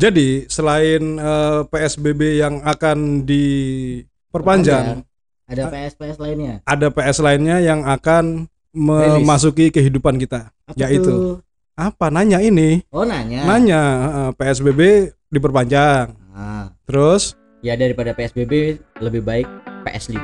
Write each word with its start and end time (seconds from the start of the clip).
Jadi 0.00 0.48
selain 0.48 1.20
eh, 1.20 1.60
PSBB 1.68 2.40
yang 2.40 2.64
akan 2.64 3.28
diperpanjang, 3.28 5.04
Ada 5.44 5.68
PS 5.68 5.92
PS 6.00 6.16
lainnya. 6.16 6.54
ada 6.64 6.88
PS 6.88 7.20
lainnya 7.20 7.60
yang 7.60 7.84
akan 7.84 8.48
memasuki 8.72 9.68
kehidupan 9.68 10.16
kita. 10.16 10.48
Apa 10.64 10.78
Yaitu. 10.78 11.04
tuh? 11.04 11.44
Apa 11.76 12.08
nanya 12.08 12.40
ini? 12.40 12.80
Oh 12.88 13.04
nanya. 13.04 13.44
Nanya 13.44 13.82
eh, 14.08 14.30
PSBB 14.40 14.80
diperpanjang. 15.28 16.16
Ah, 16.32 16.72
Terus 16.88 17.36
Ya 17.60 17.76
daripada 17.76 18.16
PSBB 18.16 18.80
lebih 19.04 19.20
baik 19.20 19.44
PS5. 19.84 20.16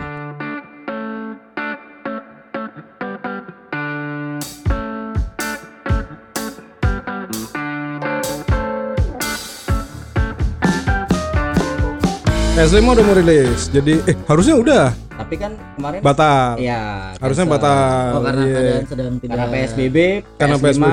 PS5 12.57 12.89
udah 12.89 13.05
mau 13.05 13.15
rilis. 13.15 13.69
Jadi 13.69 14.01
eh 14.03 14.17
harusnya 14.25 14.57
udah 14.57 14.85
Tapi 15.13 15.35
kan 15.37 15.53
kemarin 15.77 16.01
batal. 16.01 16.57
ya 16.57 17.13
Harusnya 17.17 17.45
cancel. 17.45 17.55
batal. 17.55 18.09
oh 18.11 18.23
karena 18.23 18.43
Iya. 18.43 18.55
keadaan 18.55 18.85
sedang 18.87 19.15
tidak. 19.15 19.31
Karena 19.31 19.47
PSBB, 19.53 19.97
Karena 20.37 20.57
PS5 20.57 20.87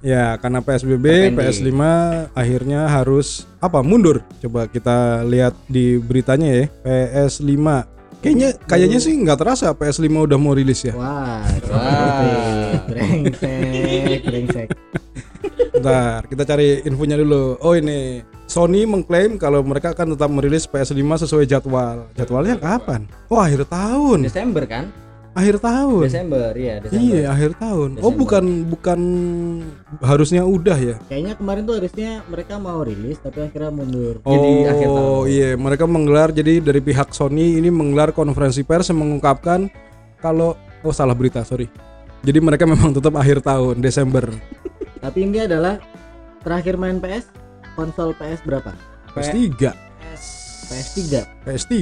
Ya, 0.00 0.40
karena 0.40 0.64
PSBB, 0.64 1.04
Terpending. 1.04 1.36
PS5 1.36 1.80
akhirnya 2.32 2.80
harus 2.88 3.28
apa? 3.60 3.84
Mundur. 3.84 4.24
Coba 4.40 4.64
kita 4.64 5.20
lihat 5.22 5.52
di 5.66 6.00
beritanya 6.00 6.48
ya. 6.48 6.64
PS5. 6.80 7.60
Kayaknya 8.20 8.48
kayaknya 8.64 8.98
sih 8.98 9.12
nggak 9.14 9.36
terasa 9.38 9.68
PS5 9.70 10.08
udah 10.24 10.36
mau 10.36 10.56
rilis 10.56 10.80
ya. 10.82 10.96
Wah, 10.96 11.44
Wah. 11.68 12.80
brengsek, 12.88 14.20
brengsek. 14.22 14.68
Bentar, 15.70 16.24
kita 16.24 16.42
cari 16.46 16.80
infonya 16.82 17.16
dulu. 17.16 17.60
Oh 17.60 17.72
ini, 17.72 18.24
Sony 18.50 18.82
mengklaim 18.82 19.38
kalau 19.38 19.62
mereka 19.62 19.94
akan 19.94 20.18
tetap 20.18 20.26
merilis 20.26 20.66
PS5 20.66 20.98
sesuai 21.22 21.46
jadwal. 21.46 22.10
Jadwalnya 22.18 22.58
kapan? 22.58 23.06
Oh, 23.30 23.38
akhir 23.38 23.62
tahun. 23.70 24.26
Desember 24.26 24.66
kan? 24.66 24.90
Akhir 25.30 25.62
tahun. 25.62 26.10
Desember, 26.10 26.50
iya 26.58 26.82
Desember. 26.82 26.98
Iya, 26.98 27.22
akhir 27.30 27.50
tahun. 27.62 27.88
Oh, 28.02 28.10
Desember. 28.10 28.18
bukan 28.18 28.44
bukan 28.66 29.00
harusnya 30.02 30.42
udah 30.42 30.74
ya. 30.74 30.96
Kayaknya 31.06 31.34
kemarin 31.38 31.62
tuh 31.62 31.74
harusnya 31.78 32.10
mereka 32.26 32.58
mau 32.58 32.82
rilis 32.82 33.22
tapi 33.22 33.38
akhirnya 33.46 33.70
mundur. 33.70 34.18
Jadi 34.26 34.52
akhir 34.66 34.88
tahun. 34.90 35.06
Oh 35.14 35.22
iya, 35.30 35.54
mereka 35.54 35.84
menggelar 35.86 36.34
jadi 36.34 36.58
dari 36.58 36.82
pihak 36.82 37.14
Sony 37.14 37.54
ini 37.54 37.70
menggelar 37.70 38.10
konferensi 38.10 38.66
pers 38.66 38.90
yang 38.90 38.98
mengungkapkan 38.98 39.70
kalau 40.18 40.58
oh 40.82 40.90
salah 40.90 41.14
berita 41.14 41.46
sorry. 41.46 41.70
Jadi 42.26 42.38
mereka 42.42 42.66
memang 42.66 42.90
tetap 42.90 43.14
akhir 43.14 43.46
tahun 43.46 43.78
Desember. 43.78 44.26
Tapi 45.06 45.18
ini 45.22 45.46
adalah 45.46 45.78
terakhir 46.42 46.74
main 46.74 46.98
PS 46.98 47.39
konsol 47.74 48.14
PS 48.16 48.40
berapa? 48.46 48.72
PS3, 49.14 49.74
PS3. 50.70 51.02
PS3. 51.46 51.74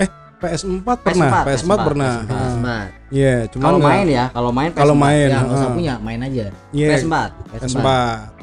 Eh 0.00 0.10
PS4 0.42 0.88
pernah, 0.98 1.30
PS4, 1.30 1.46
PS4, 1.46 1.72
pernah. 1.86 2.14
PS4. 2.26 2.34
Ah. 2.34 2.42
PS4. 2.42 2.68
Iya, 3.14 3.36
cuman 3.54 3.64
Kalau 3.64 3.78
main 3.78 4.06
ya, 4.10 4.24
kalau 4.34 4.50
main 4.50 4.70
Kalau 4.74 4.94
PS4. 4.98 5.04
main, 5.06 5.28
Ya, 5.28 5.38
nggak 5.38 5.54
usah 5.54 5.62
ah. 5.62 5.74
punya, 5.78 5.94
main 6.02 6.20
aja. 6.20 6.44
Iya, 6.74 6.88
PS4. 6.98 7.14
PS4. 7.54 7.88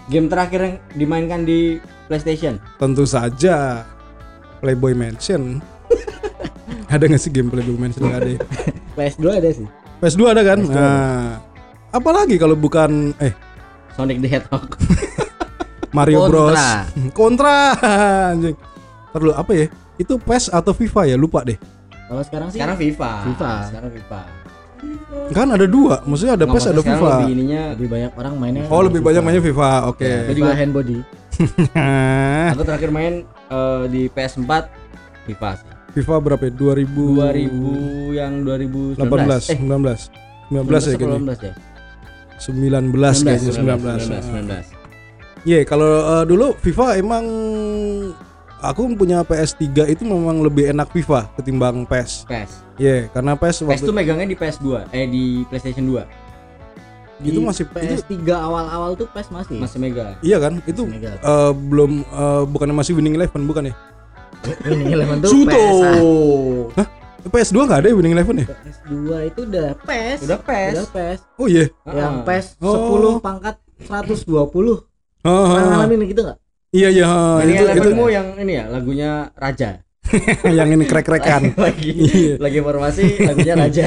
Game 0.10 0.28
terakhir 0.32 0.60
yang 0.64 0.76
dimainkan 0.98 1.42
di 1.46 1.60
PlayStation. 2.10 2.58
Tentu 2.82 3.04
saja 3.06 3.86
Playboy 4.64 4.98
Mansion. 4.98 5.62
ada 6.94 7.04
nggak 7.06 7.22
sih 7.22 7.30
game 7.30 7.52
Playboy 7.52 7.78
Mansion 7.78 8.10
nggak 8.10 8.22
ada? 8.24 8.32
ya? 8.34 8.40
PS2 8.98 9.26
ada 9.30 9.50
sih. 9.54 9.68
PS2 10.00 10.22
ada 10.32 10.42
kan? 10.42 10.60
PS2 10.66 10.74
ada. 10.74 10.80
Nah, 10.80 11.30
apalagi 11.94 12.36
kalau 12.40 12.56
bukan 12.56 13.14
eh 13.20 13.36
Sonic 13.94 14.24
the 14.24 14.30
Hedgehog. 14.32 14.80
Mario 15.92 16.26
Kontra. 16.26 16.30
Bros. 16.30 16.60
Kontra 17.18 17.56
anjing. 18.34 18.56
Ntar 19.10 19.20
dulu, 19.20 19.34
apa 19.34 19.52
ya? 19.54 19.66
Itu 19.98 20.16
PES 20.22 20.54
atau 20.54 20.72
FIFA 20.72 21.02
ya? 21.10 21.16
Lupa 21.18 21.42
deh. 21.42 21.58
Kalau 22.10 22.22
sekarang 22.26 22.48
sih 22.50 22.58
Sekarang 22.58 22.78
FIFA. 22.78 23.12
FIFA. 23.34 23.52
Sekarang 23.70 23.92
FIFA. 23.94 24.22
Kan 25.36 25.48
ada 25.52 25.68
dua, 25.68 26.00
maksudnya 26.08 26.40
ada 26.40 26.46
Nggak, 26.48 26.56
PES 26.56 26.66
ada 26.72 26.82
FIFA. 26.82 27.10
Lebih 27.20 27.34
ininya 27.36 27.62
lebih 27.76 27.90
banyak 27.92 28.12
orang 28.16 28.34
mainnya. 28.40 28.64
Oh, 28.72 28.82
lebih 28.82 29.02
banyak 29.04 29.22
mainnya 29.22 29.44
FIFA. 29.44 29.70
Oke. 29.92 30.08
Ya, 30.08 30.20
FIFA 30.30 30.38
juga. 30.40 30.54
hand 30.56 30.74
body. 30.74 30.98
aku 32.52 32.64
terakhir 32.68 32.90
main 32.92 33.14
eh, 33.28 33.84
di 33.92 34.02
PS4 34.12 34.52
FIFA 35.28 35.50
sih. 35.58 35.68
FIFA 36.00 36.16
berapa 36.22 36.44
ya? 36.48 36.52
2000 36.54 36.86
2000 38.14 38.20
yang 38.20 38.34
2019. 38.46 39.00
18, 39.00 39.52
Eh, 39.52 39.58
19. 39.58 40.00
19 40.54 40.86
ya 40.86 40.96
kayaknya. 40.96 41.20
19 41.20 41.44
ya. 41.44 41.54
19 42.40 43.26
kayaknya 43.26 43.52
19. 43.52 44.72
19. 44.72 44.79
Iya, 45.42 45.64
kalau 45.64 45.88
eh, 45.88 46.24
dulu 46.26 46.52
FIFA 46.58 47.00
emang 47.00 47.26
aku 48.60 48.92
punya 48.94 49.24
PS3 49.24 49.64
itu 49.88 50.04
memang 50.04 50.40
lebih 50.40 50.68
enak 50.68 50.92
FIFA 50.92 51.32
ketimbang 51.34 51.88
PES. 51.88 52.28
PES. 52.28 52.52
Iya, 52.76 53.08
karena 53.10 53.34
PES 53.34 53.56
PES 53.58 53.68
waktu 53.70 53.86
tuh 53.86 53.96
megangnya 53.96 54.28
di 54.28 54.36
PS2, 54.36 54.68
eh 54.90 55.06
di 55.06 55.24
PlayStation 55.48 55.86
2. 55.86 56.04
itu 57.20 57.36
Di 57.36 57.44
masih 57.44 57.68
itu, 57.68 57.76
PS3 57.76 58.16
awal-awal 58.32 58.96
tuh 58.96 59.08
PS 59.10 59.28
masih. 59.30 59.60
Masih 59.60 59.76
mega. 59.78 60.16
iya 60.22 60.40
kan? 60.40 60.64
Itu 60.64 60.88
Masih 60.88 61.04
mega. 61.04 61.12
eh, 61.18 61.52
belum 61.54 61.92
eh, 62.02 62.44
bukannya 62.48 62.76
masih 62.76 62.96
winning 62.96 63.16
eleven 63.16 63.44
bukan 63.44 63.72
ya? 63.72 63.76
Winning 64.64 64.96
Eleven 64.96 65.20
tuh 65.20 65.32
Suto. 65.36 65.52
PS1. 65.52 66.80
PS2 67.28 67.58
nggak 67.60 67.80
ada 67.84 67.88
ya 67.88 67.96
winning 67.96 68.16
eleven 68.16 68.36
ya? 68.40 68.48
PS2 68.48 68.96
itu 69.28 69.40
udah 69.46 69.68
PES. 69.84 70.18
Udah 70.24 70.40
PES. 70.40 70.72
Udah 70.72 70.88
PES. 70.90 71.20
Oh 71.36 71.48
iya. 71.48 71.66
Yang 71.86 72.14
Ah. 72.14 72.24
PES 72.24 72.46
Oh. 72.60 73.20
10 73.20 73.20
pangkat 73.20 73.56
120. 73.84 74.89
Oh, 75.28 75.52
Pernah 75.52 75.60
oh, 75.60 75.68
oh. 75.68 75.72
ngalamin 75.84 76.08
gitu 76.08 76.22
enggak? 76.24 76.38
Iya 76.70 76.88
iya. 76.94 77.06
oh, 77.10 77.36
Winning 77.42 77.58
itu 77.58 77.66
itu 77.82 77.90
yang 78.14 78.28
ini 78.40 78.54
ya, 78.56 78.66
lagunya 78.70 79.10
Raja. 79.36 79.70
yang 80.58 80.70
ini 80.70 80.86
krek-krekan. 80.86 81.54
lagi 81.66 81.92
Iya. 81.92 82.34
lagi 82.38 82.60
formasi 82.62 83.06
lagunya 83.26 83.54
Raja. 83.58 83.86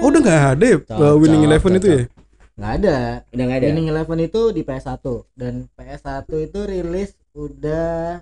Oh 0.00 0.08
udah 0.08 0.20
nggak 0.24 0.40
ada 0.56 0.64
ya 0.64 0.78
Cocok, 0.88 0.96
uh, 0.96 1.14
winning 1.20 1.44
eleven 1.44 1.76
itu 1.76 1.88
ya? 1.88 2.02
Nggak 2.60 2.72
ada. 2.80 2.96
Udah 3.32 3.44
enggak 3.48 3.58
ada. 3.60 3.66
Winning 3.72 3.88
Eleven 3.88 4.18
itu 4.20 4.42
di 4.52 4.60
PS1 4.60 5.00
dan 5.32 5.54
PS1 5.72 6.28
itu 6.44 6.60
rilis 6.68 7.10
udah 7.32 8.20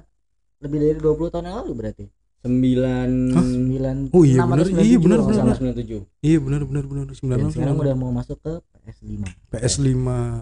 lebih 0.63 0.79
dari 0.79 0.99
20 1.03 1.33
tahun 1.35 1.47
yang 1.51 1.57
lalu 1.65 1.73
berarti. 1.75 2.05
9 2.39 3.35
Hah? 3.35 3.43
9 3.43 4.15
Oh 4.15 4.23
iya, 4.23 4.39
6 4.41 4.41
atau 4.41 4.55
bener. 4.55 4.65
97 4.65 4.79
Iya, 4.79 4.89
nggak 4.89 5.03
bener, 5.03 5.19
salah. 5.35 5.57
97. 5.59 6.07
Iya 6.21 6.39
benar 6.39 6.61
benar 6.63 6.85
benar 6.87 7.05
Dan 7.05 7.15
96 7.19 7.51
sekarang 7.51 7.77
udah 7.77 7.95
mau 7.95 8.11
masuk 8.11 8.39
ke 8.39 8.53
PS5. 8.79 9.27
PS5 9.51 9.87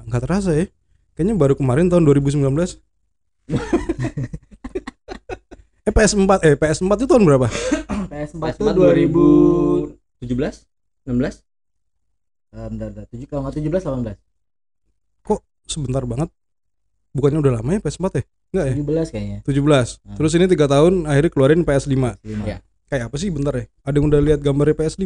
nggak 0.05 0.23
terasa 0.23 0.53
ya? 0.53 0.67
Kayaknya 1.13 1.35
baru 1.35 1.55
kemarin 1.55 1.89
tahun 1.89 2.05
2019. 2.05 2.81
eh 5.87 5.91
PS4 5.91 6.43
eh 6.43 6.55
PS4 6.55 6.95
itu 6.95 7.07
tahun 7.07 7.25
berapa? 7.25 7.47
PS4 8.11 8.37
PS4 8.37 8.59
tuh 8.59 8.75
2000 8.75 9.97
2017 10.21 10.67
16 11.07 11.43
Eh, 12.49 12.69
bentar, 12.73 12.89
bentar. 12.89 13.05
Tujuh- 13.07 13.27
kalau 13.27 13.43
nggak 13.43 13.57
17 13.57 13.85
18. 13.85 14.17
Sebentar 15.67 16.03
banget. 16.03 16.31
Bukannya 17.17 17.41
udah 17.41 17.53
lama 17.57 17.71
ya 17.73 17.81
PS4 17.81 18.05
ya? 18.13 18.23
Enggak 18.53 18.65
ya? 18.69 18.75
17 18.77 19.15
kayaknya. 19.17 19.39
17. 19.41 19.57
Hmm. 20.05 20.17
Terus 20.21 20.33
ini 20.37 20.45
tiga 20.47 20.67
tahun 20.69 20.93
akhirnya 21.09 21.31
keluarin 21.33 21.61
PS5. 21.65 21.97
PS5. 21.97 22.45
Iya. 22.45 22.57
Kayak 22.87 23.05
apa 23.09 23.17
sih 23.17 23.29
bentar 23.33 23.55
ya? 23.57 23.65
Ada 23.83 23.97
yang 23.97 24.07
udah 24.07 24.21
lihat 24.21 24.41
gambarnya 24.45 24.77
PS5? 24.77 25.05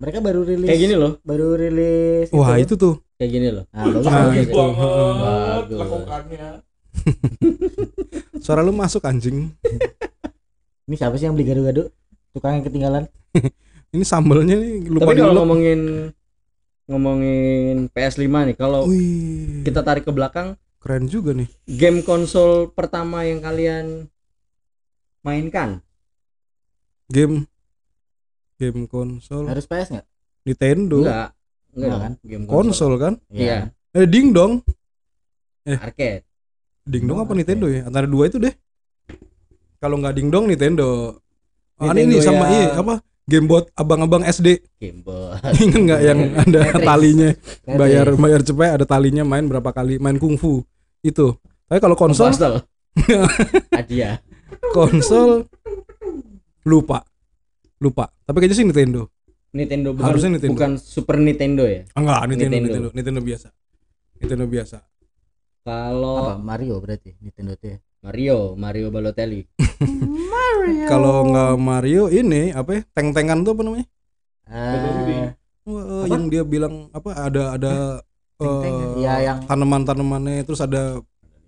Mereka 0.00 0.18
baru 0.18 0.40
rilis 0.42 0.64
kayak 0.64 0.80
gini 0.80 0.94
loh 0.96 1.20
baru 1.20 1.60
rilis 1.60 2.32
Wah, 2.32 2.56
itu 2.56 2.72
tuh. 2.72 3.04
kayak 3.20 3.30
gini 3.30 3.52
loh 3.52 3.68
Nah, 3.68 3.84
bagus 3.84 4.00
Nah, 4.02 4.16
bagus. 4.16 4.36
gitu. 4.40 4.56
Bagus. 4.56 5.76
lakukannya 5.76 6.46
Suara 8.44 8.60
lu 8.60 8.72
masuk 8.72 9.04
anjing. 9.04 9.52
Ini 10.88 10.94
siapa 10.96 11.14
sih 11.14 11.28
yang 11.28 11.36
beli 11.36 11.46
gado-gado? 11.46 11.92
Tukang 12.32 12.58
yang 12.58 12.64
ketinggalan. 12.64 13.04
Ini 13.94 14.02
sambelnya 14.02 14.56
nih 14.56 14.88
lupa 14.88 15.04
tapi 15.06 15.20
kalau 15.20 15.34
ngomongin 15.36 15.80
ngomongin 16.86 17.86
PS5 17.90 18.24
nih 18.24 18.56
kalau 18.56 18.86
Wih, 18.86 19.62
kita 19.62 19.82
tarik 19.82 20.02
ke 20.02 20.10
belakang 20.10 20.56
keren 20.80 21.04
juga 21.06 21.30
nih. 21.32 21.48
game 21.66 22.00
konsol 22.00 22.68
pertama 22.68 23.22
yang 23.22 23.38
kalian 23.38 24.08
mainkan 25.20 25.84
Game 27.06 27.44
game 28.56 28.86
konsol 28.86 29.44
Harus 29.44 29.66
PS 29.66 29.88
nggak? 29.90 30.06
Nintendo 30.42 30.98
enggak 31.02 31.28
enggak 31.70 31.98
kan? 31.98 32.12
game 32.22 32.44
konsol 32.44 32.92
kan? 32.96 33.14
Iya. 33.28 33.68
Eh 33.90 34.06
ding 34.06 34.30
dong. 34.30 34.62
arcade 35.66 36.24
Ding 36.80 37.04
dong 37.04 37.20
apa. 37.20 37.32
Nintendo 37.32 37.68
ya? 37.68 37.84
Antara 37.84 38.08
dua 38.08 38.26
itu 38.26 38.38
deh. 38.38 38.50
Kalau 39.76 39.96
nggak 39.96 40.14
ding 40.14 40.28
dong 40.28 40.48
Nintendo. 40.48 41.14
Oh, 41.76 41.84
Nintendo 41.86 42.08
ini 42.10 42.16
sama 42.20 42.44
yang- 42.44 42.52
iya 42.52 42.66
apa? 42.74 42.94
Game 43.30 43.46
buat 43.46 43.70
abang-abang 43.72 44.26
SD. 44.26 44.58
game 44.76 45.00
boy 45.00 45.38
Ingat 45.62 45.80
nggak 45.80 46.00
yang 46.02 46.18
ada 46.34 46.60
Tetris. 46.66 46.82
talinya? 46.82 47.30
Bayar 47.62 48.06
bayar 48.14 48.40
cepet 48.42 48.70
ada 48.74 48.82
talinya 48.84 49.22
main 49.22 49.46
berapa 49.46 49.70
kali 49.70 49.96
main 49.96 50.18
kungfu 50.18 50.66
itu. 51.00 51.38
Tapi 51.64 51.78
kalau 51.78 51.94
konsol 51.94 52.34
hadiah 53.70 54.18
konsol 54.68 55.46
lupa 56.62 57.06
lupa. 57.78 58.10
Tapi 58.20 58.36
kayaknya 58.36 58.56
sih 58.56 58.66
Nintendo. 58.66 59.06
Nintendo 59.50 59.90
bukan 59.90 60.06
Harusnya 60.06 60.30
Nintendo. 60.34 60.52
bukan 60.54 60.72
Super 60.76 61.16
Nintendo 61.18 61.66
ya 61.66 61.82
Ah, 61.94 62.02
Enggak, 62.02 62.20
Nintendo, 62.26 62.54
Nintendo. 62.54 62.66
Nintendo, 62.66 62.88
Nintendo 62.94 63.20
biasa. 63.22 63.48
Nintendo 64.18 64.44
biasa. 64.46 64.78
Kalau 65.60 66.18
Apa 66.26 66.34
Mario 66.38 66.74
berarti 66.78 67.14
Nintendo 67.18 67.54
tuh 67.54 67.68
ya? 67.74 67.78
Mario, 68.00 68.38
Mario 68.56 68.88
Balotelli. 68.88 69.44
Kalau 70.86 71.22
nggak 71.24 71.50
Mario 71.56 72.10
ini 72.10 72.50
apa 72.50 72.70
ya? 72.74 72.80
Tank-tankan 72.92 73.46
tuh 73.46 73.52
apa 73.54 73.62
namanya? 73.62 73.86
Wah, 75.60 76.02
Apa? 76.02 76.06
yang 76.10 76.26
dia 76.26 76.42
bilang 76.42 76.88
apa 76.90 77.10
ada 77.14 77.42
ada 77.54 77.72
Tank-tank 78.34 78.74
ya? 78.74 78.86
eh, 78.88 78.94
Ya, 78.98 79.14
yang 79.22 79.38
tanaman-tanamannya 79.46 80.42
terus 80.42 80.58
ada 80.58 80.98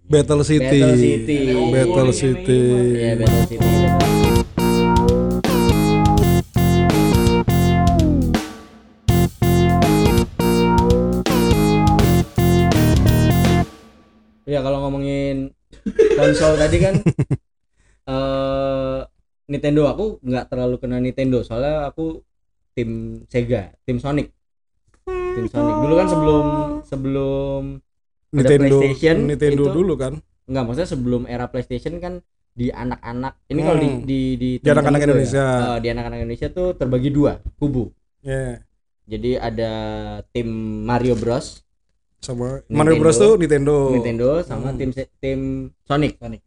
Battle 0.06 0.44
City. 0.44 0.78
Battle 0.78 0.94
City. 0.94 1.38
Battle 1.72 2.12
City. 2.12 2.60
Iya, 2.94 3.12
Battle 3.18 3.44
City. 3.48 3.70
Ya 14.42 14.58
kalau 14.60 14.82
ngomongin 14.82 15.54
konsol 16.18 16.58
tadi 16.58 16.76
kan 16.82 16.94
eh 18.04 19.00
Nintendo 19.46 19.82
aku 19.86 20.04
nggak 20.22 20.48
terlalu 20.48 20.76
kena 20.78 20.96
Nintendo 20.98 21.42
soalnya 21.42 21.86
aku 21.86 22.22
tim 22.72 23.22
Sega, 23.28 23.74
tim 23.84 23.98
Sonic. 23.98 24.32
Tim 25.04 25.46
Sonic. 25.46 25.74
Dulu 25.82 25.94
kan 25.94 26.08
sebelum 26.08 26.44
sebelum 26.82 27.62
Ada 28.32 28.36
Nintendo 28.38 28.76
PlayStation, 28.80 29.16
Nintendo 29.28 29.62
itu- 29.68 29.74
dulu 29.74 29.94
kan. 29.94 30.12
Enggak, 30.48 30.62
maksudnya 30.64 30.88
sebelum 30.88 31.22
era 31.26 31.46
PlayStation 31.46 32.00
kan 32.00 32.24
di 32.52 32.68
anak-anak 32.68 33.34
ini 33.48 33.60
kalau 33.60 33.78
di 33.78 33.88
Hmm. 33.88 34.00
di 34.04 34.20
di, 34.36 34.50
Di 34.60 34.68
anak-anak 34.68 34.98
gue 34.98 35.06
Indonesia. 35.08 35.44
ya, 35.44 35.68
eh, 35.68 35.78
di 35.80 35.88
anak-anak 35.88 36.18
Indonesia 36.20 36.48
tuh 36.48 36.68
terbagi 36.72 37.08
dua 37.08 37.32
kubu. 37.56 37.92
Ya. 38.20 38.60
Jadi 39.04 39.36
ada 39.36 39.72
tim 40.30 40.48
Mario 40.84 41.12
Bros, 41.12 41.60
Sama 42.18 42.62
Nintendo. 42.62 42.76
Mario 42.78 42.94
Bros 42.96 43.16
tuh 43.18 43.32
Nintendo. 43.36 43.76
Nintendo 43.90 44.28
sama 44.40 44.70
Hmm. 44.70 44.78
tim 44.78 44.90
tim 45.18 45.40
Sonic, 45.82 46.16
Sonic 46.16 46.40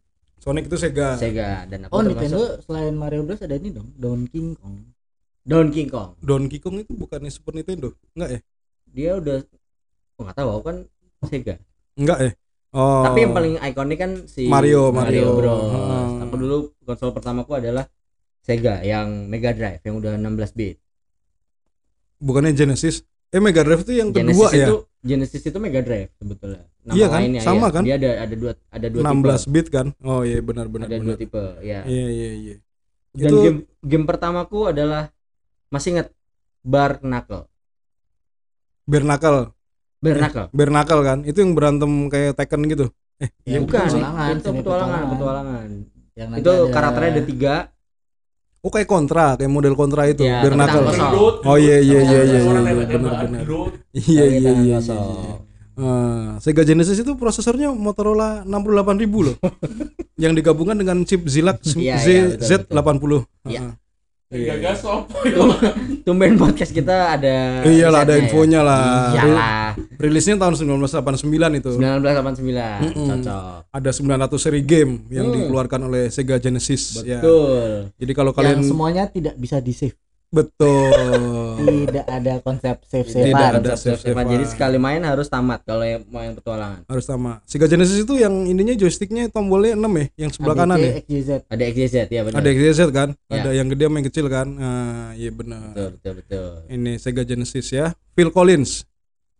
itu 0.54 0.76
Sega. 0.78 1.18
Sega 1.18 1.66
dan 1.66 1.90
aku 1.90 1.92
Oh 1.98 2.00
termasuk 2.06 2.22
Nintendo 2.22 2.42
selain 2.62 2.94
Mario 2.94 3.26
Bros 3.26 3.42
ada 3.42 3.58
ini 3.58 3.74
dong 3.74 3.90
Donkey 3.98 4.54
Kong. 4.54 4.76
Donkey 5.42 5.82
Kong. 5.90 6.10
Donkey 6.22 6.58
Kong 6.62 6.76
itu 6.82 6.92
bukannya 6.94 7.30
Super 7.34 7.58
Nintendo? 7.58 7.90
Enggak 8.14 8.30
ya? 8.30 8.40
Dia 8.86 9.10
udah 9.18 9.38
oh, 10.18 10.22
nggak 10.22 10.36
tahu 10.38 10.48
aku 10.54 10.62
kan 10.62 10.76
Sega. 11.26 11.54
Enggak 11.98 12.18
ya? 12.22 12.30
Oh. 12.76 13.02
Tapi 13.02 13.18
yang 13.26 13.32
paling 13.34 13.54
ikonik 13.58 13.98
kan 13.98 14.12
si 14.30 14.46
Mario, 14.46 14.94
Mario. 14.94 15.34
Bros. 15.34 15.66
Hmm. 15.74 16.22
Aku 16.28 16.34
dulu 16.38 16.56
konsol 16.86 17.10
pertamaku 17.10 17.58
adalah 17.58 17.90
Sega 18.46 18.86
yang 18.86 19.26
Mega 19.26 19.50
Drive 19.50 19.82
yang 19.82 19.98
udah 19.98 20.14
16 20.14 20.54
bit. 20.54 20.78
bukannya 22.16 22.56
Genesis. 22.56 23.04
Eh 23.36 23.42
Mega 23.42 23.60
Drive 23.60 23.84
itu 23.84 23.92
yang 23.92 24.08
Genesis 24.10 24.32
kedua 24.40 24.48
ya? 24.50 24.66
itu 24.66 24.76
Genesis 25.02 25.42
itu 25.44 25.58
Mega 25.58 25.80
Drive 25.80 26.08
sebetulnya. 26.16 26.64
Nama 26.82 26.94
Iya 26.94 27.06
kan? 27.06 27.20
lainnya, 27.20 27.40
Sama 27.40 27.58
iya. 27.60 27.68
kan? 27.70 27.82
Dia 27.84 27.94
ada 27.94 28.10
ada 28.18 28.34
dua 28.34 28.52
ada 28.72 28.86
dua 28.88 29.00
16 29.02 29.12
tipe. 29.36 29.52
bit 29.52 29.66
kan? 29.68 29.86
Oh 30.00 30.20
iya 30.22 30.38
benar 30.40 30.66
benar 30.66 30.86
Ada 30.86 30.96
dua 30.96 31.04
benar. 31.04 31.18
tipe, 31.18 31.42
ya. 31.60 31.80
Iya 31.84 32.06
iya 32.08 32.30
iya. 32.34 32.54
Dan 33.12 33.28
Itu- 33.28 33.42
game 33.42 33.58
game 33.82 34.04
pertamaku 34.04 34.60
adalah 34.66 35.12
masih 35.68 35.88
ingat 35.92 36.08
Bar 36.62 36.98
Knuckle. 36.98 37.44
Bernacle. 38.84 39.52
Bare 39.98 40.18
Knuckle. 40.18 40.46
Bernacle 40.50 41.00
kan? 41.02 41.18
Itu 41.22 41.38
yang 41.40 41.52
berantem 41.52 41.90
kayak 42.06 42.32
Tekken 42.34 42.62
gitu. 42.66 42.86
Eh, 43.16 43.28
Ya, 43.42 43.56
iya 43.56 43.58
Bukan, 43.60 43.80
petualangan, 43.82 44.28
itu 44.30 44.50
petualangan, 44.52 44.60
petualangan. 44.60 45.06
petualangan. 45.10 45.68
Yang 46.12 46.28
nanti 46.30 46.40
Itu 46.40 46.50
ada- 46.52 46.70
karakternya 46.70 47.10
ada 47.10 47.22
tiga. 47.24 47.54
Oh 48.66 48.70
kayak 48.74 48.90
kontra, 48.90 49.38
kayak 49.38 49.46
model 49.46 49.78
kontra 49.78 50.10
itu. 50.10 50.26
Iya, 50.26 50.42
tangan 50.42 50.90
kosong. 50.90 51.12
Oh 51.46 51.54
iya 51.54 51.78
iya 51.78 52.02
iya 52.02 52.20
iya 52.26 52.40
iya 52.42 52.58
iya, 52.66 52.86
benar 52.90 53.14
benar. 53.22 53.44
Iya 53.94 54.24
iya 54.26 54.50
iya. 54.58 54.76
kosong. 54.82 55.06
iya. 55.22 55.34
Ah, 55.76 56.40
Sega 56.42 56.66
Genesis 56.66 56.98
itu 56.98 57.14
prosesornya 57.14 57.70
Motorola 57.70 58.42
68000 58.42 59.06
loh. 59.22 59.36
yang 60.22 60.34
digabungkan 60.34 60.82
dengan 60.82 61.06
chip 61.06 61.22
Zilak 61.30 61.62
Iya, 61.62 61.94
Z 62.00 62.06
iya, 62.10 62.22
betul, 62.34 62.74
Z80. 62.74 63.12
Iya. 63.46 63.62
Ah. 64.26 64.34
Gagas 64.34 64.82
sopo 64.82 65.22
Tumben 66.02 66.34
podcast 66.34 66.74
kita 66.74 67.14
ada 67.14 67.62
Iyalah 67.62 68.02
ada 68.02 68.10
risetnya 68.10 68.18
ya. 68.18 68.22
infonya 68.26 68.60
lah. 68.60 68.86
Iyalah. 69.14 69.66
Rilisnya 69.96 70.34
tahun 70.34 70.54
1989 70.58 71.30
itu. 71.56 71.70
1989. 71.78 72.90
Mm-mm. 72.90 73.06
Cocok. 73.06 73.70
Ada 73.70 73.90
900 73.94 74.34
seri 74.36 74.60
game 74.60 75.06
yang 75.08 75.30
Hmm. 75.30 75.34
dikeluarkan 75.38 75.80
oleh 75.80 76.10
Sega 76.10 76.36
Genesis. 76.36 77.06
Ya. 77.06 77.22
Betul. 77.22 77.94
Jadi 77.94 78.12
kalau 78.12 78.34
yang 78.34 78.38
kalian 78.58 78.58
semuanya 78.66 79.06
tidak 79.06 79.38
bisa 79.38 79.62
di 79.62 79.70
save. 79.70 79.94
Betul. 80.28 80.92
Tidak 81.56 82.04
ada 82.04 82.34
konsep 82.40 82.76
save 82.84 83.06
Tidak 83.06 83.32
savean. 83.32 83.52
ada 83.56 83.72
Konsep 83.72 83.76
save-savean. 83.78 83.96
save-savean. 84.12 84.26
Jadi 84.30 84.44
sekali 84.46 84.76
main 84.76 85.00
harus 85.00 85.26
tamat 85.26 85.60
kalau 85.62 85.82
yang 85.82 86.02
mau 86.06 86.20
yang 86.20 86.34
petualangan. 86.34 86.84
harus 86.84 87.04
sama. 87.04 87.40
Sega 87.44 87.66
Genesis 87.66 88.02
itu 88.02 88.14
yang 88.14 88.44
ininya 88.44 88.74
joysticknya 88.74 89.26
tombolnya 89.28 89.74
6 89.74 89.86
ya, 89.88 90.06
yang 90.18 90.30
sebelah 90.30 90.56
kanan 90.56 90.78
ya. 90.78 90.92
XYZ. 91.00 91.30
Ada 91.46 91.62
XYZ 91.66 91.96
ya 92.06 92.20
benar. 92.22 92.36
Ada 92.38 92.48
XYZ 92.48 92.80
kan? 92.90 93.08
Ya. 93.26 93.34
Ada 93.36 93.50
yang 93.52 93.66
gede 93.68 93.84
sama 93.86 93.96
yang 93.96 94.06
kecil 94.06 94.26
kan? 94.26 94.46
Nah, 94.48 95.08
iya 95.14 95.30
benar. 95.30 95.72
Betul 95.72 95.88
betul 95.96 96.12
betul. 96.20 96.48
Ini 96.68 96.92
Sega 96.96 97.22
Genesis 97.22 97.66
ya. 97.70 97.86
Phil 98.12 98.28
Collins. 98.28 98.84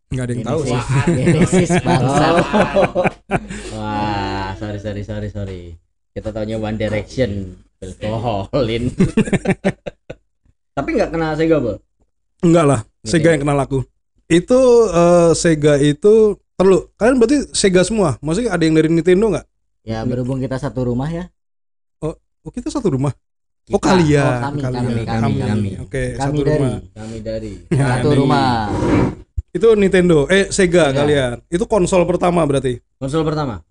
Nggak 0.07 0.23
ada 0.23 0.33
yang 0.33 0.45
tahu 0.47 0.61
sih. 0.65 0.81
Genesis 1.11 1.71
bangsa. 1.87 2.27
Wah, 3.73 4.49
sorry 4.55 4.79
sorry 4.79 5.03
sorry 5.03 5.29
sorry. 5.29 5.63
Kita 6.11 6.31
taunya 6.31 6.57
One 6.57 6.79
Direction. 6.79 7.59
Alkoholin. 7.77 8.89
Tapi 10.77 10.89
nggak 10.93 11.09
kena 11.09 11.33
Sega, 11.33 11.57
Bol. 11.57 11.81
Enggak 12.45 12.65
lah, 12.69 12.81
Sega 13.01 13.33
yang 13.33 13.43
kenal 13.43 13.57
aku. 13.57 13.81
Itu 14.29 14.61
eh, 14.87 15.33
Sega 15.33 15.81
itu 15.81 16.37
perlu. 16.53 16.93
Kalian 16.95 17.17
berarti 17.17 17.49
Sega 17.51 17.81
semua? 17.81 18.21
Maksudnya 18.21 18.53
ada 18.53 18.61
yang 18.61 18.77
dari 18.77 18.93
Nintendo 18.93 19.33
nggak? 19.33 19.47
Ya 19.83 20.05
berhubung 20.05 20.37
kita 20.37 20.61
satu 20.61 20.85
rumah 20.85 21.09
ya. 21.09 21.33
Oh 22.03 22.53
kita 22.53 22.71
satu 22.71 22.93
rumah. 22.93 23.11
Oh 23.67 23.83
Kita. 23.83 23.91
kalian, 23.91 24.23
Oh, 24.23 24.43
kami, 24.47 24.59
kalian, 24.63 24.83
kami, 24.87 25.03
kami, 25.03 25.39
kami. 25.43 25.71
Oke, 25.83 26.15
Kami 26.15 26.23
satu 26.23 26.41
dari 26.47 26.55
rumah. 26.55 26.79
Kami 26.95 27.17
dari 27.19 27.53
satu 27.75 28.07
Kami. 28.07 28.15
rumah. 28.15 28.51
Itu 29.51 29.69
Nintendo, 29.75 30.19
eh 30.31 30.47
Sega 30.55 30.95
Sega. 30.95 31.03
kalian. 31.03 31.33
Itu 31.51 31.65
konsol 31.67 32.07
pertama 32.07 32.47
berarti. 32.47 32.79
konsol 33.01 33.27
pertama. 33.27 33.65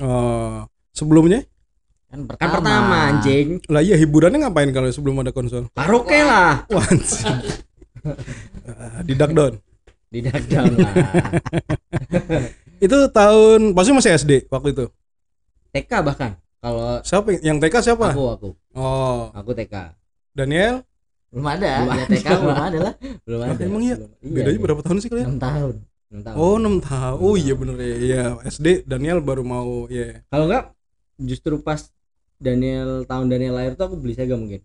Oh, 0.00 0.64
sebelumnya? 0.96 1.44
Kan 2.14 2.30
pertama. 2.30 2.38
Kan 2.38 2.48
pertama 2.54 2.96
anjing. 3.10 3.48
Lah 3.66 3.82
iya 3.82 3.98
hiburannya 3.98 4.46
ngapain 4.46 4.70
kalau 4.70 4.86
sebelum 4.86 5.18
ada 5.18 5.34
konsol? 5.34 5.66
Karaoke 5.74 6.22
lah. 6.22 6.62
Wah. 6.70 6.86
Ah, 8.04 9.02
di 9.02 9.18
duck 9.18 9.34
down. 9.34 9.58
Di 10.14 10.22
down 10.22 10.72
lah. 10.78 10.94
Itu 12.84 13.10
tahun 13.10 13.74
pasti 13.74 13.90
masih 13.90 14.14
SD 14.14 14.32
waktu 14.46 14.76
itu. 14.76 14.84
TK 15.74 15.90
bahkan. 16.06 16.38
Kalau 16.62 17.02
Siapa 17.02 17.34
yang- 17.42 17.58
TK 17.58 17.74
siapa? 17.82 18.14
aku 18.14 18.24
aku 18.30 18.48
Oh, 18.76 19.34
aku 19.34 19.50
TK. 19.50 19.74
Daniel. 20.30 20.86
Belum 21.34 21.50
ada. 21.50 21.82
Belum 21.82 21.98
Ya 21.98 22.06
TK 22.06 22.26
belum 22.38 22.58
ada 22.60 22.78
lah. 22.78 22.94
Belum 23.26 23.40
ada. 23.42 23.58
emang 23.58 23.82
iya? 23.82 23.96
Belum- 23.98 24.34
Bedanya 24.38 24.54
iya. 24.54 24.62
berapa 24.62 24.80
tahun 24.80 24.98
sih 25.02 25.10
kalian? 25.10 25.26
6 25.34 25.42
tahun. 25.42 25.74
Enam 26.14 26.22
tahun. 26.22 26.36
Oh, 26.38 26.54
6 26.62 26.76
tahun. 26.78 27.18
Oh 27.18 27.34
iya 27.34 27.54
bener 27.58 27.76
ya. 27.80 27.96
Iya, 27.98 28.22
SD 28.46 28.86
Daniel 28.86 29.18
baru 29.18 29.42
mau 29.42 29.90
ya. 29.90 30.22
Kalau 30.28 30.46
enggak 30.46 30.70
justru 31.18 31.58
pas 31.58 31.90
Daniel 32.36 33.04
tahun 33.04 33.26
Daniel 33.28 33.54
lahir 33.54 33.72
tuh 33.74 33.84
aku 33.86 33.96
beli 33.96 34.12
Sega 34.12 34.34
mungkin. 34.34 34.60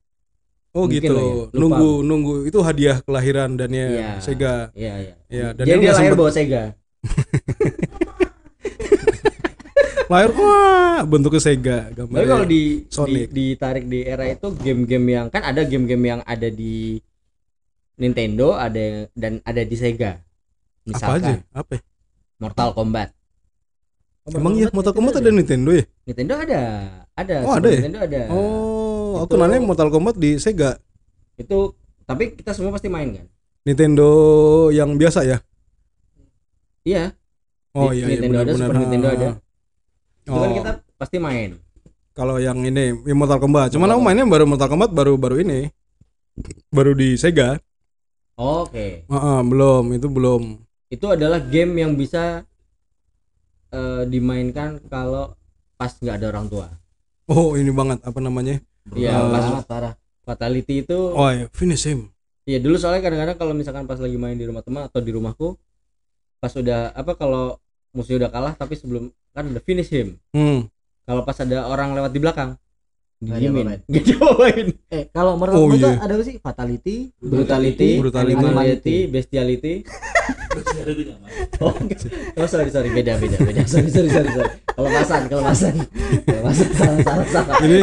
Oh 0.70 0.86
Mungkin 0.86 1.02
gitu. 1.02 1.14
ya, 1.14 1.26
lupa. 1.26 1.56
Nunggu 1.56 1.90
nunggu 2.04 2.34
itu 2.46 2.58
hadiah 2.62 2.98
kelahiran 3.00 3.50
Daniel 3.54 3.90
Iya. 3.92 4.10
Sega. 4.20 4.54
Iya 4.72 4.94
iya. 5.00 5.14
Iya, 5.28 5.46
Jadi 5.50 5.56
Daniel 5.56 5.68
dia 5.68 5.82
nggak 5.82 5.96
lahir 5.96 6.08
sempet- 6.08 6.18
bawa 6.18 6.32
Sega. 6.32 6.64
lahir 10.10 10.30
wah 10.34 11.00
bentuknya 11.06 11.40
Sega 11.40 11.78
Tapi 11.86 11.96
gambarnya. 11.96 12.28
kalau 12.28 12.46
di, 12.46 12.62
di 12.90 13.20
ditarik 13.30 13.86
di 13.86 14.00
era 14.04 14.26
itu 14.26 14.48
game-game 14.56 15.08
yang 15.08 15.26
kan 15.30 15.42
ada 15.44 15.62
game-game 15.62 16.04
yang 16.08 16.22
ada 16.24 16.48
di 16.50 16.98
Nintendo 17.96 18.54
ada 18.54 19.06
dan 19.14 19.38
ada 19.44 19.62
di 19.62 19.76
Sega. 19.76 20.18
apa 20.18 20.24
aja? 21.14 21.22
Misalkan 21.30 21.36
Apa? 21.52 21.72
ya? 21.78 21.82
Mortal 22.40 22.70
Kombat. 22.74 23.10
Emang 24.36 24.54
iya 24.58 24.68
Mortal 24.70 24.94
Kombat 24.94 25.18
ada 25.18 25.30
Nintendo 25.34 25.74
ya? 25.74 25.84
Nintendo 26.06 26.34
ada. 26.38 26.62
Ada. 27.18 27.36
Oh, 27.44 27.54
ada 27.58 27.70
ya? 27.70 27.80
Nintendo 27.82 28.00
ada. 28.06 28.22
Oh, 28.30 29.26
aku 29.26 29.34
nanya 29.36 29.58
Mortal 29.64 29.90
Kombat 29.90 30.16
di 30.18 30.38
Sega. 30.38 30.78
Itu 31.40 31.74
tapi 32.06 32.36
kita 32.36 32.54
semua 32.54 32.74
pasti 32.74 32.90
main 32.92 33.16
kan? 33.16 33.26
Nintendo 33.66 34.10
yang 34.70 34.96
biasa 34.96 35.26
ya? 35.26 35.38
Iya. 36.86 37.14
Oh 37.76 37.94
iya, 37.94 38.06
iya 38.10 38.18
Nintendo 38.18 38.38
ada, 38.42 38.52
benar-benar. 38.54 38.68
Super 38.70 38.82
Nintendo 38.82 39.08
ada. 39.10 39.30
Itu 40.26 40.30
kan 40.38 40.50
Oh, 40.50 40.56
kita 40.58 40.72
pasti 41.00 41.18
main. 41.18 41.50
kalau 42.14 42.36
yang 42.36 42.60
ini 42.68 42.92
Mortal 43.16 43.40
Kombat. 43.40 43.72
Cuman 43.72 43.88
Mortal 43.88 43.96
aku 43.96 44.02
mainnya 44.04 44.26
baru 44.28 44.44
Mortal 44.44 44.70
Kombat 44.70 44.92
baru 44.92 45.16
baru 45.16 45.40
ini. 45.40 45.72
Baru 46.68 46.92
di 46.92 47.16
Sega. 47.16 47.56
Oke. 48.40 49.04
Heeh, 49.08 49.40
belum, 49.44 49.84
itu 49.96 50.08
belum. 50.08 50.42
Itu 50.92 51.12
adalah 51.12 51.40
game 51.44 51.80
yang 51.80 51.96
bisa 51.96 52.44
eh, 53.70 54.04
dimainkan 54.06 54.82
kalau 54.88 55.34
pas 55.76 55.94
nggak 55.94 56.16
ada 56.20 56.28
orang 56.30 56.46
tua. 56.48 56.68
Oh, 57.26 57.54
ini 57.54 57.70
banget 57.70 58.02
apa 58.02 58.20
namanya? 58.20 58.58
Iya, 58.90 59.14
Ah. 59.16 59.30
pas 59.30 59.66
parah. 59.66 59.94
fatality 60.20 60.86
itu 60.86 60.94
Oh, 60.94 61.26
iya, 61.26 61.50
finish 61.50 61.90
him. 61.90 62.14
Iya 62.46 62.62
dulu 62.62 62.78
soalnya 62.78 63.02
kadang-kadang 63.02 63.34
kalau 63.36 63.54
misalkan 63.54 63.86
pas 63.86 63.98
lagi 63.98 64.14
main 64.14 64.34
di 64.34 64.46
rumah 64.46 64.62
teman 64.62 64.86
atau 64.86 65.02
di 65.02 65.10
rumahku 65.10 65.58
pas 66.38 66.50
udah 66.52 66.94
apa 66.94 67.14
kalau 67.14 67.58
musuh 67.92 68.16
udah 68.16 68.30
kalah 68.30 68.54
tapi 68.54 68.74
sebelum 68.74 69.10
kan 69.34 69.46
udah 69.46 69.58
finish 69.60 69.90
him 69.90 70.22
Hmm. 70.30 70.70
kalau 71.04 71.22
pas 71.22 71.34
ada 71.36 71.66
orang 71.66 71.94
lewat 71.94 72.10
di 72.10 72.20
belakang 72.20 72.54
Diapa-apain. 73.20 73.80
nggak 73.84 74.04
diapain 74.06 74.68
Eh, 74.96 75.04
kalau 75.12 75.36
menurut 75.36 75.60
Oh, 75.60 75.68
iya. 75.70 76.00
ada 76.00 76.16
apa 76.16 76.24
sih? 76.24 76.40
Fatality, 76.40 77.12
brutality, 77.20 78.00
Brutality. 78.00 78.40
animality, 78.40 78.98
bestiality. 79.08 79.74
Oh, 81.60 81.72
oh 82.36 82.48
sorry 82.48 82.68
sorry 82.70 82.90
beda 82.90 83.16
beda 83.16 83.38
beda. 83.40 83.62
Sorry 83.70 83.88
sorry 83.88 84.10
sorry 84.10 84.30
sorry. 84.30 84.50
Kelemasan 84.68 85.22
kelemasan. 85.30 85.74
Kelemasan 86.26 86.68
salah 86.74 87.00
salah 87.00 87.26
salah. 87.30 87.56
Ini 87.62 87.78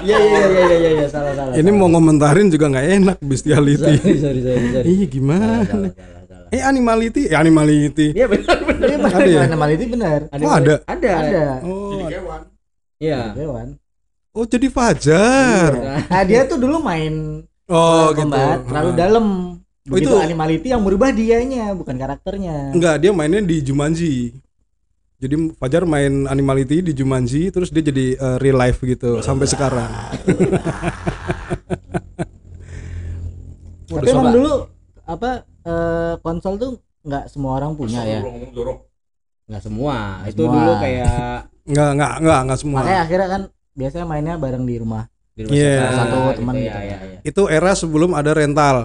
Iya 0.00 0.16
iya 0.16 0.40
iya 0.46 0.46
iya 0.46 0.76
iya 0.78 0.90
iya 0.94 1.06
salah 1.06 1.32
salah. 1.34 1.52
ini 1.52 1.66
salah. 1.66 1.78
mau 1.78 1.88
ngomentarin 1.90 2.48
juga 2.48 2.70
nggak 2.70 2.86
enak 2.94 3.16
bestiality. 3.20 3.92
sorry 3.98 4.16
sorry 4.16 4.40
sorry 4.40 4.66
sorry. 4.70 4.86
Iya 4.86 5.06
gimana? 5.06 5.46
salah, 5.64 5.90
salah, 5.90 6.22
salah. 6.24 6.48
Eh 6.50 6.62
animality, 6.62 7.22
eh 7.26 7.36
animality. 7.36 8.06
Iya 8.12 8.26
benar 8.30 8.58
benar. 8.62 8.86
Iya 8.86 8.98
benar, 9.00 9.18
Ada 9.18 9.30
ya? 9.30 9.40
animality 9.42 9.84
benar. 9.90 10.18
Oh, 10.30 10.52
ada? 10.52 10.74
Ada. 10.86 11.10
Ada. 11.18 11.44
Oh, 11.66 11.98
Iya. 13.00 13.20
Hewan. 13.34 13.68
Oh 14.32 14.44
jadi 14.44 14.66
Fajar. 14.68 15.70
Nah, 16.08 16.22
dia 16.24 16.44
tuh 16.44 16.56
dulu 16.56 16.80
main 16.80 17.44
Oh 17.66 17.76
uh, 17.76 18.06
gitu. 18.12 18.26
combat 18.26 18.58
terlalu 18.64 18.90
dalam. 18.92 19.26
Oh, 19.82 19.98
Begitu 19.98 20.14
itu- 20.14 20.22
animality 20.22 20.68
yang 20.70 20.82
berubah 20.82 21.10
dianya, 21.10 21.74
bukan 21.74 21.96
karakternya. 21.96 22.70
Enggak, 22.70 23.02
dia 23.02 23.10
mainnya 23.10 23.42
di 23.42 23.58
Jumanji. 23.60 24.30
Jadi 25.18 25.54
Fajar 25.54 25.86
main 25.86 26.26
animality 26.26 26.82
di 26.82 26.92
Jumanji, 26.92 27.50
terus 27.50 27.70
dia 27.70 27.82
jadi 27.82 28.14
eh, 28.14 28.36
real 28.38 28.58
life 28.58 28.78
gitu 28.80 29.22
sampai 29.22 29.46
sekarang. 29.46 29.86
Tapi 33.92 34.06
emang 34.08 34.24
coba. 34.24 34.34
dulu 34.34 34.52
apa 35.04 35.30
eh, 35.62 36.14
konsol 36.22 36.54
tuh 36.56 36.70
nggak 37.02 37.24
semua 37.28 37.58
orang 37.58 37.74
punya 37.74 38.00
ya. 38.02 38.20
Nggak 39.46 39.62
semua. 39.62 40.22
Nggak 40.22 40.32
Itu 40.32 40.42
semua. 40.42 40.54
dulu 40.56 40.72
kayak 40.80 41.12
Enggak, 41.62 41.88
enggak, 41.94 42.12
enggak, 42.18 42.40
enggak 42.42 42.58
semua. 42.58 42.78
Makanya 42.82 43.00
akhirnya 43.06 43.28
kan 43.30 43.42
biasanya 43.72 44.06
mainnya 44.06 44.34
bareng 44.36 44.64
di 44.64 44.76
rumah. 44.76 45.04
di 45.32 45.48
rumah 45.48 45.56
Iya. 45.56 45.72
saudara 45.80 45.96
Satu 45.96 46.16
gitu, 46.20 46.32
teman 46.38 46.54
ya, 46.54 46.60
gitu. 46.60 46.76
ya, 46.76 46.96
ya. 47.00 47.18
Itu 47.24 47.42
era 47.48 47.72
sebelum 47.72 48.10
ada 48.12 48.32
rental. 48.32 48.76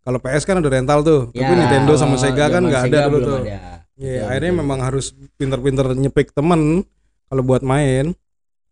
Kalau 0.00 0.18
PS 0.22 0.46
kan 0.46 0.56
ada 0.56 0.70
rental 0.70 0.98
tuh, 1.02 1.20
tapi 1.34 1.42
Ya, 1.42 1.58
Nintendo 1.58 1.92
sama 1.98 2.14
kalau 2.14 2.22
Sega 2.22 2.46
kan 2.46 2.62
nggak 2.62 2.82
ada 2.86 2.98
dulu 3.10 3.18
tuh. 3.20 3.38
ada. 3.42 3.50
Iya, 3.96 4.22
Betul, 4.22 4.28
akhirnya 4.30 4.52
betul. 4.52 4.62
memang 4.62 4.78
harus 4.80 5.06
pinter-pinter 5.34 5.86
nyepik 5.92 6.30
temen 6.30 6.86
kalau 7.26 7.42
buat 7.42 7.66
main. 7.66 8.14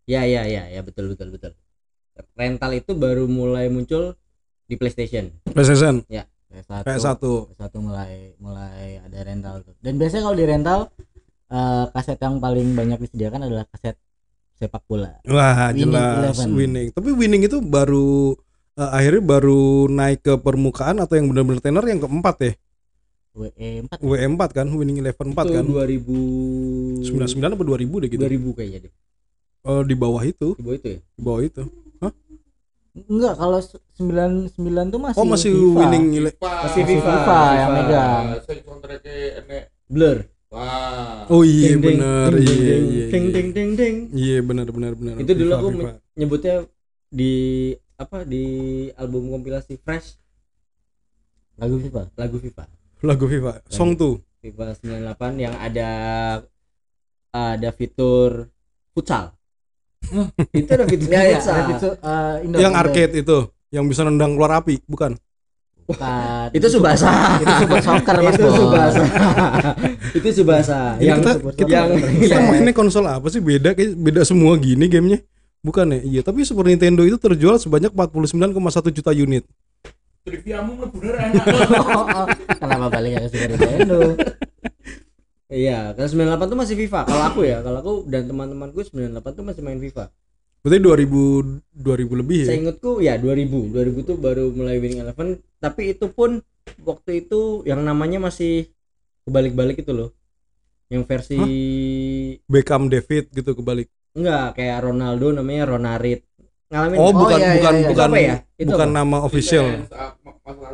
Ya 0.05 0.23
ya 0.23 0.47
ya 0.47 0.63
ya 0.69 0.79
betul 0.79 1.11
betul 1.11 1.27
betul. 1.29 1.51
Rental 2.31 2.71
itu 2.73 2.95
baru 2.95 3.27
mulai 3.27 3.67
muncul 3.67 4.15
di 4.63 4.79
PlayStation. 4.79 5.27
PlayStation, 5.43 6.07
PS1. 6.07 6.87
PS1. 6.87 7.19
PS1 7.51 7.73
mulai 7.77 8.11
mulai 8.39 9.03
ada 9.03 9.19
rental 9.21 9.55
tuh. 9.61 9.75
Dan 9.83 9.99
biasanya 9.99 10.23
kalau 10.23 10.37
di 10.39 10.45
rental 10.45 10.79
eh, 11.45 11.85
kaset 11.91 12.15
yang 12.15 12.39
paling 12.39 12.71
banyak 12.71 12.99
disediakan 13.01 13.43
adalah 13.43 13.67
kaset 13.67 13.99
sepak 14.55 14.83
bola. 14.83 15.19
Wah, 15.25 15.69
Winning 15.69 15.91
jelas 15.91 16.35
Eleven. 16.35 16.49
winning. 16.53 16.87
Tapi 16.89 17.09
winning 17.11 17.43
itu 17.43 17.59
baru 17.59 18.33
eh, 18.73 18.89
akhirnya 18.91 19.21
baru 19.21 19.61
naik 19.87 20.19
ke 20.21 20.33
permukaan 20.37 20.97
atau 20.97 21.13
yang 21.13 21.27
benar-benar 21.27 21.59
tenar 21.59 21.83
yang 21.83 21.99
keempat 21.99 22.35
ya? 22.41 22.53
WE 23.35 23.83
4 23.83 23.99
W4 23.99 24.41
kan, 24.49 24.67
winning 24.69 24.95
eleven 24.97 25.31
4 25.31 25.43
itu 25.43 25.53
kan. 25.53 25.65
2000 25.65 27.03
99 27.03 27.51
apa 27.51 27.63
2000 27.65 27.99
deh 27.99 28.09
gitu. 28.09 28.21
2000 28.21 28.55
kayaknya 28.55 28.79
deh. 28.87 28.93
Oh, 29.61 29.81
di 29.81 29.91
bawah 29.91 30.21
itu, 30.21 30.55
Di 30.55 30.63
bawah 30.63 30.77
itu 30.77 30.87
ya. 30.87 30.99
di 31.01 31.21
bawah 31.21 31.41
itu. 31.41 31.63
Enggak, 32.95 33.35
kalau 33.35 33.59
s- 33.59 33.75
99 33.93 34.55
tuh 34.87 34.99
masih 35.03 35.19
Oh, 35.19 35.27
masih 35.27 35.51
FIFA. 35.51 35.75
winning 35.75 36.05
ele- 36.15 36.31
Masih 36.33 36.63
Masih 36.63 36.83
FIFA, 36.87 37.11
FIFA 37.11 37.39
yang 37.53 37.71
megang. 37.75 38.23
Blur. 39.85 40.17
Wah. 40.53 41.25
Oh 41.27 41.41
iya 41.41 41.75
benar. 41.75 42.31
ding, 42.31 42.45
Iya 42.45 42.53
ding, 42.53 42.83
iya. 42.85 43.05
ding 43.09 43.25
iya. 43.25 43.33
ding 43.33 43.47
ding 43.51 43.69
ding. 43.75 43.95
Iya 44.13 44.37
benar 44.41 44.67
benar 44.69 44.93
benar. 44.95 45.15
Itu 45.17 45.31
dulu 45.33 45.51
aku 45.51 45.67
FIFA. 45.73 45.91
nyebutnya 46.15 46.55
di 47.09 47.33
apa 47.95 48.17
di 48.23 48.43
album 48.93 49.31
kompilasi 49.31 49.79
Fresh 49.79 50.19
lagu 51.55 51.79
FIFA. 51.79 52.01
lagu 52.15 52.37
FIFA. 52.37 52.63
lagu 53.01 53.25
FIFA. 53.25 53.51
Song 53.67 53.95
tuh. 53.95 54.19
FIFA 54.39 54.75
98 54.77 55.39
yang 55.39 55.55
ada 55.57 55.89
ada 57.31 57.69
fitur 57.71 58.47
futsal. 58.93 59.33
itu 60.53 60.69
ada 60.69 60.85
fitur 60.85 61.09
Ya 61.09 61.21
ya, 61.25 61.39
futsal. 61.41 61.53
ada 61.55 61.63
fitur, 61.67 61.91
eh, 61.97 62.35
indoor, 62.45 62.61
yang 62.61 62.73
indoor. 62.73 62.83
arcade 62.85 63.13
itu, 63.17 63.37
yang 63.73 63.85
bisa 63.89 64.05
nendang 64.05 64.37
keluar 64.37 64.61
api, 64.61 64.79
bukan? 64.85 65.17
Bukan. 65.85 66.47
Itu 66.49 66.65
Subasa. 66.65 67.37
Itu 67.37 67.53
super 67.61 67.77
soccer 67.79 68.17
Mas 68.19 68.35
itu. 68.35 68.49
Subasa. 68.49 69.03
itu 70.17 70.27
Subasa. 70.33 70.79
Yang 70.97 71.17
kita, 71.21 71.31
kita, 71.53 71.69
yang 71.69 71.89
kita 71.93 72.35
yang- 72.41 72.47
mainnya 72.49 72.73
konsol 72.73 73.05
apa 73.05 73.29
sih 73.29 73.37
beda 73.37 73.77
kayak 73.77 73.93
beda 73.93 74.21
semua 74.25 74.57
gini 74.57 74.89
gamenya 74.89 75.21
bukan 75.61 75.97
ya 75.97 75.99
iya 76.01 76.21
tapi 76.21 76.45
Super 76.45 76.69
Nintendo 76.69 77.01
itu 77.01 77.17
terjual 77.17 77.57
sebanyak 77.57 77.89
49,1 77.89 78.53
juta 78.93 79.09
unit 79.09 79.45
Triviamu 80.21 80.73
bener 80.89 81.15
enak. 81.21 81.45
Kenapa 82.61 82.89
baliknya 82.89 83.25
ke 83.25 83.29
Super 83.29 83.49
Nintendo? 83.53 83.97
Iya, 85.45 85.93
kalau 85.93 86.09
98 86.09 86.49
tuh 86.49 86.57
masih 86.57 86.75
FIFA. 86.75 87.01
Kalau 87.05 87.23
aku 87.29 87.39
ya, 87.45 87.61
kalau 87.61 87.77
aku 87.77 87.93
dan 88.09 88.25
teman-temanku 88.25 88.81
98 88.81 89.21
tuh 89.21 89.45
masih 89.45 89.61
main 89.61 89.77
FIFA. 89.77 90.09
Berarti 90.65 90.81
2000 90.81 91.77
2000 91.77 92.21
lebih 92.25 92.39
ya 92.41 92.47
Saya 92.49 92.57
ingatku 92.65 92.91
ya 92.97 93.13
2000. 93.21 93.69
2000 93.69 94.09
tuh 94.09 94.17
baru 94.17 94.49
mulai 94.49 94.81
Winning 94.81 95.05
Eleven, 95.05 95.37
tapi 95.61 95.93
itu 95.93 96.09
pun 96.09 96.41
waktu 96.81 97.21
itu 97.21 97.61
yang 97.69 97.85
namanya 97.85 98.17
masih 98.17 98.65
kebalik-balik 99.29 99.85
itu 99.85 99.93
loh. 99.93 100.09
Yang 100.89 101.05
versi 101.05 101.37
Beckham 102.49 102.89
David 102.89 103.29
gitu 103.29 103.53
kebalik 103.53 103.93
enggak 104.15 104.55
kayak 104.57 104.79
Ronaldo 104.89 105.35
namanya 105.35 105.63
Ronarit. 105.69 106.23
Ngalamin 106.71 106.97
oh 106.97 107.13
nggak? 107.13 107.19
bukan 107.21 107.37
iya, 107.37 107.45
iya, 107.45 107.53
bukan 107.61 107.73
iya. 107.75 107.77
Itu 107.85 107.89
bukan 107.93 108.09
ya? 108.17 108.35
Itu 108.57 108.69
bukan 108.73 108.89
apa? 108.89 108.97
nama 108.97 109.17
official 109.21 109.65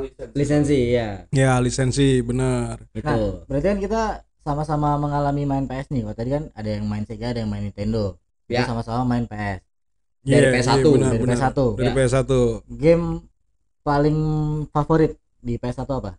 Lisensi, 0.02 0.36
lisensi. 0.36 0.80
ya. 0.96 1.10
ya 1.32 1.52
lisensi 1.64 2.20
benar 2.24 2.80
Itu. 2.92 3.08
Nah, 3.08 3.48
berarti 3.48 3.68
kan 3.72 3.80
kita 3.80 4.04
sama-sama 4.44 5.00
mengalami 5.00 5.48
main 5.48 5.64
PS 5.64 5.88
nih. 5.96 6.02
Kalau 6.04 6.16
tadi 6.18 6.30
kan 6.36 6.44
ada 6.52 6.70
yang 6.70 6.86
main 6.88 7.04
Sega, 7.08 7.32
ada 7.32 7.40
yang 7.44 7.52
main 7.52 7.64
Nintendo. 7.64 8.20
Kita 8.52 8.64
Ya. 8.64 8.68
sama-sama 8.68 9.08
main 9.08 9.24
PS. 9.32 9.71
Dari 10.22 10.38
Iya, 10.44 10.54
PS1, 10.54 10.70
iya, 10.76 10.86
benar, 10.86 11.10
dari 11.10 11.20
benar. 11.20 11.38
PS1. 11.40 11.60
dari 11.74 11.88
Ya. 11.88 11.94
PS1 11.98 12.32
Game 12.70 13.06
paling 13.82 14.18
favorit 14.68 15.12
di 15.40 15.54
PS1 15.56 15.90
apa? 15.90 16.12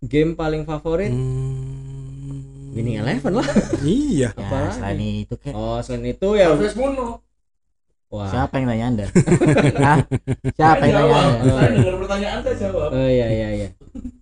Game 0.00 0.32
paling 0.32 0.62
favorit 0.62 1.10
Hmm. 1.10 2.40
Winning 2.70 2.96
Eleven 2.96 3.32
lah. 3.34 3.48
iya 3.84 4.30
Ya, 4.30 4.38
Apalagi? 4.38 4.74
selain 4.74 5.00
itu 5.18 5.34
kayak 5.34 5.52
Oh, 5.52 5.78
selain 5.78 6.04
itu 6.06 6.28
ya 6.32 6.46
Harvest 6.48 6.76
Moon 6.76 6.92
loh. 6.94 7.14
wah. 8.08 8.24
siapa 8.26 8.54
yang 8.56 8.66
nanya 8.66 8.86
Anda? 8.88 9.06
Hah? 9.84 9.98
Siapa 10.54 10.82
yang 10.82 10.94
nanya 10.94 11.02
jawab. 11.02 11.24
Anda? 11.34 11.52
Saya 11.52 11.68
dengar 11.74 11.96
pertanyaan 11.98 12.38
saya 12.40 12.56
jawab. 12.58 12.88
Oh 12.90 13.08
iya 13.08 13.26
iya 13.28 13.48
iya. 13.52 13.68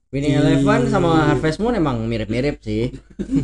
Winning. 0.08 0.32
Eleven 0.34 0.80
sama 0.88 1.10
Harvest 1.28 1.58
Moon 1.58 1.74
emang 1.74 2.02
mirip-mirip 2.02 2.58
sih. 2.58 2.90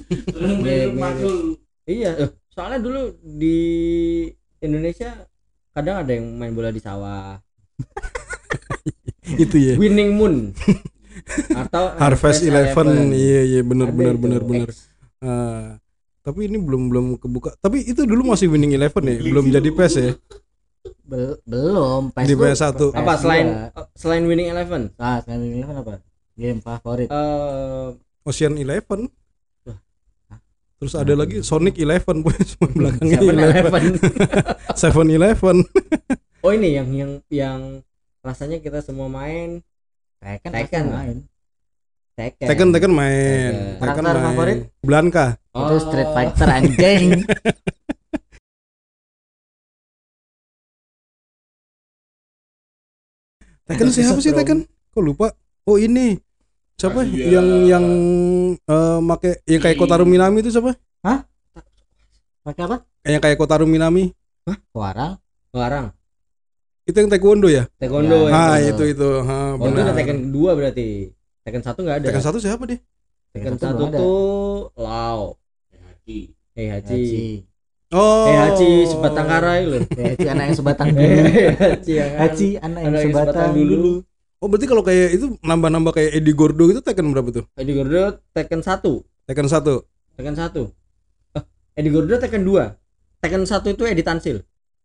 Mirip, 0.64 0.90
mirip. 0.92 1.60
Iya, 1.82 2.10
eh, 2.16 2.30
soalnya 2.48 2.78
dulu 2.78 3.02
di 3.20 3.58
Indonesia 4.62 5.10
kadang 5.72 6.00
ada 6.00 6.10
yang 6.10 6.26
main 6.32 6.52
bola 6.52 6.70
di 6.70 6.78
sawah. 6.78 7.36
itu 9.42 9.56
ya 9.56 9.74
Winning 9.76 10.12
Moon. 10.14 10.34
Atau 11.60 11.92
Harvest 11.96 12.42
Eleven 12.42 13.12
iya 13.12 13.42
iya 13.44 13.60
benar 13.62 13.92
benar 13.92 14.16
benar 14.16 14.42
benar 14.42 14.68
Ah, 15.22 15.78
tapi 16.20 16.50
ini 16.50 16.58
belum 16.58 16.90
belum 16.90 17.06
kebuka 17.14 17.54
tapi 17.58 17.84
itu 17.84 18.02
dulu 18.02 18.34
masih 18.34 18.50
Winning 18.50 18.74
Eleven 18.74 19.06
ya 19.06 19.16
belum 19.20 19.46
jadi 19.48 19.68
PES 19.70 19.94
ya 19.96 20.10
Bel- 21.02 21.38
belum. 21.44 22.10
PS 22.10 22.26
Di 22.26 22.34
tuh- 22.34 22.42
PS1. 22.42 22.80
Apa 22.90 23.12
PS2. 23.14 23.20
selain 23.20 23.46
selain 23.94 24.24
Winning 24.26 24.48
Eleven? 24.50 24.82
Ah, 24.98 25.22
selain 25.22 25.38
Winning 25.38 25.62
Eleven 25.62 25.76
apa? 25.78 25.92
Game 26.34 26.58
favorit. 26.58 27.06
Eh 27.06 27.88
Ocean 28.24 28.56
Eleven. 28.56 29.06
Terus 30.82 30.98
ada 30.98 31.14
lagi 31.14 31.46
Sonic 31.46 31.78
Eleven 31.78 32.26
cuma 32.58 32.66
belakangnya 32.74 33.22
Seven 33.22 33.38
Eleven. 33.38 33.82
Seven 34.74 35.06
Eleven 35.22 35.56
Oh 36.42 36.50
ini 36.50 36.74
yang 36.74 36.90
yang 36.90 37.12
yang 37.30 37.60
rasanya 38.18 38.58
kita 38.58 38.82
semua 38.82 39.06
main 39.06 39.62
Tekken, 40.18 40.50
Tekken. 40.50 40.84
main. 40.90 41.16
Tekken. 42.18 42.46
Tekken 42.50 42.68
Tekken 42.74 42.92
main 42.98 43.78
Tekken. 43.78 44.02
Main 44.02 44.26
favorit? 44.26 44.58
Blanka 44.82 45.38
Itu 45.54 45.76
Street 45.86 46.10
Fighter 46.10 46.48
anjing. 46.50 47.22
Tekken 53.70 53.86
siapa 53.94 54.18
sih 54.18 54.34
Tekken 54.34 54.66
kok 54.66 54.98
lupa 54.98 55.30
oh 55.62 55.78
ini 55.78 56.18
siapa 56.74 57.00
Kazuya. 57.00 57.26
yang 57.30 57.46
yang 57.64 57.84
eh 58.58 58.98
make 59.00 59.40
yang 59.44 59.60
kayak 59.60 59.76
Kotaro 59.76 60.02
Minami 60.02 60.40
itu 60.40 60.50
siapa 60.50 60.74
Pakai 62.42 62.62
apa? 62.66 62.76
yang 63.04 63.18
kayak 63.18 63.38
Kotaro 63.38 63.64
Minami 63.64 64.10
Warang. 64.72 65.18
Larang. 65.52 65.94
itu 66.82 66.96
yang 66.96 67.06
taekwondo 67.06 67.46
ya 67.46 67.70
Taekwondo 67.76 68.26
Ya. 68.26 68.34
ah 68.34 68.56
itu 68.58 68.82
itu 68.88 69.08
ha, 69.22 69.54
Oh 69.54 69.62
itu 69.62 69.70
udah 69.70 69.84
benar 69.86 69.94
Tekken 69.94 70.18
kedua 70.26 70.50
berarti. 70.52 70.88
Tekken 71.42 71.62
satu 71.62 71.78
nggak 71.82 71.96
ada. 72.02 72.06
Tekken 72.10 72.22
satu 72.22 72.38
siapa 72.38 72.62
deh 72.66 72.80
Tekken 73.30 73.54
satu 73.54 73.82
tuh 73.86 74.58
Lao 74.74 75.38
Haji. 75.70 76.18
Heihachi 76.52 76.90
Haji. 76.90 77.24
Oh. 77.92 78.26
Heihachi 78.26 78.70
sebatang 78.88 79.26
kara 79.26 79.52
itu 79.62 79.68
loh 79.70 79.80
Haji 79.86 80.26
anak 80.26 80.44
yang 80.44 80.56
sebatang 80.56 80.88
dulu. 80.96 81.06
Yang 81.86 82.10
Haji 82.18 82.48
anak 82.58 82.80
yang 82.82 82.90
Anak 82.90 82.98
yang 82.98 82.98
sebatang 83.06 83.30
sebatang 83.30 83.50
dulu. 83.54 83.70
dulu. 83.70 83.94
Oh, 84.42 84.50
berarti 84.50 84.66
kalau 84.66 84.82
kayak 84.82 85.14
itu 85.14 85.38
nambah-nambah 85.38 85.94
kayak 85.94 86.18
Eddie 86.18 86.34
Gordo 86.34 86.66
itu 86.66 86.82
Tekken 86.82 87.14
berapa 87.14 87.30
tuh? 87.30 87.44
Eddie 87.54 87.78
Gordo 87.78 88.18
Tekken 88.34 88.58
1 88.58 88.82
Tekken 89.22 89.46
1. 89.46 90.18
Tekken 90.18 90.34
1 90.34 90.50
eh, 91.38 91.42
Eddie 91.78 91.92
Gordo 91.94 92.14
Tekken 92.18 92.42
2 92.42 93.22
Tekken 93.22 93.42
1 93.46 93.62
itu 93.70 93.82
Eddie 93.86 94.02
Tansil 94.02 94.42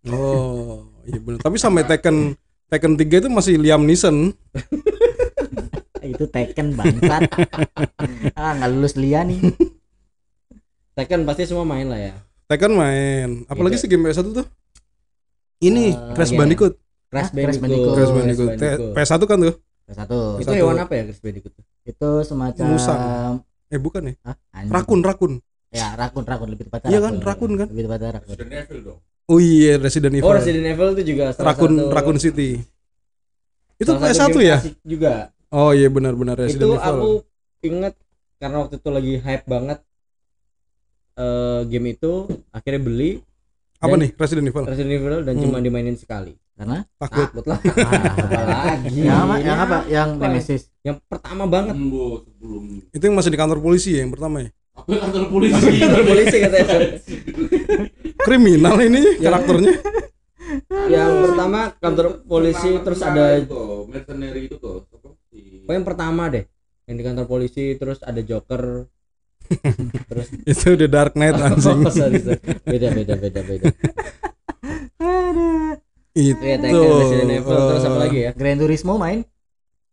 Oh, 0.07 0.85
iya 1.03 1.17
benar. 1.17 1.41
Tapi 1.41 1.57
sampai 1.57 1.83
Tekken 1.83 2.37
Tekken 2.69 2.93
3 2.95 3.17
itu 3.17 3.27
masih 3.27 3.57
Liam 3.57 3.81
Neeson. 3.83 4.29
Itu 6.07 6.23
Tekken 6.29 6.71
bangsat. 6.71 7.27
ah 8.39 8.51
nggak 8.55 8.69
lulus 8.71 8.95
Lia 8.95 9.27
nih. 9.27 9.41
Tekken 10.93 11.27
pasti 11.27 11.43
semua 11.43 11.67
main 11.67 11.83
lah 11.83 11.99
ya 11.99 12.13
Tekken 12.47 12.71
main. 12.71 13.43
Apalagi 13.45 13.75
Iya. 13.75 13.81
sih 13.83 13.89
game 13.91 14.07
PS1 14.07 14.31
tuh? 14.31 14.47
Ini 15.59 15.91
Eh, 15.91 16.13
Crash 16.15 16.31
iya. 16.31 16.39
Bandicoot. 16.39 16.77
Crash 17.19 17.57
Ah, 17.57 17.59
Bandicoot. 17.59 17.93
Crash 17.93 18.13
Bandicoot. 18.13 18.49
Te- 18.55 18.77
PS1 18.93 19.21
kan 19.23 19.37
tuh? 19.39 19.55
Satu. 19.87 20.19
Itu 20.37 20.45
Satu. 20.45 20.55
hewan 20.55 20.75
apa 20.77 20.93
ya 20.93 21.03
Crash 21.05 21.21
Bandicoot 21.21 21.53
Itu 21.83 22.09
semacam 22.21 22.63
Musang. 22.67 23.01
Eh 23.67 23.77
bukan 23.77 24.01
ya? 24.07 24.13
Hah? 24.23 24.35
Rakun, 24.65 25.01
rakun. 25.01 25.33
Ya, 25.69 25.91
rakun, 25.93 26.23
rakun 26.23 26.49
lebih 26.49 26.67
tepatnya. 26.67 26.87
Iya 26.89 26.99
kan, 27.01 27.13
rakun 27.19 27.51
kan? 27.55 27.67
Lebih 27.67 27.83
tepatnya 27.85 28.09
rakun. 28.13 28.29
Resident 28.29 28.53
Evil 28.53 28.79
dong. 28.81 28.99
Oh 29.27 29.37
iya, 29.37 29.73
Resident 29.75 30.13
Evil. 30.13 30.23
Oh 30.23 30.33
Resident 30.33 30.65
Evil 30.65 30.89
itu 30.93 31.03
juga 31.05 31.25
salah 31.31 31.51
Rakun 31.51 31.71
satu, 31.73 31.91
Rakun 31.91 32.17
City. 32.17 32.49
Itu 33.75 33.91
salah 33.93 34.09
satu 34.09 34.31
PS1 34.31 34.35
game 34.37 34.47
ya? 34.47 34.57
juga 34.81 35.13
Oh 35.47 35.71
iya 35.71 35.87
benar-benar 35.87 36.35
Resident 36.37 36.63
itu 36.65 36.71
Evil. 36.73 36.79
aku 36.81 37.09
inget 37.61 37.93
karena 38.37 38.57
waktu 38.59 38.75
itu 38.77 38.89
lagi 38.89 39.13
hype 39.17 39.45
banget 39.45 39.79
eh 41.15 41.61
game 41.65 41.87
itu 41.89 42.11
akhirnya 42.49 42.81
beli 42.81 43.11
Apa 43.77 43.89
dan- 43.89 43.99
nih 43.99 44.09
Resident 44.13 44.45
Evil? 44.45 44.63
Resident 44.65 44.93
Evil 44.93 45.17
dan 45.21 45.33
Hmm. 45.33 45.43
cuma 45.43 45.57
dimainin 45.59 45.95
sekali 45.95 46.33
Karena 46.57 46.81
Takut. 46.97 47.29
takut 47.29 47.45
lah 47.45 47.59
ah, 47.61 48.01
apalagi 48.17 48.97
yang 49.07 49.19
apa? 49.21 49.35
Yang 49.39 49.57
apa? 49.59 49.77
Yang 49.85 50.09
Apa? 50.09 50.23
Nemesis. 50.23 50.61
yang 50.81 50.97
pertama 51.03 51.43
banget 51.45 51.73
Embo 51.73 52.05
sebelum 52.19 52.63
Itu 52.89 53.03
yang 53.03 53.15
masih 53.15 53.29
di 53.29 53.37
kantor 53.37 53.59
polisi 53.59 53.89
ya 53.93 54.01
yang 54.01 54.09
pertama 54.09 54.41
ya. 54.41 54.49
apa 54.73 54.93
kantor 54.99 55.23
polisi. 55.27 55.69
Kantor 55.75 56.03
polisi 56.03 56.35
katanya. 56.39 56.77
Kriminal 58.19 58.75
ini 58.79 59.01
Yang- 59.15 59.21
karakternya. 59.21 59.71
yang 60.87 61.11
pertama 61.21 61.59
kantor 61.75 62.07
polisi 62.23 62.69
Tentara- 62.71 62.83
terus 62.83 62.99
ada 63.01 63.23
itu 63.35 63.61
mercenary 63.85 64.41
itu 64.43 64.55
kok. 64.55 64.85
Apa 64.87 65.09
sih? 65.29 65.61
oh 65.61 65.71
yang 65.71 65.83
pertama 65.83 66.23
deh 66.27 66.45
yang 66.85 66.95
di 66.95 67.03
kantor 67.03 67.25
polisi 67.27 67.75
terus 67.75 67.99
ada 68.01 68.17
Joker 68.19 68.87
terus 70.07 70.27
Itu 70.51 70.73
The 70.73 70.87
Dark 70.87 71.13
Knight 71.13 71.37
anjing. 71.43 71.83
Beda 72.63 72.87
beda 72.91 73.13
beda 73.13 73.41
beda 73.43 73.67
Itu. 76.17 76.41
Iya, 76.41 76.57
Tekken, 76.57 76.73
Resident 76.97 77.29
Evil 77.31 77.57
terus 77.63 77.83
apa 77.83 77.93
eh, 77.93 78.01
lagi 78.01 78.17
ya 78.19 78.31
Gran 78.33 78.57
Turismo 78.57 78.93
main? 78.97 79.19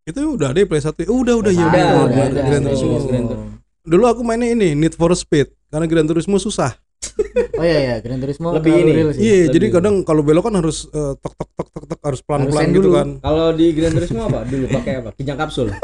Itu 0.03 0.21
udah 0.33 0.49
ada 0.49 0.59
di 0.59 0.65
Play 0.65 0.81
1. 0.81 1.05
Oh, 1.05 1.21
udah 1.21 1.35
udah 1.37 1.53
ya. 1.53 1.65
Udah, 1.65 1.85
udah, 1.85 2.05
benar. 2.07 2.29
udah. 2.31 2.43
Gran 2.43 2.63
Turismo. 2.63 2.89
Turismo. 2.91 3.09
Gran 3.09 3.25
Turismo. 3.27 3.49
Dulu 3.85 4.05
aku 4.07 4.21
mainnya 4.21 4.49
ini 4.49 4.73
Need 4.73 4.95
for 4.95 5.13
Speed 5.13 5.53
karena 5.69 5.85
Gran 5.85 6.05
Turismo 6.05 6.37
susah. 6.39 6.73
Oh 7.55 7.63
iya 7.63 7.79
iya, 7.81 7.97
Gran 8.01 8.19
Turismo 8.19 8.51
Lebih 8.51 8.75
ini. 8.75 8.93
Iya, 9.15 9.47
jadi 9.49 9.67
kadang 9.71 10.03
kalau 10.03 10.23
belok 10.23 10.47
kan 10.47 10.55
harus 10.57 10.87
eh, 10.89 11.15
tok 11.15 11.33
tok 11.33 11.51
tok 11.53 11.69
tok 11.69 11.85
tok 11.87 12.01
harus 12.03 12.21
pelan-pelan 12.21 12.51
Harus 12.61 12.73
gitu 12.73 12.83
dulu. 12.83 12.97
kan. 12.97 13.09
kalau 13.21 13.47
di 13.53 13.67
Gran 13.71 13.93
Turismo 13.93 14.21
apa 14.25 14.41
dulu 14.43 14.65
pakai 14.69 14.93
apa 14.99 15.11
kijang 15.15 15.39
kapsul 15.39 15.69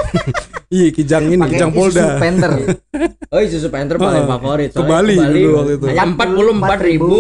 Iya, 0.70 0.88
kijang 0.90 1.25
ini, 1.28 1.38
Pakai 1.38 1.50
kijang 1.52 1.70
Isuzu 1.70 1.78
Polda. 1.80 2.06
Panther. 2.16 2.52
oh 3.35 3.40
Isuzu 3.40 3.68
Panther 3.68 3.97
paling 3.99 4.25
Ah, 4.25 4.30
favorit 4.32 4.70
ke 4.70 4.82
Bali 4.82 5.16
dulu 5.18 5.49
waktu 5.56 5.73
itu. 5.76 5.85
hanya 5.87 6.04
empat 6.09 6.28
puluh 6.30 6.52
empat 6.56 6.78
ribu 6.80 7.11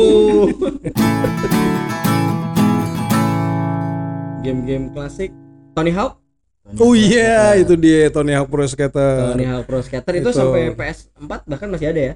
game-game 4.50 4.90
klasik 4.90 5.30
Tony 5.72 5.90
Hawk 5.90 6.18
Oh 6.72 6.92
iya, 6.92 7.54
itu 7.54 7.74
dia 7.74 8.10
Tony 8.10 8.30
Hawk 8.30 8.46
Pro 8.46 8.62
Skater. 8.62 9.34
Tony 9.34 9.42
Hawk 9.42 9.64
Pro 9.64 9.78
Skater 9.80 10.12
itu, 10.14 10.30
Itu. 10.30 10.36
sampai 10.36 10.70
PS4 10.70 11.30
bahkan 11.44 11.66
masih 11.66 11.86
ada 11.88 12.00
ya 12.00 12.14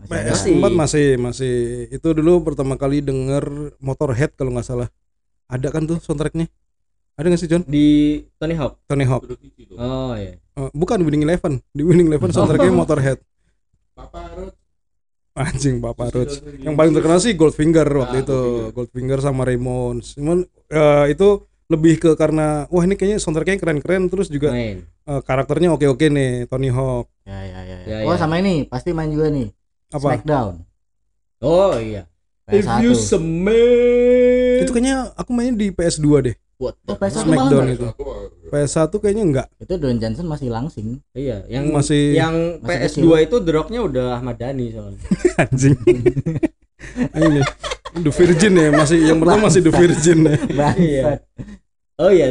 Masih 0.00 0.14
ada. 0.16 0.30
PS4 0.32 0.64
masih 0.72 1.06
masih 1.16 1.54
itu 1.88 2.08
dulu 2.10 2.42
pertama 2.42 2.74
kali 2.74 2.98
denger 2.98 3.44
Motorhead 3.78 4.34
kalau 4.34 4.50
nggak 4.50 4.64
salah. 4.64 4.88
Ada 5.46 5.70
kan 5.70 5.84
tuh 5.84 5.98
soundtracknya? 5.98 6.50
Ada 7.14 7.26
nggak 7.28 7.38
sih 7.38 7.46
John? 7.46 7.62
di 7.62 7.86
Tony 8.34 8.54
Hawk 8.54 8.82
Tony 8.84 9.04
Hawk. 9.04 9.30
Oh 9.74 10.14
iya 10.14 10.42
Eh, 10.54 10.70
bukan 10.70 11.02
Winning 11.02 11.22
Eleven. 11.22 11.62
Di 11.70 11.82
Winning 11.82 12.06
Eleven 12.08 12.30
soundtracknya 12.30 12.74
Motorhead. 12.82 13.18
Papa 13.92 14.22
Rod. 14.32 14.54
Anjing 15.34 15.78
Papa 15.78 16.10
Roach. 16.10 16.42
Yang 16.58 16.74
paling 16.74 16.92
terkenal 16.92 17.18
sih 17.18 17.34
Goldfinger 17.34 17.86
waktu 17.86 18.16
Ah, 18.16 18.22
itu. 18.22 18.38
Goldfinger. 18.70 19.18
Sama 19.18 19.42
Ramones. 19.42 20.14
Cuman 20.14 20.42
eh, 20.68 21.06
itu 21.10 21.42
lebih 21.66 21.96
ke 21.96 22.10
karena 22.12 22.68
wah 22.68 22.82
ini 22.82 22.92
kayaknya 22.92 23.16
soundtracknya 23.16 23.56
keren-keren 23.56 24.06
terus 24.06 24.28
juga 24.28 24.50
main 24.50 24.84
eh, 24.84 25.20
karakternya 25.20 25.70
oke-oke 25.70 26.06
nih 26.06 26.44
Tony 26.44 26.68
Hawk. 26.68 27.08
Ya 27.24 27.40
ya 27.40 27.60
ya. 27.62 27.78
Ya, 27.84 27.96
oh 28.04 28.12
ya. 28.12 28.18
sama 28.18 28.36
ini 28.36 28.64
pasti 28.64 28.92
main 28.92 29.08
juga 29.08 29.28
nih. 29.28 29.48
Apa? 29.88 30.12
Smackdown. 30.12 30.60
oh 31.40 31.76
iya 31.76 32.04
If 32.44 32.62
PS1. 32.62 32.80
you 32.80 32.92
smell 32.92 34.60
Itu 34.60 34.70
kayaknya 34.70 35.12
aku 35.14 35.30
mainnya 35.30 35.56
di 35.56 35.68
PS2 35.68 36.04
deh. 36.22 36.36
what 36.54 36.76
the 36.78 36.92
Oh, 36.92 36.96
PS1 36.96 37.16
fuck? 37.16 37.24
Smackdown 37.24 37.62
malah 37.62 37.72
itu. 37.72 37.88
PS1 38.46 38.92
kayaknya 38.94 39.24
enggak. 39.24 39.46
Itu 39.56 39.74
Don 39.74 39.96
Johnson 39.96 40.26
masih 40.26 40.48
langsing. 40.48 41.00
iya 41.12 41.40
yang 41.48 41.72
Masih- 41.72 42.12
yang 42.12 42.60
masih 42.60 43.00
PS2 43.00 43.08
itu 43.24 43.36
drognya 43.40 43.80
udah 43.80 44.06
Ahmad 44.14 44.36
Dhani 44.36 44.68
soalnya 44.70 45.00
Anjing. 45.42 45.76
ini 47.14 47.40
The 47.94 48.10
Virgin 48.10 48.52
ya, 48.54 48.68
masih 48.70 48.98
yang 49.00 49.18
pertama 49.18 49.46
masih 49.46 49.60
The 49.60 49.72
Virgin 49.72 50.18
ya. 50.24 50.36
Bangsat. 50.50 51.18
oh 51.96 52.10
iya 52.10 52.26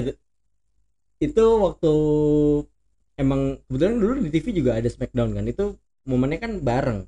itu 1.18 1.46
waktu 1.58 1.92
emang 3.16 3.42
kebetulan 3.64 3.96
dulu 3.96 4.14
di 4.20 4.30
TV 4.30 4.46
juga 4.52 4.76
ada 4.76 4.90
Smackdown 4.90 5.32
kan 5.32 5.46
itu 5.46 5.66
momennya 6.04 6.40
kan 6.40 6.52
bareng 6.60 7.00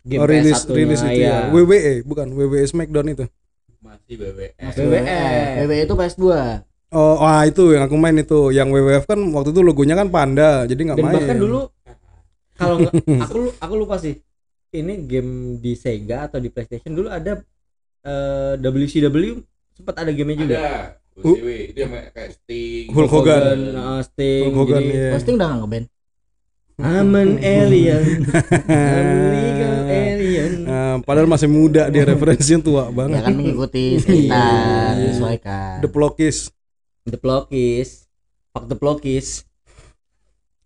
game 0.00 0.20
Oh, 0.20 0.28
rilis 0.28 0.64
PS1-nya, 0.64 0.76
rilis 0.76 1.00
itu 1.00 1.08
ya. 1.08 1.12
iya. 1.12 1.36
WWE 1.48 1.92
bukan 2.04 2.26
WWE 2.30 2.64
Smackdown 2.64 3.06
itu. 3.10 3.24
Masih 3.80 4.14
BWF. 4.16 4.52
Masih 4.56 4.80
WWF. 4.82 5.52
WWE 5.64 5.82
itu 5.82 5.94
PS2. 5.94 6.24
Oh, 6.88 7.14
wah 7.18 7.42
itu 7.42 7.64
yang 7.72 7.84
aku 7.84 7.96
main 7.96 8.16
itu. 8.16 8.40
Yang 8.48 8.68
WWF 8.70 9.04
kan 9.04 9.20
waktu 9.32 9.50
itu 9.50 9.60
logonya 9.60 9.94
kan 9.94 10.08
panda, 10.08 10.64
jadi 10.64 10.80
nggak 10.80 10.96
dan 10.96 11.04
main. 11.04 11.14
bahkan 11.20 11.36
dulu 11.36 11.60
kalau 12.54 12.74
nggak 12.80 12.92
aku 13.26 13.38
aku 13.58 13.74
lupa 13.74 13.96
sih 13.98 14.14
ini 14.74 14.94
game 15.00 15.30
di 15.56 15.72
Sega 15.72 16.26
atau 16.26 16.36
di 16.36 16.50
PlayStation 16.50 16.90
dulu 16.90 17.06
ada 17.06 17.38
eh, 18.02 18.54
WCW 18.58 19.38
sempat 19.72 19.94
ada 19.96 20.10
gamenya 20.10 20.38
juga 20.40 20.54
Ada. 20.54 20.68
WCW 21.14 21.48
itu 21.70 21.78
yang 21.78 21.92
kayak 22.10 22.30
Sting. 22.34 22.86
Hulk 22.90 23.06
Hogan. 23.08 23.42
eh, 23.70 24.00
Sting 24.02 24.42
Hulk 24.44 24.58
Hogan 24.60 24.82
jadi, 24.82 24.90
ya. 24.92 25.10
Posting 25.14 25.34
udah 25.34 25.46
nggak 25.46 25.60
ngeband. 25.62 25.86
I'm 26.74 27.14
an 27.14 27.30
alien 27.54 28.02
I'm 28.66 29.10
legal 29.30 29.76
alien 29.94 30.52
Nah, 30.66 30.94
padahal 31.00 31.30
masih 31.30 31.46
muda 31.46 31.86
dia 31.86 32.02
referensinya 32.10 32.58
tua 32.60 32.84
Ya 32.84 32.90
banget. 32.90 33.20
kan 33.22 33.30
mengikuti 33.32 33.94
sekitar, 33.96 34.42
Iya. 34.90 34.98
menyesuaikan. 34.98 35.74
The 35.80 35.88
Plokis. 35.88 36.50
The 37.06 37.14
Plokis 37.14 38.10
Fuck 38.50 38.66
the 38.66 38.74
Plokis 38.74 39.46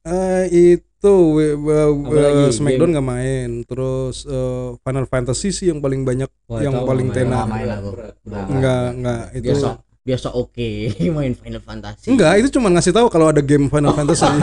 Eh 0.00 0.44
itu 0.48 0.87
we- 1.06 1.54
we- 1.54 1.78
Apalagi 1.78 2.42
eh, 2.44 2.50
Smackdown 2.50 2.90
nggak 2.90 3.06
main. 3.06 3.50
Terus 3.62 4.26
eh, 4.26 4.68
Final 4.76 5.06
Fantasy 5.06 5.48
sih 5.48 5.66
yang 5.68 5.78
paling 5.78 6.02
banyak 6.02 6.26
Wah, 6.44 6.58
yang 6.58 6.74
paling 6.82 7.08
tenar. 7.08 7.46
Nggak. 7.46 7.78
Nggak. 8.24 8.44
Enggak, 8.48 8.86
enggak 8.92 9.22
itu. 9.32 9.46
biasa 9.48 9.68
biasa 10.00 10.32
oke 10.32 10.68
main 11.20 11.36
Final 11.36 11.60
Fantasy 11.60 12.08
Enggak, 12.08 12.40
itu 12.40 12.48
cuma 12.50 12.72
ngasih 12.72 12.96
tahu 12.96 13.06
kalau 13.06 13.28
ada 13.28 13.38
game 13.38 13.68
Final 13.68 13.92
Fantasy. 13.92 14.24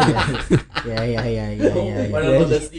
Ya 0.85 1.01
ya 1.01 1.21
ya 1.25 1.45
ya 1.49 1.65
ya. 1.65 1.73
ya. 1.73 1.95
Final 2.13 2.31
Fantasy, 2.45 2.77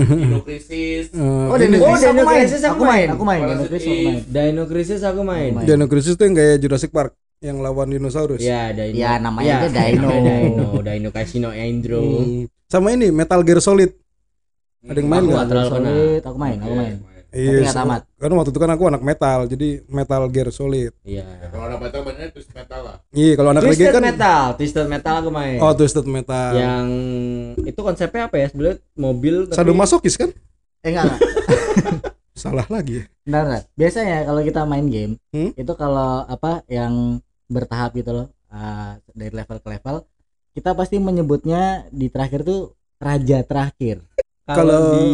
Dino 0.00 0.40
Crisis. 0.40 1.12
Eh, 1.12 1.20
Oh, 1.20 1.56
Dino 1.60 1.76
Oh, 1.76 1.92
Crisis 1.92 2.00
aku 2.00 2.08
Dino 2.08 2.24
main. 2.24 2.40
Crisis 2.40 2.62
aku 2.64 2.82
main, 2.82 3.06
aku 3.12 3.22
main. 3.22 3.40
Dino 3.44 3.52
Parasite 3.52 3.68
Crisis 3.68 3.92
aku 3.92 4.00
main. 4.00 4.22
Dino 4.24 4.62
Crisis 4.64 5.02
aku 5.04 5.20
Main. 5.22 5.52
Dino 5.62 5.84
Crisis 5.84 6.14
tuh 6.16 6.24
yang 6.24 6.34
kayak 6.34 6.56
Jurassic 6.58 6.88
Park 6.88 7.12
yang 7.44 7.60
lawan 7.60 7.86
dinosaurus. 7.86 8.40
ya 8.40 8.72
Dino 8.72 8.96
Ya, 8.96 9.20
namanya 9.20 9.60
aja 9.60 9.68
Dino. 9.68 10.08
Dino 10.16 10.68
Dino 10.80 11.08
Casino 11.10 11.48
Andro 11.50 12.00
Hmm. 12.00 12.48
Sama 12.64 12.90
ini 12.90 13.12
Metal 13.12 13.38
Gear 13.40 13.60
Solid. 13.60 13.92
Ada 14.82 14.96
yang 14.96 15.06
main 15.06 15.16
Aku 15.18 15.26
nggak? 15.26 15.36
nggak 15.36 15.48
terlalu 15.48 15.68
kenal. 15.70 15.84
Solid, 15.84 16.22
aku 16.22 16.36
main, 16.38 16.58
aku 16.58 16.74
main. 16.74 16.96
Iya, 17.30 17.66
so- 17.66 17.76
tamat. 17.76 18.00
Karena 18.14 18.34
waktu 18.36 18.50
itu 18.50 18.60
kan 18.60 18.70
aku 18.70 18.82
anak 18.86 19.02
metal, 19.02 19.38
jadi 19.44 19.68
Metal 19.88 20.22
Gear 20.28 20.48
Solid. 20.48 20.92
iya 21.02 21.26
Kalau 21.44 21.64
anak 21.66 21.78
metal 21.80 22.00
mainnya 22.02 22.26
twist 22.30 22.50
metal 22.50 22.80
lah. 22.80 22.96
Iya, 23.10 23.32
kalau 23.34 23.50
anak 23.50 23.62
reggae 23.64 23.74
Twisted 23.80 23.90
kan 23.92 24.02
Metal 24.04 24.44
Twisted 24.54 24.86
Metal 24.86 25.14
aku 25.16 25.30
main 25.30 25.58
Oh, 25.58 25.72
Twisted 25.72 26.06
Metal. 26.06 26.50
yang 26.52 26.86
itu 27.60 27.80
konsepnya 27.80 28.22
apa 28.24 28.36
ya 28.36 28.46
sebenarnya 28.48 28.76
mobil 28.94 29.34
tapi 29.44 29.56
Sadomasokis 29.56 30.14
kan? 30.16 30.30
Eh 30.80 30.88
enggak 30.88 31.04
enggak. 31.06 31.20
Salah 32.34 32.66
lagi. 32.68 32.98
ya. 32.98 33.04
Bentar. 33.24 33.62
Biasanya 33.72 34.16
kalau 34.24 34.40
kita 34.40 34.60
main 34.62 34.86
game, 34.86 35.12
Hmm? 35.30 35.50
itu 35.52 35.72
kalau 35.74 36.22
apa 36.24 36.62
yang 36.66 37.18
bertahap 37.46 37.94
gitu 37.94 38.10
loh, 38.12 38.26
ah, 38.48 38.96
dari 39.10 39.30
level 39.30 39.58
ke 39.58 39.68
level, 39.70 39.96
kita 40.52 40.70
pasti 40.72 40.96
menyebutnya 40.96 41.62
di 41.88 42.08
terakhir 42.08 42.42
tuh 42.42 42.72
raja 42.96 43.42
terakhir. 43.42 44.00
Kalau 44.44 44.60
Kalau- 44.60 44.92
di 45.00 45.10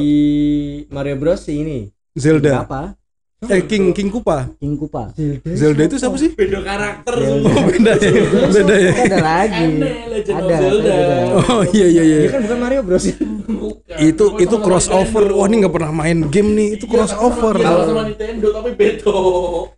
Mario 0.89 1.17
Bros 1.17 1.41
sih 1.41 1.57
ini 1.59 1.79
Zelda. 2.13 2.67
Apa? 2.67 2.99
Eh 3.41 3.65
King 3.65 3.97
King 3.97 4.13
Kupa. 4.13 4.53
King 4.61 4.77
Kupa. 4.77 5.17
Zelda 5.49 5.89
itu 5.89 5.97
siapa 5.97 6.13
sih? 6.15 6.37
beda 6.37 6.61
karakter 6.61 7.15
Zelda. 7.17 7.41
semua 7.41 7.57
Oh, 7.57 7.65
beda 7.65 7.93
ya. 7.97 8.11
Beda 8.53 8.75
ya. 8.77 8.93
Ada 9.01 9.19
lagi. 9.19 9.65
aneh 9.65 9.97
Legend 10.13 10.37
of 10.37 10.45
Ada, 10.45 10.57
Zelda 10.61 10.93
ada. 10.93 11.17
Oh 11.49 11.63
iya 11.73 11.87
iya 11.89 12.03
iya. 12.05 12.19
Dia 12.21 12.31
kan 12.31 12.41
bukan 12.45 12.59
Mario 12.61 12.81
Bros 12.85 13.05
Bukan. 13.49 13.97
Itu 13.97 14.25
Sama 14.29 14.43
itu 14.45 14.55
sama 14.55 14.65
crossover. 14.69 15.23
Nintendo. 15.25 15.41
Wah, 15.41 15.47
ini 15.49 15.57
nggak 15.57 15.73
pernah 15.73 15.93
main 15.95 16.19
game 16.29 16.51
nih. 16.53 16.69
Itu 16.77 16.85
Iya, 16.85 16.93
crossover. 16.93 17.55
sama- 17.57 17.73
iya, 17.73 17.87
sama 17.89 18.03
Nintendo 18.05 18.47
tapi 18.53 18.71
beda 18.77 19.13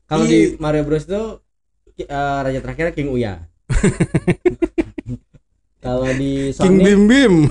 Kalau 0.03 0.25
Iya. 0.27 0.33
di 0.33 0.41
Mario 0.59 0.83
Bros 0.83 1.05
itu 1.07 1.23
eh, 1.99 2.39
raja 2.47 2.61
terakhirnya 2.61 2.93
King 2.95 3.11
Uya. 3.13 3.35
Kalau 5.85 6.07
di 6.15 6.55
King 6.55 6.79
Sonic 6.79 6.87
Bim 6.87 7.01
Bim. 7.11 7.35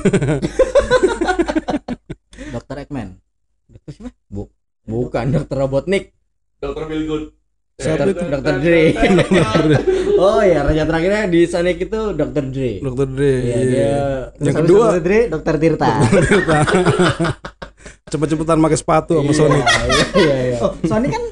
Dr. 2.55 2.75
Eggman. 2.83 3.19
Dokter 3.67 3.91
siapa? 3.91 4.09
Bu 4.31 4.47
bukan 4.87 5.25
Dokter 5.35 5.57
Robotnik. 5.59 6.15
Dr. 6.61 6.85
Feelgood 6.87 7.35
Siapa 7.81 8.05
itu? 8.13 8.23
Dr. 8.29 8.55
Dre. 8.63 8.83
oh 10.21 10.41
ya, 10.45 10.61
raja 10.61 10.85
terakhirnya 10.85 11.25
di 11.25 11.49
Sonic 11.49 11.89
itu 11.89 12.13
Dr. 12.13 12.43
Dre. 12.53 12.77
Dokter 12.77 13.07
Dre. 13.09 13.33
Iya, 13.41 13.41
iya. 13.41 13.65
dia 13.65 13.97
Yang 14.37 14.37
Terus 14.37 14.55
kedua 14.61 14.85
habis 14.85 15.01
Dre, 15.01 15.19
Dr. 15.33 15.55
Tirta. 15.57 15.89
cepet-cepetan 18.11 18.61
pakai 18.61 18.77
sepatu 18.77 19.17
sama 19.17 19.33
Sonic. 19.33 19.65
Iya, 19.65 20.05
iya, 20.13 20.35
iya. 20.53 20.57
oh, 20.61 20.77
Sonic 20.85 21.09
kan 21.09 21.23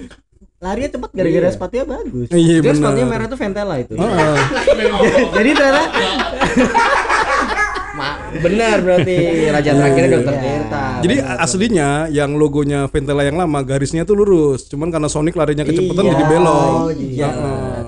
larinya 0.60 0.89
cepat 0.89 1.10
gara-gara 1.12 1.39
Iya. 1.41 1.52
sepatunya 1.52 1.86
bagus. 1.86 2.28
Iya 2.30 2.56
Dia 2.60 2.74
sepatunya 2.74 3.08
merah 3.08 3.26
tuh 3.26 3.38
Ventela 3.38 3.76
itu. 3.78 3.93
Heeh. 3.93 4.36
Jadi 5.36 5.50
ternyata 5.54 5.82
Ma, 7.89 8.10
benar 8.34 8.78
berarti 8.80 9.15
raja 9.50 9.72
terakhirnya 9.74 10.10
Dr. 10.13 10.30
Iya. 10.30 10.39
Tirta. 10.39 10.84
Jadi 11.00 11.15
Benar 11.17 11.28
tuh. 11.30 11.43
aslinya 11.43 11.89
yang 12.10 12.32
logonya 12.34 12.80
Ventela 12.86 13.24
yang 13.24 13.36
lama 13.36 13.60
garisnya 13.62 14.04
tuh 14.04 14.15
lurus, 14.15 14.67
cuman 14.67 14.88
karena 14.88 15.08
Sonic 15.08 15.34
larinya 15.34 15.63
kecepatan 15.63 16.04
Iya. 16.04 16.12
jadi 16.13 16.24
belok. 16.26 16.76
Oh, 16.78 16.91
iya. 16.91 17.30
Heeh. 17.30 17.82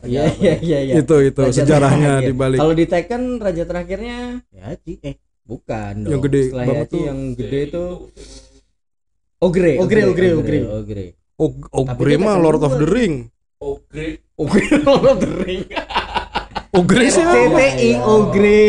Iya 0.00 0.22
iya 0.32 0.54
iya 0.62 0.78
iya. 0.80 0.94
Itu 0.96 1.16
itu 1.20 1.42
Raja 1.42 1.52
sejarahnya 1.58 2.12
terakhir. 2.14 2.28
di 2.28 2.34
balik. 2.34 2.58
Kalau 2.58 2.72
di 2.72 2.84
Tekken 2.86 3.22
raja 3.36 3.62
terakhirnya 3.64 4.18
ya 4.48 4.66
Ci, 4.78 4.92
eh 5.02 5.14
bukan 5.42 5.92
dong. 6.00 6.10
Yang 6.12 6.20
gede 6.22 6.40
Setelah 6.44 6.64
banget 6.64 6.78
Yachi 6.78 6.94
tuh. 6.94 7.02
yang 7.02 7.18
gede 7.34 7.58
itu 7.62 7.84
Ogre. 9.38 9.72
Ogre, 9.76 10.00
Ogre, 10.04 10.28
Ogre. 10.34 10.58
Ogre. 10.72 11.06
Og- 11.38 11.70
Ogre 11.70 12.08
dia 12.08 12.18
mah 12.18 12.34
Lord 12.44 12.60
of 12.60 12.74
the 12.74 12.84
Ring. 12.84 13.30
Ogre 13.58 14.22
Ogre 14.34 14.62
Lord 14.80 15.04
of 15.04 15.18
the 15.18 15.30
Ring. 15.40 15.62
Ogre 16.70 17.04
siapa? 17.08 17.34
CTI 17.48 17.90
Ogre. 17.98 18.60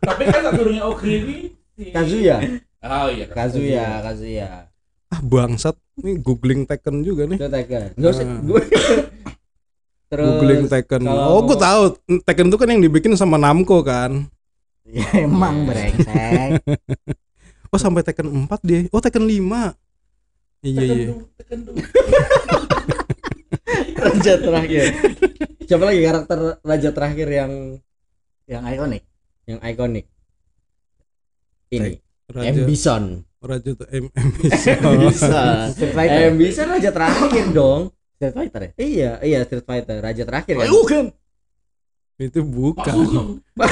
tapi 0.00 0.22
kan 0.24 0.40
satunya 0.44 0.82
Ogre 0.82 1.12
ini 1.12 1.36
si- 1.72 1.90
Kazuya. 1.90 2.36
oh 2.80 3.08
iya 3.08 3.26
Kazuya, 3.26 3.86
Kazuya. 4.00 4.48
Ah 5.08 5.20
bangsat. 5.20 5.74
Ini 5.94 6.18
googling 6.18 6.64
Tekken 6.64 7.02
juga 7.02 7.22
nih. 7.24 7.36
Itu 7.36 7.46
Tekken. 7.46 7.94
Enggak 7.94 8.10
usah 8.12 8.24
Ah. 8.24 8.38
gue. 8.40 8.62
Terus 10.10 10.26
googling 10.32 10.64
Tekken. 10.66 11.02
kalau 11.02 11.22
Oh, 11.30 11.40
gue 11.44 11.56
tahu. 11.56 11.82
Tekken 12.20 12.46
itu 12.48 12.56
kan 12.56 12.68
yang 12.68 12.80
dibikin 12.80 13.14
sama 13.14 13.36
Namco 13.36 13.78
kan. 13.80 14.26
ya 14.86 15.06
emang 15.16 15.64
brengsek. 15.64 16.58
Oh, 17.68 17.78
sampai 17.78 18.02
Tekken 18.02 18.26
4 18.26 18.58
dia. 18.62 18.80
Oh, 18.90 18.98
Tekken 18.98 19.22
5. 19.22 19.74
Iya, 20.64 20.80
iya. 20.80 21.04
tuh. 21.12 21.28
raja 24.04 24.32
terakhir. 24.40 24.84
Siapa 25.64 25.84
lagi 25.84 26.00
karakter 26.00 26.38
raja 26.64 26.88
terakhir 26.92 27.28
yang 27.28 27.52
Yang 28.44 28.62
ikonik. 28.76 29.02
yang 29.44 29.60
ikonik? 29.60 30.06
Ini. 31.68 32.00
Raja 32.32 32.48
M 32.48 32.56
Bison. 32.64 33.04
Raja 33.44 33.70
tuh 33.76 33.88
M 33.92 34.08
M 34.08 34.16
M 34.16 34.28
Bison. 35.04 35.68
Street 35.76 35.92
Fighter. 35.92 36.20
M 36.32 36.36
Bison 36.40 36.66
raja 36.72 36.90
terakhir 36.92 37.44
dong. 37.52 37.92
Street 38.16 38.32
Fighter 38.32 38.60
ya? 38.64 38.70
Iya, 38.80 39.10
iya 39.20 39.38
Street 39.44 39.68
Fighter 39.68 40.00
raja 40.00 40.24
terakhir 40.24 40.64
kan. 40.64 40.68
Bukan. 40.72 41.04
Itu 42.16 42.40
bukan. 42.40 42.96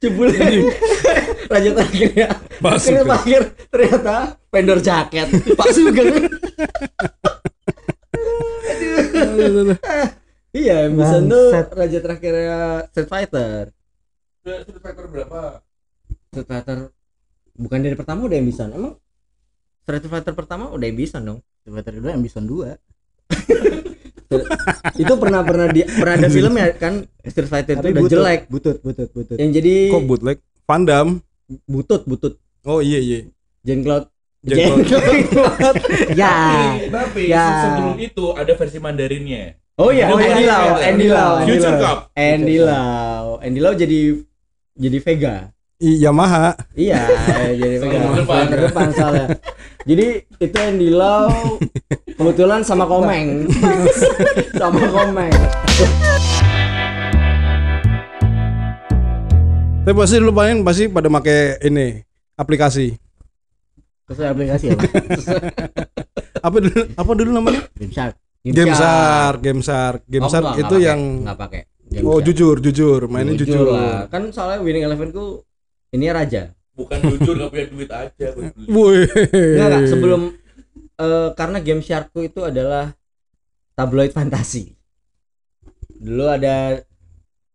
Jebul 0.00 0.32
raja 1.52 1.70
terakhirnya. 1.76 2.28
Pak 2.60 2.76
Sugeng. 2.80 3.04
terakhir 3.04 3.52
ternyata 3.68 4.16
vendor 4.48 4.80
jaket. 4.80 5.28
Pak 5.52 5.68
Sugeng. 5.76 6.08
iya, 10.56 10.88
M 10.88 10.96
Bison 10.96 11.28
tuh 11.28 11.52
raja 11.52 11.98
terakhirnya 12.00 12.88
Street 12.88 13.12
Fighter. 13.12 13.76
Street 14.40 14.80
Fighter 14.80 15.04
berapa 15.04 15.60
Street 16.32 16.48
Fighter 16.48 16.78
bukan 17.60 17.78
dari 17.84 17.92
pertama 17.92 18.24
udah 18.24 18.40
M 18.40 18.48
Bison. 18.48 18.72
Emang 18.72 18.96
Street 19.84 20.08
Fighter 20.08 20.32
pertama 20.32 20.72
udah 20.72 20.86
M 20.88 20.96
Bison 20.96 21.20
dong. 21.28 21.44
Street 21.60 21.76
Fighter 21.76 21.92
kedua 22.00 22.16
yang 22.16 22.24
Bison 22.24 22.48
2. 22.48 22.72
itu 24.96 25.12
pernah 25.12 25.42
pernah 25.42 25.66
di 25.66 25.82
pernah 25.82 26.14
ada 26.14 26.28
film 26.28 26.54
ya 26.54 26.70
kan 26.72 27.02
Street 27.20 27.46
Fighter 27.46 27.74
itu 27.74 27.86
udah 27.88 27.98
butut, 27.98 28.12
jelek 28.12 28.40
Butut, 28.46 28.76
butut, 28.78 29.08
butut. 29.10 29.36
yang 29.36 29.50
jadi 29.50 29.90
Kok 29.90 30.02
bootleg? 30.04 30.38
Van 30.64 30.82
Damme. 30.82 31.12
butut 31.64 32.02
butut 32.04 32.38
Oh 32.62 32.78
iya 32.78 32.96
iya. 32.96 33.26
Jean 33.60 33.82
Claude 33.82 34.06
Jean 34.40 34.86
Claude. 34.86 35.82
ya. 36.14 36.32
tapi, 36.86 37.26
Ya. 37.26 37.44
sebelum 37.60 37.96
itu 37.98 38.24
ada 38.32 38.52
versi 38.54 38.78
Mandarinnya 38.78 39.58
oh 39.74 39.90
iya 39.90 40.06
Oh, 40.06 40.16
Andy 40.16 40.30
iya, 40.38 40.46
Lau 40.46 40.62
iya. 40.62 40.86
Andy 40.86 41.06
Lau 41.08 41.32
Andy 41.34 41.48
Future 41.50 41.72
Lau. 41.72 41.82
Cup 41.82 41.98
Andy 42.14 42.56
Lau 42.56 43.26
Andy 43.40 43.58
Lau 43.58 43.72
jadi 43.74 44.00
jadi 44.72 44.98
Vega 45.00 45.36
I, 45.76 45.96
Yamaha. 45.98 46.54
iya 46.72 47.02
jadi 47.52 47.76
Vega. 47.78 47.98
Sama 48.14 48.46
terdepan 48.46 48.88
soalnya 48.92 49.26
jadi 49.82 50.06
itu 50.38 50.56
Andy 50.56 50.88
Lau 50.88 51.56
kebetulan 52.20 52.60
sama 52.60 52.84
Komeng 52.84 53.48
sama 54.60 54.80
Komeng 54.92 55.32
Tapi 59.80 59.96
pasti 59.96 60.20
dulu 60.20 60.32
paling 60.36 60.60
pasti 60.60 60.92
pada 60.92 61.08
make 61.08 61.56
ini 61.64 62.04
aplikasi. 62.36 63.00
Terus 64.04 64.28
aplikasi 64.28 64.76
apa? 64.76 64.84
Apa 66.46 66.56
dulu 66.60 66.80
apa 66.94 67.10
dulu 67.16 67.30
namanya? 67.32 67.64
Game 67.74 67.88
Shark. 67.90 68.14
Game 68.44 68.72
Shark, 68.76 69.38
Game 69.40 69.60
Shark. 69.64 70.00
Game 70.04 70.24
Oh, 70.28 70.52
itu 70.60 70.76
yang 70.84 71.24
enggak 71.24 71.36
pakai 71.40 71.60
Game 71.88 72.04
Oh 72.04 72.20
jujur, 72.20 72.60
jujur, 72.60 73.08
mainnya 73.08 73.34
jujur. 73.40 73.72
lah 73.72 74.04
kan 74.12 74.28
soalnya 74.30 74.60
Winning 74.60 74.84
Eleven 74.84 75.10
ku 75.16 75.40
ini 75.96 76.12
raja 76.12 76.52
bukan 76.76 76.96
jujur 77.16 77.34
gak 77.40 77.50
punya 77.50 77.66
duit 77.72 77.90
aja 77.90 78.26
enggak, 78.36 79.84
sebelum 79.90 80.20
eh, 81.00 81.28
karena 81.38 81.58
game 81.66 81.82
Sharkku 81.86 82.20
itu 82.28 82.40
adalah 82.50 82.92
tabloid 83.78 84.12
fantasi. 84.12 84.76
Dulu 86.00 86.24
ada 86.36 86.80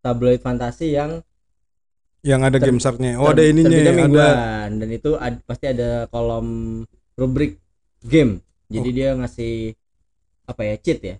tabloid 0.05 0.41
fantasi 0.45 0.93
yang 0.97 1.11
yang 2.25 2.41
ada 2.41 2.57
Ter- 2.57 2.65
Game 2.69 2.81
Shark-nya. 2.81 3.21
Oh, 3.21 3.29
ter- 3.29 3.37
ada 3.37 3.43
ininya, 3.45 3.77
ada 3.77 3.93
mingguan 3.93 4.69
dan 4.81 4.89
itu 4.89 5.11
ad- 5.17 5.43
pasti 5.45 5.65
ada 5.69 6.09
kolom 6.09 6.47
rubrik 7.17 7.61
game. 8.01 8.41
Jadi 8.65 8.89
Oh. 8.89 8.93
dia 8.97 9.09
ngasih 9.13 9.53
apa 10.49 10.61
ya 10.65 10.75
cheat 10.77 10.99
ya 11.01 11.15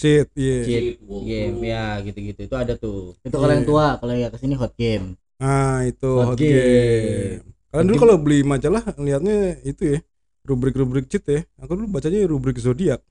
cheat, 0.00 0.26
iya. 0.36 0.58
cheat 0.66 0.84
game 1.00 1.58
ya 1.64 2.00
gitu-gitu 2.04 2.40
itu 2.48 2.56
ada 2.56 2.74
tuh 2.76 3.16
Itu 3.24 3.36
kalau 3.36 3.52
yang 3.52 3.64
Iya. 3.64 3.70
tua, 3.70 3.86
kalau 4.00 4.12
yang 4.16 4.32
ke 4.32 4.38
sini 4.40 4.54
hot 4.56 4.72
game. 4.76 5.16
Ah, 5.40 5.82
itu 5.88 6.10
Hot 6.20 6.28
hot, 6.32 6.38
game. 6.40 6.52
game. 6.52 7.40
Kalian 7.72 7.86
dulu 7.88 7.98
kalau 8.04 8.16
beli 8.20 8.44
majalah 8.44 8.82
lihatnya 9.00 9.56
itu 9.64 9.96
ya, 9.96 9.98
rubrik-rubrik 10.46 11.06
cheat 11.08 11.24
ya. 11.26 11.40
Aku 11.62 11.78
dulu 11.78 11.98
bacanya 11.98 12.22
rubrik 12.26 12.58
zodiak. 12.58 13.02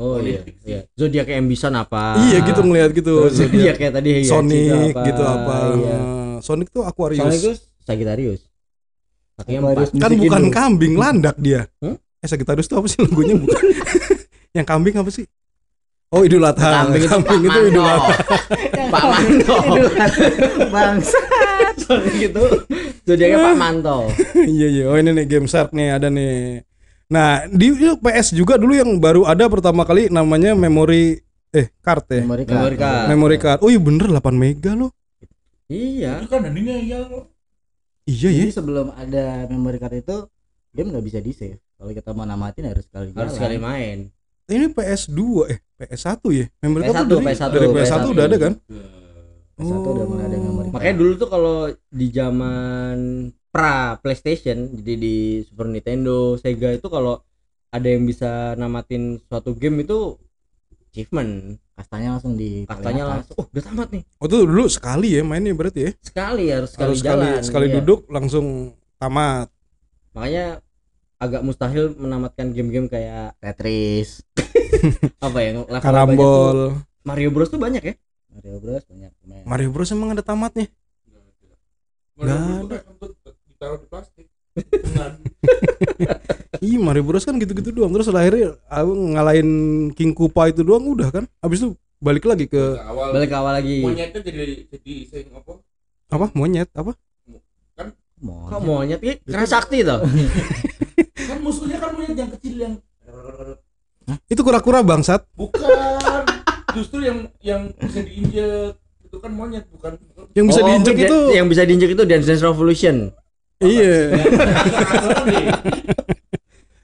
oh 0.00 0.16
iya 0.16 0.40
iya 0.64 0.80
zodiak 0.96 1.28
kayak 1.28 1.44
Ambition 1.44 1.76
apa 1.76 2.16
iya 2.30 2.40
gitu 2.40 2.64
ngelihat 2.64 2.90
gitu. 2.96 3.28
Terus 3.28 3.36
zodiak 3.36 3.76
kayak 3.76 3.92
tadi 4.00 4.08
ya, 4.08 4.18
Sonic 4.24 4.60
cheat 4.64 4.96
gitu 5.12 5.22
apa. 5.26 5.56
iya. 5.76 5.96
Sonic 6.40 6.68
tuh 6.72 6.82
Aquarius. 6.88 7.20
Sonic 7.20 7.40
itu 7.44 7.52
Sagittarius 7.84 8.40
kakinya 9.40 9.60
empat 9.72 9.88
kan 9.96 10.12
bukan 10.20 10.42
kambing 10.52 10.94
landak 11.00 11.36
dia. 11.40 11.64
Hmm? 11.80 11.96
Eh 12.20 12.28
Sagittarius 12.28 12.68
itu 12.68 12.76
apa 12.76 12.86
sih 12.92 12.98
lagunya 13.00 13.34
bukan? 13.40 13.56
yang 14.56 14.66
kambing 14.68 14.94
apa 15.00 15.08
sih? 15.08 15.24
Oh 16.12 16.26
Idul 16.26 16.44
Adha. 16.44 16.84
Kambing 16.84 17.06
itu 17.06 17.16
Pak 17.22 17.36
itu 17.40 17.60
Idul 17.72 17.80
Mando. 17.80 17.82
Adha. 17.86 18.14
Pak 18.92 19.04
Manto 19.08 19.58
Bangsa. 20.68 21.18
Sonic 21.90 22.16
itu 22.30 22.44
zodiaknya 23.02 23.38
Pak 23.42 23.54
Manto 23.58 23.98
Iya 24.58 24.66
iya. 24.70 24.84
Oh 24.86 24.94
ini 24.94 25.10
nih 25.10 25.26
Game 25.26 25.50
Shark 25.50 25.74
nih 25.74 25.98
ada 25.98 26.06
nih. 26.06 26.62
Nah 27.10 27.42
di 27.50 27.74
PS 27.74 28.38
juga 28.38 28.54
dulu 28.54 28.70
yang 28.78 29.02
baru 29.02 29.26
ada 29.26 29.50
pertama 29.50 29.82
kali 29.82 30.06
namanya 30.06 30.54
memory 30.54 31.18
eh 31.50 31.66
card 31.82 32.06
ya. 32.06 32.22
Memory 32.22 32.44
Memory 32.46 32.76
card. 32.78 32.94
card. 32.94 33.06
Memory 33.10 33.36
card. 33.42 33.58
Oh 33.66 33.70
iya 33.74 33.80
bener 33.82 34.06
8 34.06 34.22
mega 34.38 34.72
loh. 34.78 34.94
iya 35.70 36.18
itu 36.22 36.30
kan 36.30 36.42
Daninya 36.46 36.74
ya 36.78 36.98
Iya 38.06 38.28
ya. 38.30 38.42
Jadi 38.46 38.52
sebelum 38.54 38.94
ada 38.94 39.46
memory 39.50 39.78
card 39.82 39.98
itu 39.98 40.16
game 40.70 40.94
nggak 40.94 41.04
bisa 41.06 41.18
di 41.18 41.34
save. 41.34 41.58
kalau 41.80 41.96
kita 41.96 42.12
mau 42.12 42.28
namatin 42.28 42.68
harus 42.68 42.84
sekali 42.86 43.08
harus 43.16 43.32
sekali 43.34 43.56
main 43.56 44.12
Ini 44.50 44.68
PS2 44.74 45.20
eh 45.50 45.58
PS1 45.78 46.20
ya. 46.34 46.46
Memory 46.62 46.82
card 46.90 46.94
PS1, 46.94 47.10
tuh 47.10 47.18
dari, 47.18 47.26
PS1, 47.26 47.48
dari 47.50 47.66
PS1 47.70 47.82
PS1. 48.02 48.12
udah 48.14 48.24
ada 48.26 48.36
kan? 48.38 48.52
PS1 49.60 49.84
udah 49.84 50.06
mulai 50.08 50.24
ada 50.26 50.36
memory 50.36 50.66
card. 50.66 50.74
makanya 50.74 50.94
dulu 50.96 51.12
tuh 51.14 51.28
kalau 51.28 51.56
di 51.92 52.06
zaman 52.10 52.96
pra 53.50 54.00
PlayStation 54.00 54.56
jadi 54.72 54.92
di 54.96 55.16
Super 55.44 55.66
Nintendo 55.68 56.34
Sega 56.34 56.72
itu 56.72 56.86
kalau 56.88 57.20
ada 57.68 57.86
yang 57.86 58.02
bisa 58.02 58.56
namatin 58.56 59.20
suatu 59.28 59.54
game 59.54 59.84
itu 59.84 60.16
achievement 60.90 61.54
kastanya 61.76 62.18
langsung 62.18 62.34
di 62.34 62.66
kastanya 62.66 63.04
langsung 63.06 63.34
oh 63.38 63.46
udah 63.46 63.62
tamat 63.62 63.88
nih 63.94 64.02
Oh 64.18 64.26
itu 64.26 64.36
dulu 64.42 64.64
sekali 64.66 65.08
ya 65.14 65.22
mainnya 65.22 65.54
berarti 65.54 65.80
ya. 65.86 65.92
sekali 66.02 66.44
harus 66.50 66.70
sekali 66.74 66.88
Harus 66.92 66.98
sekali 67.00 67.24
jalan 67.30 67.40
sekali 67.40 67.66
iya. 67.70 67.74
duduk 67.78 68.00
langsung 68.10 68.46
tamat. 68.98 69.48
makanya 70.10 70.60
agak 71.20 71.40
mustahil 71.40 71.94
menamatkan 71.94 72.50
game-game 72.50 72.88
kayak 72.88 73.36
Tetris 73.38 74.24
apa 75.24 75.38
ya 75.40 75.50
tuh. 75.54 75.64
Karambol. 75.78 76.58
Mario 77.00 77.28
Bros 77.30 77.48
tuh 77.48 77.56
banyak 77.56 77.80
ya 77.80 77.94
Mario 78.40 78.56
Bros 78.56 78.84
banyak 78.88 79.12
main. 79.28 79.44
Mario 79.44 79.68
Bros 79.68 79.92
emang 79.92 80.16
ada 80.16 80.24
tamatnya? 80.24 80.72
Nggak 82.16 82.36
dulu 82.40 82.64
kan 82.72 82.80
ditaruh 83.52 83.76
di 83.76 83.86
plastik. 83.92 84.26
Ih 86.64 86.80
Mario 86.80 87.04
Bros 87.04 87.28
kan 87.28 87.36
gitu-gitu 87.36 87.68
doang. 87.68 87.92
Terus 87.92 88.08
akhirnya 88.08 88.56
aku 88.64 88.92
ngalahin 89.12 89.50
King 89.92 90.16
Koopa 90.16 90.48
itu 90.48 90.64
doang 90.64 90.88
udah 90.88 91.12
kan. 91.12 91.28
Habis 91.44 91.60
itu 91.60 91.76
balik 92.00 92.24
lagi 92.24 92.48
ke 92.48 92.80
awal. 92.80 93.12
Balik 93.12 93.28
ke 93.28 93.36
awal 93.36 93.52
lagi. 93.60 93.84
Monyetnya 93.84 94.24
jadi 94.24 94.64
jadi 94.72 94.92
sing 95.04 95.28
apa? 95.36 95.60
apa? 96.08 96.32
Monyet? 96.32 96.72
Apa? 96.72 96.96
Mau. 98.20 98.52
kok 98.52 98.60
monyet? 98.60 99.00
Ya 99.00 99.16
keren 99.16 99.48
sakti 99.48 99.80
tuh 99.80 100.04
Kan 101.28 101.40
musuhnya 101.40 101.80
kan 101.80 101.96
monyet 101.96 102.16
yang 102.16 102.32
kecil 102.36 102.56
yang 102.56 102.74
itu 104.26 104.42
kura-kura 104.42 104.82
bangsat. 104.82 105.22
Bukan 105.38 106.26
justru 106.74 106.98
yang 107.02 107.18
yang 107.40 107.62
bisa 107.76 108.00
diinjek 108.00 108.74
itu 109.02 109.16
kan 109.18 109.30
monyet 109.32 109.64
bukan? 109.70 109.98
Yang 110.32 110.46
bisa 110.54 110.60
Oh, 110.62 110.66
diinjek 110.70 110.94
dia- 110.94 111.08
itu 111.10 111.16
yang 111.34 111.46
bisa 111.50 111.62
diinjek 111.66 111.90
itu 111.92 112.02
Dance 112.06 112.26
Dance 112.26 112.44
Revolution. 112.44 112.96
Iya. 113.60 113.94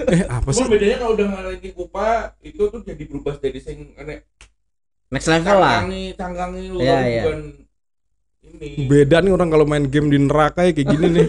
Eh 0.06 0.22
apa 0.22 0.48
sih? 0.54 0.62
Cuma 0.62 0.76
bedanya 0.76 0.96
kalau 1.02 1.12
udah 1.18 1.26
ngalahin 1.26 1.58
King 1.58 1.74
Koopa 1.74 2.36
itu 2.38 2.62
tuh 2.68 2.80
jadi 2.84 3.02
berubah 3.10 3.42
jadi 3.42 3.58
sing 3.58 3.90
aneh 3.98 4.22
next 5.10 5.26
level 5.26 5.56
lah. 5.56 5.82
cangkangi 5.82 6.04
cangkangi 6.14 6.62
lu 6.70 6.78
tapi 6.78 6.86
iya. 7.10 7.22
bukan 7.26 7.38
ini. 8.46 8.86
Beda 8.86 9.16
nih 9.18 9.32
orang 9.34 9.48
kalau 9.50 9.66
main 9.66 9.90
game 9.90 10.06
di 10.06 10.18
neraka 10.20 10.62
ya 10.62 10.76
kayak 10.76 10.88
gini 10.94 11.06
nih. 11.10 11.26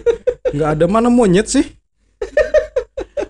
Nggak 0.53 0.69
ada 0.77 0.85
mana 0.85 1.09
monyet 1.09 1.49
sih. 1.49 1.65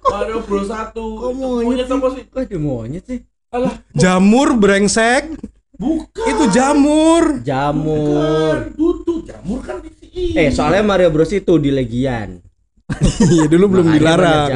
Mario 0.03 0.41
Bros 0.43 0.67
satu. 0.67 1.05
Kok 1.15 1.29
Itu 1.31 1.37
monyet 1.63 1.87
apa 1.87 2.07
sih? 2.11 2.23
Kok 2.27 2.39
ada 2.43 2.57
monyet 2.59 3.03
sih 3.07 3.19
alah 3.49 3.73
jamur 3.93 4.55
brengsek. 4.55 5.35
bukan. 5.73 6.25
Itu 6.25 6.43
jamur. 6.49 7.23
Jamur. 7.41 8.73
Tutu 8.73 9.21
jamur 9.23 9.59
kan 9.61 9.77
di 9.79 9.91
sini. 9.93 10.33
Eh 10.35 10.49
soalnya 10.49 10.81
Mario 10.81 11.09
Bros 11.09 11.29
itu 11.29 11.53
di 11.55 11.69
Legian. 11.69 12.41
Iya 13.19 13.45
dulu 13.45 13.77
belum 13.77 13.87
Makanya 13.91 13.99
dilarang. 13.99 14.49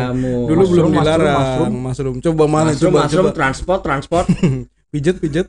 dulu 0.48 0.64
belum 0.66 0.88
dilarang. 0.94 1.36
mushroom, 1.38 1.76
mushroom. 1.78 2.16
Coba 2.22 2.44
mana? 2.48 2.72
Mushroom, 2.72 2.82
coba 2.88 3.00
mushroom, 3.04 3.26
coba. 3.28 3.36
transport 3.36 3.80
transport. 3.82 4.26
Pijet 4.92 5.20
pijet. 5.20 5.48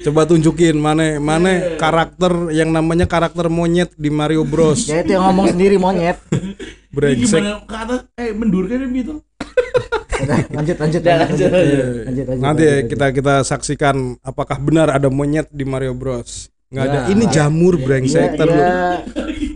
Coba 0.00 0.22
tunjukin 0.24 0.74
mana 0.74 1.18
mana 1.18 1.74
karakter 1.74 2.50
yang 2.50 2.70
namanya 2.70 3.06
karakter 3.06 3.46
monyet 3.46 3.90
di 3.94 4.08
Mario 4.08 4.42
Bros. 4.42 4.86
Ya 4.86 5.02
itu 5.02 5.14
yang 5.14 5.26
ngomong 5.26 5.52
sendiri 5.52 5.74
monyet. 5.76 6.18
Brengsek. 6.94 7.38
Gimana? 7.38 7.62
Ke 7.66 7.76
atas 7.76 8.00
eh 8.16 8.30
mendur 8.32 8.66
kan 8.66 8.82
gitu 8.88 9.20
lanjut 10.18 10.76
lanjut 10.76 10.76
lanjut. 10.76 11.02
lanjut, 11.04 11.20
lanjut, 11.22 11.50
Iya. 11.52 11.84
lanjut, 12.04 12.24
lanjut, 12.26 12.42
Nanti 12.42 12.62
ya 12.62 12.72
lanjut. 12.74 12.88
kita 12.90 13.06
kita 13.12 13.34
saksikan 13.42 13.96
apakah 14.20 14.58
benar 14.58 14.88
ada 14.90 15.08
monyet 15.08 15.46
di 15.48 15.62
Mario 15.62 15.94
Bros. 15.94 16.50
Nggak 16.68 16.84
ada. 16.84 16.98
Nah, 17.00 17.04
Ini 17.08 17.24
iya. 17.24 17.32
jamur 17.32 17.74
Iya, 17.74 17.84
brengsek 17.84 18.30
iya. 18.36 18.44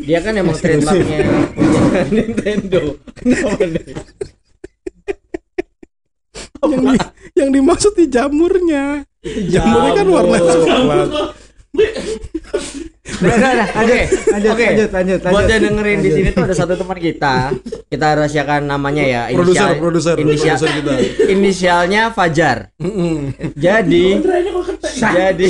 dia 0.03 0.19
kan 0.19 0.33
emang 0.33 0.57
trademarknya 0.57 1.19
Nintendo 2.17 2.83
Kenapa 3.15 3.63
nih? 3.63 3.95
yang, 6.63 6.85
di, 6.87 6.99
yang 7.37 7.51
dimaksud 7.51 7.93
di 7.93 8.07
jamurnya. 8.07 9.03
Jamurnya 9.23 9.93
kan 9.95 10.07
warna 10.09 10.39
coklat. 10.39 11.09
Udah, 13.19 13.35
udah, 13.35 13.53
udah, 13.53 13.67
lanjut, 13.69 13.83
Oke, 13.83 13.99
lanjut, 14.33 14.51
oke. 14.53 14.65
lanjut, 14.65 14.91
lanjut, 14.91 15.19
buat 15.29 15.45
yang 15.45 15.63
dengerin 15.63 15.99
di 15.99 16.11
sini 16.11 16.29
tuh 16.31 16.43
ada 16.43 16.55
satu 16.55 16.75
teman 16.75 16.99
kita. 16.99 17.35
Kita 17.87 18.07
rahasiakan 18.17 18.61
namanya 18.65 19.05
ya. 19.05 19.23
Produser, 19.29 19.45
inisial- 19.69 19.77
produser, 19.77 20.15
inisial 20.17 20.57
produser 20.57 20.71
kita. 20.73 20.93
inisialnya 21.29 22.03
Fajar. 22.11 22.57
Jadi 23.55 24.05
jadi 24.95 25.49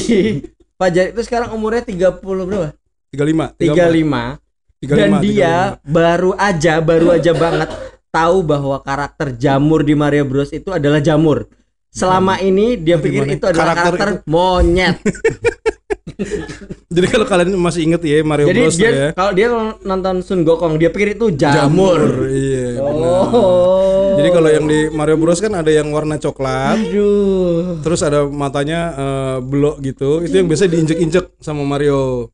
Fajar 0.75 1.05
itu 1.11 1.21
sekarang 1.23 1.55
umurnya 1.55 1.87
30 1.87 2.19
berapa? 2.43 2.75
35, 3.13 3.55
35 3.61 4.41
dan 4.83 5.11
35, 5.15 5.23
dia 5.23 5.55
baru 5.87 6.31
aja 6.35 6.75
baru 6.83 7.15
aja 7.15 7.33
banget 7.33 7.69
tahu 8.11 8.43
bahwa 8.43 8.77
karakter 8.83 9.33
jamur 9.33 9.87
di 9.87 9.95
Mario 9.95 10.27
Bros 10.27 10.51
itu 10.51 10.69
adalah 10.69 10.99
jamur. 10.99 11.47
Selama 11.93 12.41
ini 12.41 12.75
dia 12.75 12.97
pikir 12.97 13.29
Gimana? 13.29 13.37
itu 13.37 13.45
adalah 13.47 13.77
Karakter 13.77 13.93
karakter, 13.95 14.09
monyet. 14.25 14.97
Jadi 16.93 17.07
kalau 17.09 17.25
kalian 17.25 17.57
masih 17.57 17.89
inget 17.89 18.03
ya 18.05 18.21
Mario 18.21 18.47
Jadi 18.53 18.61
Bros 18.61 18.77
dia 18.77 18.91
ya. 18.93 19.09
kalau 19.17 19.33
dia 19.33 19.47
nonton 19.81 20.21
Sun 20.21 20.45
Gokong 20.45 20.77
dia 20.77 20.93
pikir 20.93 21.17
itu 21.17 21.33
jamur. 21.33 22.29
Iya. 22.29 22.79
benar. 22.85 23.33
Oh. 23.33 24.15
Jadi 24.21 24.29
kalau 24.29 24.49
yang 24.53 24.65
di 24.69 24.93
Mario 24.93 25.17
Bros 25.17 25.41
kan 25.41 25.57
ada 25.57 25.73
yang 25.73 25.89
warna 25.89 26.21
coklat, 26.21 26.77
aduh. 26.77 27.81
terus 27.81 28.05
ada 28.05 28.29
matanya 28.29 28.81
eh, 28.93 29.37
belok 29.41 29.81
gitu. 29.81 30.21
Itu 30.21 30.37
yang 30.37 30.49
biasa 30.53 30.69
diinjek-injek 30.69 31.41
sama 31.41 31.65
Mario. 31.65 32.29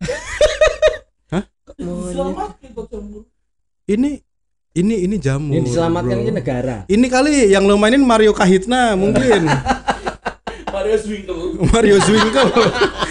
selamat 1.80 2.50
jamur 2.60 3.24
Ini 3.88 4.10
ini 4.70 4.94
ini 5.02 5.16
jamur. 5.18 5.56
Yang 5.58 5.64
diselamatkan 5.74 6.14
bro. 6.14 6.22
ini 6.22 6.32
negara. 6.32 6.76
Ini 6.86 7.06
kali 7.10 7.34
yang 7.50 7.66
lo 7.66 7.74
mainin 7.74 8.04
Mario 8.06 8.30
Kahitna 8.30 8.94
mungkin 8.94 9.50
Mario 10.74 10.96
Swinkle 11.00 11.58
Mario 11.74 11.96
Zwinkle. 11.98 12.50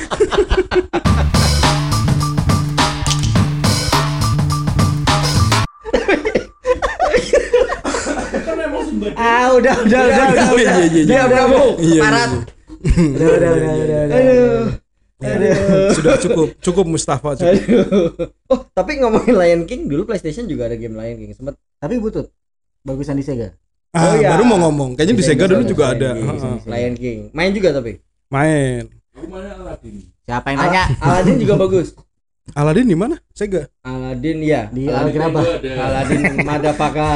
Ah, 9.14 9.48
udah, 9.52 9.76
udah, 9.80 10.00
udah, 10.02 10.26
udah, 10.28 10.48
Iya, 10.50 10.56
iya, 10.56 10.74
iya, 10.82 11.02
iya. 11.02 11.22
udah 11.22 11.46
Iya, 11.78 12.02
parat. 12.02 12.30
iya, 12.30 13.08
Udah, 13.10 13.28
udah, 13.30 13.50
udah, 13.50 13.72
udah, 13.74 14.00
udah. 14.02 14.18
Aduh. 14.18 14.66
iya. 15.20 15.56
Sudah 15.92 16.16
cukup, 16.18 16.48
cukup 16.60 16.86
Mustafa 16.86 17.30
cukup. 17.36 17.52
Aduh. 17.52 17.86
Oh, 18.48 18.60
tapi 18.70 18.98
ngomongin 18.98 19.36
Lion 19.36 19.62
King 19.64 19.86
dulu 19.86 20.04
PlayStation 20.06 20.46
juga 20.46 20.66
ada 20.66 20.76
game 20.76 20.94
Lion 20.94 21.18
King. 21.18 21.32
Sempet 21.34 21.56
Tapi 21.76 21.96
butut. 21.98 22.32
Bagusan 22.82 23.14
di 23.14 23.24
Sega. 23.24 23.52
Ah, 23.90 24.12
Oh, 24.12 24.16
iya. 24.16 24.32
baru 24.32 24.44
mau 24.46 24.60
ngomong. 24.62 24.94
Kayaknya 24.94 25.12
di 25.12 25.20
Bisa, 25.20 25.30
Sega 25.30 25.46
dulu 25.46 25.64
juga 25.66 25.84
ada. 25.92 26.10
bisa, 26.14 26.32
Heeh. 26.46 26.58
Lion 26.66 26.96
King. 26.96 27.20
Main 27.32 27.52
juga 27.52 27.70
tapi. 27.74 28.00
Main. 28.30 28.84
aku 29.12 29.26
mana 29.28 29.52
Aladdin 29.58 29.96
Siapa 30.24 30.48
yang 30.48 30.58
nanya? 30.62 30.84
Ala- 30.96 31.20
Aladdin 31.20 31.36
juga 31.38 31.54
bagus. 31.58 31.88
Aladdin 32.50 32.86
di 32.86 32.96
mana? 32.96 33.16
Sega. 33.30 33.68
Aladdin 33.82 34.40
ya. 34.40 34.62
Di 34.70 34.86
Aladdin 34.86 35.20
Algraba. 35.20 35.40
itu 35.42 35.52
ada 35.68 35.72
Aladdin 35.84 36.22
Madapaka. 36.48 37.10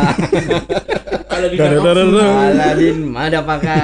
Nakatsu. 1.42 1.58
dadar. 1.58 1.98
Aladdin 2.54 2.98
Madapaka. 3.10 3.76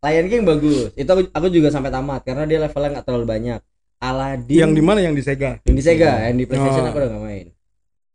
Lion 0.00 0.26
King 0.32 0.42
bagus. 0.48 0.90
Itu 0.96 1.10
aku, 1.12 1.22
aku 1.28 1.46
juga 1.52 1.68
sampai 1.68 1.92
tamat 1.92 2.24
karena 2.24 2.48
dia 2.48 2.58
levelnya 2.62 2.98
nggak 2.98 3.06
terlalu 3.06 3.26
banyak. 3.28 3.60
Aladdin 4.00 4.60
Yang 4.64 4.72
di 4.72 4.82
mana 4.82 5.00
yang 5.04 5.12
di 5.12 5.20
Sega? 5.20 5.60
Yang 5.68 5.76
di 5.76 5.82
Sega, 5.84 6.12
yang 6.24 6.36
di 6.40 6.44
PlayStation 6.48 6.84
Oh. 6.84 6.88
aku 6.88 6.98
udah 7.04 7.08
gak 7.12 7.20
main. 7.20 7.46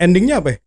Endingnya 0.01 0.41
apa 0.41 0.49
ya? 0.49 0.57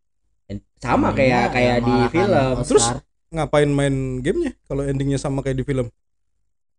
Sama 0.79 1.11
kayak 1.11 1.51
kayak 1.51 1.77
di 1.83 1.91
mengalahkan 1.91 2.15
film. 2.15 2.55
Terus? 2.63 2.85
Ngapain 3.29 3.69
main 3.69 3.95
gamenya 4.23 4.53
kalau 4.71 4.83
endingnya 4.87 5.19
sama 5.19 5.43
kayak 5.43 5.59
di 5.59 5.65
film? 5.67 5.91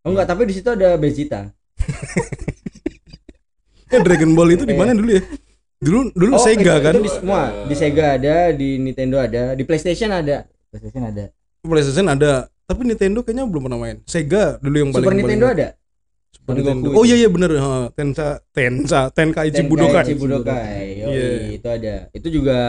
Oh 0.01 0.09
enggak, 0.15 0.31
tapi 0.31 0.47
di 0.47 0.55
situ 0.55 0.71
ada 0.71 0.95
Vegeta. 0.95 1.51
Eh 3.89 3.97
Dragon 4.05 4.37
Ball 4.37 4.53
itu 4.53 4.69
di 4.69 4.77
mana 4.77 4.93
dulu 4.93 5.17
ya? 5.17 5.21
Dulu 5.79 6.11
dulu 6.11 6.35
Oh, 6.35 6.43
Sega 6.43 6.75
itu- 6.75 6.83
kan? 6.83 6.93
itu 6.93 7.01
di 7.01 7.11
semua. 7.11 7.41
Di 7.63 7.75
Sega 7.75 8.05
ada, 8.13 8.35
di 8.51 8.75
Nintendo 8.75 9.15
ada, 9.15 9.55
di 9.55 9.63
PlayStation 9.63 10.11
ada. 10.11 10.43
PlayStation 10.67 11.03
ada. 11.03 11.25
PlayStation 11.59 12.07
ada, 12.07 12.31
tapi 12.63 12.81
Nintendo 12.83 13.23
kayaknya 13.23 13.47
belum 13.47 13.63
pernah 13.63 13.79
main. 13.79 13.97
Sega 14.03 14.59
dulu 14.59 14.75
yang 14.75 14.89
paling 14.91 15.07
Super 15.07 15.15
Nintendo 15.15 15.45
paling- 15.47 15.55
ada. 15.55 15.67
Super 16.29 16.53
Nintendo. 16.53 16.87
Oh 16.93 17.03
iya 17.03 17.15
iya 17.17 17.29
bener. 17.29 17.51
Heeh, 17.53 17.85
Tensa 17.93 18.27
Tensa 18.51 18.99
Tenkaichi 19.09 19.63
Budokai. 19.63 20.03
Tenkaichi 20.03 20.15
Budokai. 20.15 20.83
Yoi, 20.99 21.09
Iya. 21.09 21.27
itu 21.53 21.67
ada. 21.69 21.95
Itu 22.11 22.27
juga 22.27 22.59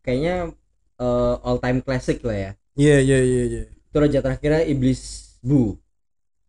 kayaknya 0.00 0.50
eh, 0.94 1.34
all 1.40 1.58
time 1.58 1.78
classic 1.78 2.18
lah 2.22 2.34
ya. 2.34 2.50
Iya 2.74 2.96
iya 3.00 3.18
iya 3.20 3.42
iya. 3.44 3.62
Itu 3.70 3.96
raja 3.96 4.18
terakhirnya 4.18 4.62
Iblis 4.64 5.00
Bu. 5.40 5.78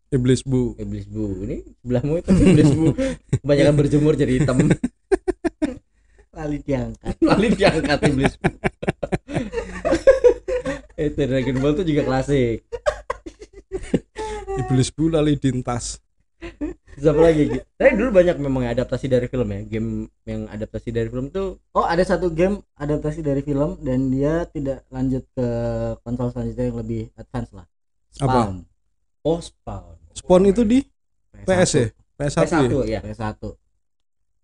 Iblis 0.09 0.41
Bu. 0.41 0.73
Iblis 0.75 1.05
Bu. 1.05 1.25
Ini 1.43 1.61
sebelahmu 1.79 2.13
itu 2.17 2.29
Iblis 2.31 2.69
Bu. 2.71 2.85
Kebanyakan 3.41 3.75
berjemur 3.75 4.13
jadi 4.13 4.33
hitam. 4.35 4.57
Lali 6.35 6.57
diangkat. 6.59 7.15
Lalu 7.23 7.45
diangkat 7.59 7.99
Iblis 8.11 8.35
Bu. 8.41 8.49
itu 10.95 11.21
Dragon 11.27 11.57
Ball 11.59 11.75
tuh 11.75 11.83
juga 11.83 12.01
klasik 12.07 12.63
Iblis 14.55 14.89
Bu 14.95 15.11
lalu 15.11 15.35
dintas. 15.35 15.99
Terus 16.95 17.11
apa 17.11 17.21
lagi 17.27 17.43
Gi? 17.51 17.59
tapi 17.75 17.99
dulu 17.99 18.09
banyak 18.15 18.39
memang 18.39 18.71
adaptasi 18.71 19.11
dari 19.11 19.27
film 19.27 19.51
ya 19.51 19.61
game 19.67 19.89
yang 20.23 20.47
adaptasi 20.47 20.95
dari 20.95 21.11
film 21.11 21.27
tuh 21.27 21.59
Oh 21.75 21.83
ada 21.83 21.99
satu 22.07 22.31
game 22.31 22.63
adaptasi 22.79 23.19
dari 23.19 23.43
film 23.43 23.75
dan 23.83 24.07
dia 24.07 24.47
tidak 24.47 24.87
lanjut 24.87 25.27
ke 25.35 25.47
konsol 26.07 26.31
selanjutnya 26.31 26.71
yang 26.71 26.77
lebih 26.79 27.01
advance 27.19 27.51
lah. 27.51 27.67
Apa? 28.23 28.31
Spawn. 28.47 28.55
oh 29.27 29.39
Spawn 29.43 29.95
Spawn 30.15 30.43
itu 30.47 30.63
di 30.63 30.79
PS 31.43 31.71
ya? 31.75 31.87
PS1 32.15 32.39
ya? 32.47 32.47
PS1 32.47 32.73
ya 32.87 32.99
PS1. 33.03 33.64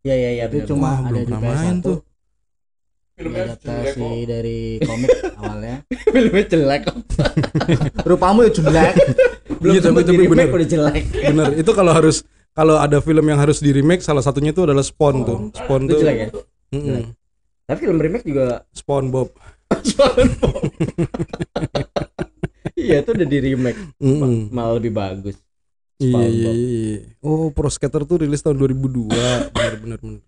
Ya 0.01 0.15
ya 0.15 0.29
ya 0.35 0.45
Itu 0.47 0.69
cuma 0.69 0.87
Wah, 0.91 0.97
ada 1.05 1.19
pernah 1.19 1.39
main 1.39 1.75
PS1. 1.75 1.83
tuh. 1.83 1.97
Filmnya 3.11 3.43
jelek 3.43 3.53
Adaptasi 3.53 3.99
kok. 3.99 4.25
dari 4.25 4.59
komik 4.87 5.09
awalnya. 5.35 5.75
filmnya 6.05 6.43
jelek 6.47 6.81
kok 6.83 6.95
Rupamu 8.09 8.39
ya 8.41 8.51
jelek. 8.51 8.93
belum 9.53 9.71
Iya, 9.71 9.81
tapi- 9.83 10.03
di-remake 10.03 10.31
bener. 10.31 10.55
udah 10.55 10.67
jelek 10.67 11.03
Bener, 11.23 11.47
itu 11.55 11.71
kalau 11.71 11.91
harus 11.91 12.17
kalau 12.51 12.75
ada 12.75 12.97
film 12.97 13.23
yang 13.23 13.37
harus 13.37 13.57
di 13.57 13.71
remake 13.71 14.01
salah 14.01 14.19
satunya 14.19 14.49
itu 14.49 14.61
adalah 14.61 14.81
Spawn 14.81 15.21
tuh. 15.21 15.37
Spawn 15.53 15.85
Itu 15.85 15.91
tuh. 15.91 15.99
jelek 16.01 16.17
ya 16.17 16.27
Mm-mm. 16.71 16.85
Jelek. 16.87 17.05
tapi 17.63 17.79
film 17.79 17.99
remake 17.99 18.25
juga 18.25 18.45
Spawn 18.71 19.05
Bob. 19.07 19.29
Spawn 19.87 20.27
iya 22.73 22.99
itu 22.99 23.09
udah 23.09 23.27
di 23.27 23.39
remake 23.39 23.79
Mm-mm. 23.97 24.49
malah 24.49 24.75
lebih 24.75 24.91
bagus 24.91 25.37
Iya, 26.01 26.21
iya, 26.25 26.51
iya. 26.51 26.97
Oh, 27.21 27.53
Pro 27.53 27.69
Skater 27.69 28.01
tuh 28.03 28.25
rilis 28.25 28.41
tahun 28.41 28.57
2002. 28.57 29.13
bener 29.53 29.75
bener 29.77 29.99
bener. 30.01 30.21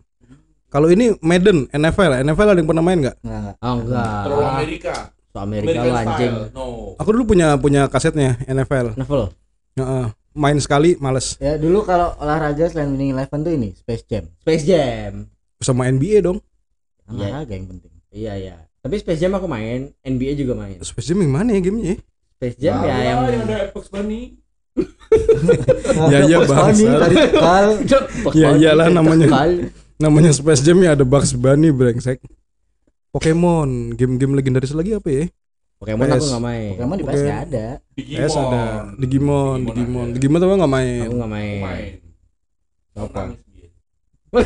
Kalau 0.70 0.90
ini 0.90 1.14
Madden, 1.18 1.70
NFL, 1.70 2.26
NFL 2.26 2.48
ada 2.50 2.58
yang 2.58 2.70
pernah 2.70 2.82
main 2.82 2.98
nggak? 3.02 3.16
Enggak 3.22 3.42
enggak. 3.42 3.56
oh 3.62 3.76
enggak 3.78 4.22
Terlalu 4.26 4.46
Amerika. 4.48 4.94
so 5.30 5.38
Amerika 5.38 5.70
American 5.70 5.86
lo 5.86 5.98
anjing. 5.98 6.34
No. 6.50 6.66
Aku 6.98 7.10
dulu 7.10 7.24
punya 7.28 7.48
punya 7.58 7.82
kasetnya 7.86 8.38
NFL. 8.46 8.94
novel 8.94 9.34
Heeh. 9.74 10.06
main 10.34 10.58
sekali 10.58 10.98
males 10.98 11.38
Ya 11.38 11.58
dulu 11.58 11.86
kalau 11.86 12.18
olahraga 12.18 12.66
selain 12.66 12.90
winning 12.90 13.14
eleven 13.14 13.40
tuh 13.42 13.54
ini 13.54 13.70
Space 13.74 14.06
Jam. 14.06 14.26
Space 14.42 14.66
Jam 14.66 15.30
sama 15.58 15.86
NBA 15.88 16.22
dong. 16.22 16.42
Iya. 17.06 17.38
Olahraga 17.38 17.54
yang 17.54 17.68
penting. 17.70 17.94
iya 18.10 18.34
iya 18.34 18.56
tapi 18.82 18.98
Space 18.98 19.22
Jam 19.22 19.32
aku 19.32 19.46
main 19.46 19.94
NBA 20.02 20.36
juga 20.36 20.54
main 20.54 20.82
Space 20.82 21.06
Jam 21.06 21.22
yang 21.22 21.34
mana 21.34 21.54
ya 21.54 21.62
gamenya? 21.62 21.96
Space 22.36 22.58
Jam 22.58 22.82
ya 22.82 22.90
Ah, 22.90 22.98
yang 23.00 23.18
yang 23.30 23.46
ada 23.46 23.70
Bugs 23.70 23.88
Bunny. 23.88 24.42
Ya, 26.10 26.26
iya, 26.26 26.38
Bugs 26.42 26.50
Bunny, 26.50 26.86
bangsat. 26.90 27.00
tadi 27.00 27.16
cekal. 27.22 27.66
Ya, 28.42 28.50
iyalah 28.58 28.90
namanya. 28.90 29.28
Namanya 30.02 30.32
Space 30.34 30.66
Jam 30.66 30.82
ya 30.82 30.98
ada 30.98 31.06
Bugs 31.06 31.38
Bunny 31.38 31.70
brengsek. 31.70 32.18
Pokemon, 33.14 33.94
game-game 33.94 34.34
legendaris 34.34 34.74
lagi 34.74 34.98
apa 34.98 35.06
ya? 35.06 35.26
Pokemon 35.78 36.08
aku 36.08 36.18
PS. 36.18 36.30
nggak 36.32 36.44
main 36.44 36.70
Pokemon 36.74 36.96
di 36.96 37.06
PS 37.06 37.24
ada. 37.30 37.66
Digimon. 37.94 38.20
PS 38.24 38.34
ada 38.36 38.64
Digimon, 38.96 39.58
Digimon. 39.64 40.06
ada. 40.08 40.14
Digimon 40.18 40.40
tapi 40.42 40.54
nggak 40.56 40.74
main. 40.74 41.02
aku 41.04 41.14
nggak 41.14 41.30
Aku 41.30 41.36
main 41.36 41.62
main. 41.62 41.92
Apa? 42.96 43.22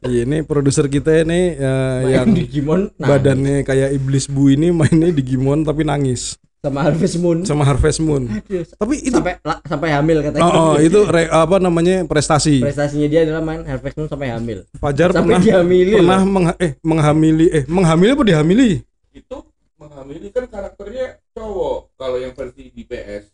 Iya 0.00 0.24
ini 0.24 0.42
produser 0.42 0.88
kita 0.88 1.22
ini 1.22 1.54
eh, 1.54 1.98
Main 2.02 2.08
yang 2.10 2.28
Digimon 2.32 2.80
nangis. 2.96 3.04
badannya 3.04 3.56
kayak 3.62 3.94
iblis 3.94 4.26
bu 4.26 4.48
ini 4.48 4.72
mainnya 4.72 5.12
Digimon 5.12 5.62
tapi 5.62 5.84
nangis 5.84 6.40
sama 6.60 6.84
Harvest 6.84 7.16
Moon 7.16 7.38
sama 7.42 7.64
Harvest 7.64 8.00
Moon. 8.00 8.28
Aduh, 8.28 8.64
Tapi 8.68 8.94
itu 9.00 9.16
sampai 9.16 9.40
la- 9.40 9.64
sampai 9.64 9.88
hamil 9.90 10.20
katanya 10.20 10.44
oh, 10.44 10.52
oh, 10.52 10.74
itu 10.76 11.00
re- 11.04 11.26
apa 11.26 11.56
namanya 11.56 12.04
prestasi. 12.04 12.60
prestasinya 12.60 13.08
dia 13.08 13.24
adalah 13.24 13.40
main 13.40 13.64
Harvest 13.64 13.96
Moon 13.96 14.06
sampai 14.06 14.28
hamil 14.28 14.68
Fajar 14.76 15.08
sampai 15.08 15.34
pernah 15.34 15.40
dihamili 15.40 15.92
pernah 15.96 16.20
mengha- 16.22 16.58
eh 16.58 16.72
menghamili 16.80 17.46
eh 17.48 17.64
menghamili 17.64 18.10
apa 18.12 18.24
dihamili? 18.24 18.70
Itu 19.10 19.36
menghamili 19.74 20.28
kan 20.28 20.44
karakternya 20.46 21.06
cowok 21.32 21.96
kalau 21.96 22.16
yang 22.16 22.32
versi 22.32 22.68
di 22.68 22.84
PS. 22.84 23.32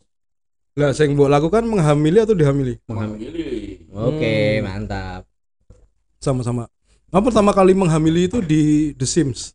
Lah 0.73 0.93
saya 0.93 1.11
buat 1.11 1.27
lakukan 1.27 1.67
menghamili 1.67 2.21
atau 2.21 2.33
dihamili? 2.33 2.79
Menghamili. 2.87 3.83
oke 3.89 4.35
Hmm. 4.55 4.63
mantap 4.63 5.23
Sama-sama. 6.17 6.71
Nah, 7.07 7.19
pertama 7.21 7.51
kali 7.51 7.71
menghamili 7.71 8.27
itu 8.27 8.39
di 8.39 8.91
The 8.93 9.05
Sims. 9.05 9.55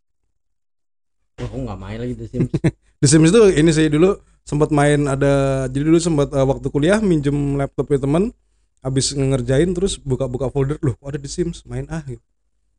Wah, 1.35 1.45
aku 1.45 1.57
nggak 1.61 1.79
main 1.79 1.99
lagi 1.99 2.15
The 2.15 2.27
Sims 2.27 2.51
The 3.01 3.09
Sims 3.09 3.33
itu 3.33 3.41
ini 3.57 3.73
sih 3.73 3.89
dulu 3.89 4.13
sempat 4.45 4.69
main 4.69 5.09
ada 5.09 5.65
jadi 5.73 5.89
dulu 5.89 5.97
sempat 5.97 6.29
eh, 6.37 6.45
waktu 6.45 6.69
kuliah 6.69 7.01
minjem 7.01 7.57
laptopnya 7.57 7.97
teman 7.97 8.29
habis 8.85 9.09
ngerjain 9.17 9.73
terus 9.73 9.97
buka-buka 9.97 10.53
folder 10.53 10.77
loh 10.85 10.93
ada 11.01 11.17
The 11.17 11.25
Sims 11.25 11.65
main 11.65 11.89
ah 11.89 12.05
gitu. 12.05 12.21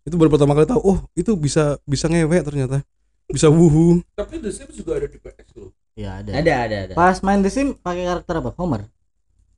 Itu 0.07 0.15
baru 0.15 0.31
pertama 0.31 0.55
kali 0.55 0.71
tahu 0.71 0.79
oh 0.79 0.99
itu 1.19 1.35
bisa 1.35 1.75
bisa 1.83 2.07
ngewe 2.07 2.39
ternyata. 2.39 2.87
Bisa 3.27 3.51
wuhu. 3.51 3.99
Tapi 4.15 4.39
The 4.39 4.55
Sims 4.55 4.79
juga 4.79 5.03
ada 5.03 5.11
di 5.11 5.19
PS 5.19 5.59
loh. 5.59 5.75
Ya 5.99 6.23
ada. 6.23 6.31
ada 6.39 6.53
ada 6.71 6.77
ada 6.87 6.95
Pas 6.95 7.19
main 7.19 7.43
The 7.43 7.51
Sim 7.51 7.75
pakai 7.75 8.07
karakter 8.07 8.39
apa? 8.39 8.51
Homer. 8.63 8.87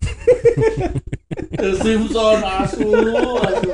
The 1.61 1.71
Simpson 1.77 2.41
asu, 2.41 2.89
asu. 3.37 3.69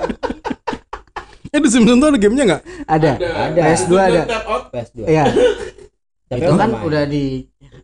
Eh 1.54 1.58
The 1.62 1.70
Sims 1.70 1.86
itu 1.86 2.02
ada 2.02 2.18
gamenya 2.18 2.44
nggak? 2.50 2.62
Ada. 2.90 3.10
Ada. 3.14 3.60
PS2 3.62 3.92
ada. 3.94 4.20
Tap 4.26 4.44
out. 4.50 4.62
PS2 4.74 5.06
Iya. 5.06 5.24
tapi 6.30 6.40
itu 6.40 6.54
kan 6.54 6.70
main. 6.70 6.86
udah 6.86 7.02
di 7.04 7.24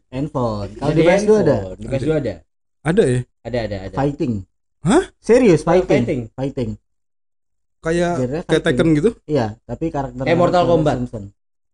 handphone. 0.08 0.70
Kalau 0.72 0.92
di 0.94 1.02
PS2 1.02 1.30
ada 1.42 1.56
di 1.74 1.84
PS2 1.84 2.12
ada 2.14 2.34
Ada 2.80 3.02
ya? 3.04 3.20
ada 3.42 3.58
ada 3.60 3.76
ada 3.84 3.94
fighting. 3.94 4.46
Hah? 4.80 5.02
Serius 5.18 5.60
fighting. 5.60 6.06
fighting 6.06 6.20
Fighting. 6.32 6.70
Kayak 7.82 8.14
kayak. 8.46 8.62
Tekken 8.62 8.88
gitu? 8.94 9.10
Iya, 9.24 9.58
tapi 9.62 9.90
karakter 9.90 10.22
Kayak 10.22 10.38
Mortal 10.38 10.64
Kombat. 10.64 10.96
Simpson. 10.98 11.24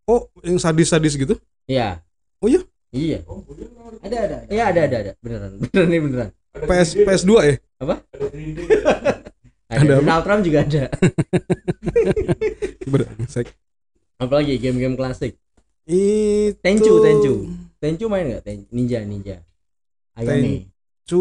Oh 0.04 0.26
yang 0.40 0.56
sadis-sadis 0.56 1.14
gitu? 1.14 1.37
iya 1.64 2.02
Oh 2.40 2.48
iya? 2.48 2.58
iya 2.90 3.22
Oh? 3.24 3.38
Ada 4.02 4.16
ada. 4.18 4.37
iya 4.48 4.64
ada 4.66 4.80
ada 4.82 4.96
ada 4.98 5.12
beneran 5.20 5.62
beneran 5.62 5.87
nih 5.87 6.00
beneran 6.02 6.28
PS 6.58 6.88
Green 6.90 6.98
Day. 6.98 7.06
PS2 7.06 7.32
ya? 7.38 7.54
Green 8.12 8.50
Day. 8.52 8.66
ada, 9.70 9.78
Ada 9.78 9.92
apa? 9.94 10.02
Donald 10.02 10.24
Trump 10.26 10.40
juga 10.42 10.58
ada 10.61 10.85
Brengsek. 12.92 13.46
apalagi 14.18 14.54
game-game 14.56 14.94
klasik 14.94 15.38
Itu 15.83 16.59
Tenchu 16.62 16.92
Tenchu 17.03 17.35
Tenchu 17.83 18.07
main 18.07 18.27
nggak 18.31 18.42
Ten- 18.47 18.68
Ninja 18.71 19.03
Ninja 19.03 19.42
Ayane. 20.14 20.71
Cu 21.09 21.21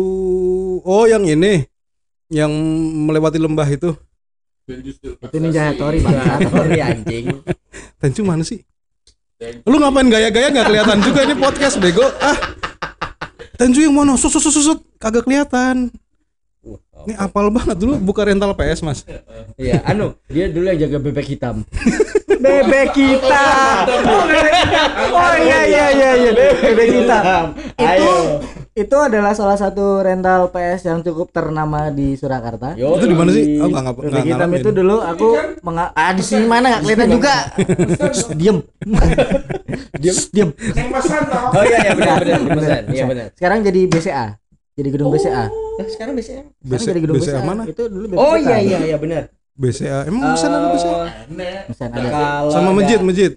Oh 0.86 1.10
yang 1.10 1.26
ini 1.26 1.66
yang 2.32 2.52
melewati 3.08 3.40
lembah 3.42 3.66
itu. 3.68 3.96
Tenchu 4.68 4.92
Itu 5.18 5.38
Ninja. 5.42 5.72
Hattori, 5.74 6.00
Bang. 6.04 6.22
Sorry 6.48 6.80
anjing 6.80 7.26
Tenchu 8.02 8.22
mana 8.22 8.46
sih? 8.46 8.62
Tenchu. 9.42 9.66
Lu 9.66 9.82
ngapain 9.82 10.08
gaya-gaya 10.08 10.54
nggak 10.54 10.68
kelihatan 10.70 10.98
juga 11.02 11.20
ini 11.26 11.34
podcast 11.34 11.76
bego. 11.82 12.06
Ah. 12.22 12.38
Tenchu 13.58 13.82
yang 13.82 13.98
mana? 13.98 14.14
Sut 14.18 14.30
sut 14.34 14.42
sut, 14.42 14.54
sut. 14.54 14.80
kagak 15.02 15.26
kelihatan. 15.26 15.90
Wah, 16.62 16.78
Ini 17.04 17.18
apal 17.18 17.50
banget 17.50 17.74
dulu 17.74 17.98
buka 17.98 18.22
rental 18.22 18.54
PS, 18.54 18.80
Mas. 18.82 19.02
Iya, 19.56 19.82
anu, 19.82 20.14
dia 20.28 20.46
dulu 20.46 20.62
yang 20.64 20.78
jaga 20.80 20.98
bebek 21.00 21.26
hitam. 21.28 21.62
Bebek 22.42 22.98
kita. 22.98 23.46
Oh 25.12 25.34
iya 25.38 25.60
iya 25.64 25.86
iya 25.92 26.10
iya. 26.18 26.32
Bebek 26.34 26.88
kita. 26.92 27.18
Itu 27.78 28.14
itu 28.74 28.98
adalah 28.98 29.34
salah 29.34 29.54
satu 29.54 30.02
rental 30.02 30.50
PS 30.50 30.86
yang 30.88 31.00
cukup 31.02 31.30
ternama 31.30 31.90
di 31.90 32.14
Surakarta. 32.16 32.74
Yo, 32.74 32.98
Itu 32.98 33.06
di 33.06 33.14
mana 33.14 33.30
sih? 33.30 33.62
Aku 33.62 33.70
nggak 33.70 33.84
nggak 33.84 33.96
Bebek 33.96 34.22
hitam 34.24 34.38
ngalamin. 34.50 34.58
itu 34.58 34.70
dulu 34.74 34.96
aku 35.02 35.28
menga- 35.62 35.94
ah 35.94 36.12
di 36.12 36.24
sini 36.24 36.46
mana 36.46 36.66
nggak 36.72 36.82
kelihatan 36.84 37.10
juga. 37.12 37.36
Diem. 38.34 38.58
Diem. 40.32 40.50
Neng 40.50 40.88
Mas 40.90 41.06
Santo. 41.06 41.38
Oh 41.38 41.62
iya 41.62 41.78
iya 41.80 41.94
benar 41.94 42.18
benar. 42.26 42.82
Iya 42.90 43.04
benar. 43.06 43.26
Sekarang 43.34 43.60
jadi 43.62 43.82
BCA. 43.86 44.26
Jadi 44.72 44.88
gedung 44.90 45.10
BCA. 45.10 45.52
Eh, 45.78 45.88
sekarang 45.90 46.14
biasanya. 46.14 46.44
Sekarang 46.48 46.72
BC 46.72 46.86
jadi 46.86 47.00
gedung 47.00 47.16
BCA 47.16 47.28
BCA. 47.34 47.42
mana? 47.44 47.64
Itu 47.66 47.84
dulu 47.86 48.06
bebek 48.08 48.18
Oh 48.18 48.36
iya 48.36 48.58
iya 48.58 48.80
iya 48.86 48.98
benar. 48.98 49.24
BCA. 49.54 50.00
Emang 50.06 50.22
bisa 50.32 50.46
ada 50.48 50.70
BCA? 50.70 50.92
Eh, 50.92 51.12
Enek. 51.28 51.62
Bisa 51.68 51.84
ada. 51.86 52.00
Sama 52.48 52.60
ada- 52.64 52.78
masjid, 52.78 53.00
masjid. 53.00 53.32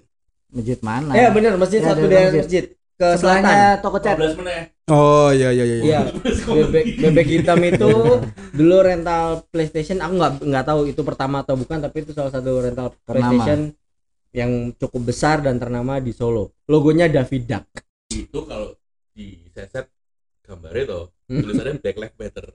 Masjid 0.47 0.79
mana? 0.79 1.11
Eh 1.11 1.27
benar, 1.29 1.53
masjid 1.55 1.79
Ya, 1.79 1.87
satu 1.91 2.03
daerah 2.05 2.31
masjid. 2.31 2.41
masjid 2.41 2.63
ke 2.95 3.07
selatan. 3.19 3.55
Toko 3.81 3.97
cat. 3.99 4.15
12 4.15 4.39
menit. 4.39 4.65
Oh 4.85 5.27
iya 5.29 5.49
iya 5.49 5.65
iya. 5.65 5.77
Iya, 5.81 5.99
bebek 6.61 6.85
bebek 7.01 7.27
hitam 7.27 7.59
itu 7.59 7.89
dulu 8.53 8.75
rental 8.79 9.43
PlayStation. 9.49 9.99
Aku 9.99 10.13
nggak 10.15 10.33
nggak 10.41 10.65
tahu 10.65 10.79
itu 10.85 11.01
pertama 11.01 11.41
atau 11.41 11.57
bukan, 11.57 11.81
tapi 11.81 12.05
itu 12.05 12.13
salah 12.13 12.29
satu 12.29 12.61
rental 12.61 12.93
Ternama. 13.01 13.33
PlayStation 13.33 13.59
yang 14.31 14.51
cukup 14.73 15.01
besar 15.05 15.39
dan 15.39 15.57
ternama 15.57 15.97
di 15.97 16.11
Solo. 16.11 16.55
Logonya 16.65 17.07
David 17.07 17.43
Duck. 17.45 17.65
Itu 18.07 18.45
kalau 18.45 18.71
di 19.11 19.43
seset 19.49 19.91
gambarnya 20.41 20.85
tuh. 20.85 21.05
Tulisannya 21.27 21.81
Black 21.81 21.97
Lives 21.97 22.17
Matter. 22.17 22.45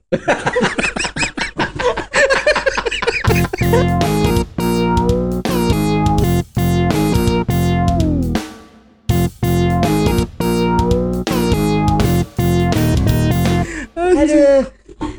Aduh. 13.95 14.61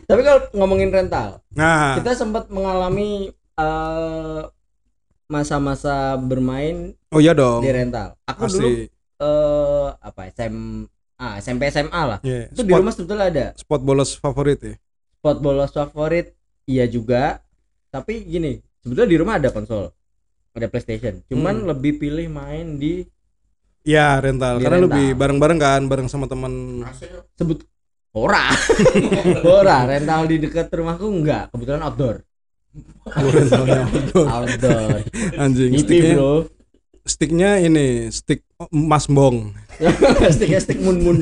Tapi 0.03 0.21
kalau 0.21 0.41
ngomongin 0.55 0.93
rental, 0.93 1.41
Nah, 1.53 1.97
kita 1.97 2.13
sempat 2.13 2.49
mengalami 2.49 3.33
eh, 3.57 4.43
masa-masa 5.27 6.17
bermain 6.17 6.93
Oh 7.09 7.21
iya 7.21 7.33
dong. 7.33 7.65
di 7.65 7.73
rental. 7.73 8.17
Aku 8.25 8.49
dulu 8.49 8.69
Asli. 8.69 8.89
eh 9.23 9.89
apa 9.97 10.23
SMA, 11.23 11.39
SMP 11.39 11.63
SMA 11.71 12.03
lah. 12.03 12.19
Iya, 12.21 12.51
Itu 12.51 12.63
di 12.63 12.73
spot, 12.73 12.81
rumah 12.83 12.93
sebetulnya 12.93 13.27
ada 13.31 13.47
spot 13.55 13.81
bolos 13.81 14.11
favorit 14.15 14.59
ya. 14.59 14.75
spot 15.17 15.39
bolos 15.39 15.71
favorit 15.71 16.27
iya 16.65 16.85
juga. 16.87 17.39
Tapi 17.89 18.25
gini, 18.25 18.57
sebetulnya 18.81 19.09
di 19.09 19.19
rumah 19.21 19.35
ada 19.39 19.53
konsol. 19.53 19.93
Ada 20.53 20.67
PlayStation. 20.67 21.21
Cuman 21.29 21.63
Hmm. 21.63 21.69
lebih 21.71 21.97
pilih 21.99 22.27
main 22.29 22.77
di 22.77 23.05
Iya, 23.83 24.23
rental. 24.23 24.59
Di 24.59 24.65
Karena 24.65 24.79
rental. 24.79 24.95
lebih 24.95 25.09
bareng-bareng 25.19 25.59
kan, 25.59 25.83
bareng 25.91 26.07
sama 26.07 26.31
teman. 26.31 26.87
Sebut 27.35 27.67
ora. 28.15 28.47
ora, 29.59 29.83
rental 29.85 30.31
di 30.31 30.39
dekat 30.39 30.71
rumahku 30.71 31.03
enggak, 31.11 31.51
kebetulan 31.51 31.83
outdoor. 31.83 32.17
Oh, 33.05 33.29
rentalnya. 33.29 33.83
Outdoor. 34.39 35.03
Anjing, 35.37 35.77
sticknya, 35.77 36.15
Bro. 36.17 36.33
Sticknya 37.03 37.59
ini, 37.59 38.09
stick 38.09 38.43
Mas 38.71 39.07
Bong. 39.07 39.55
stick 40.35 40.55
stick 40.59 40.79
mun 40.79 40.99
mun. 41.03 41.19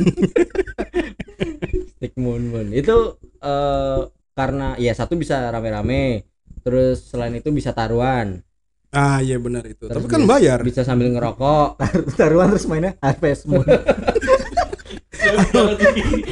Stick 1.96 2.14
mun 2.16 2.42
mun. 2.48 2.66
Itu 2.72 3.16
eh 3.40 4.00
karena 4.32 4.76
ya 4.76 4.92
satu 4.92 5.16
bisa 5.16 5.48
rame-rame 5.48 6.24
terus 6.60 7.08
selain 7.08 7.36
itu 7.36 7.48
bisa 7.50 7.72
taruhan. 7.72 8.44
Ah, 8.90 9.22
iya 9.22 9.38
benar 9.38 9.62
itu. 9.64 9.86
Terus 9.86 10.02
Tapi 10.02 10.10
kan 10.10 10.22
bisa- 10.26 10.30
bayar. 10.34 10.58
bisa 10.66 10.80
sambil 10.82 11.14
ngerokok. 11.14 11.78
Taruhan 12.18 12.50
terus 12.50 12.66
mainnya 12.66 12.98
Harvest 12.98 13.46
Moon 13.46 13.62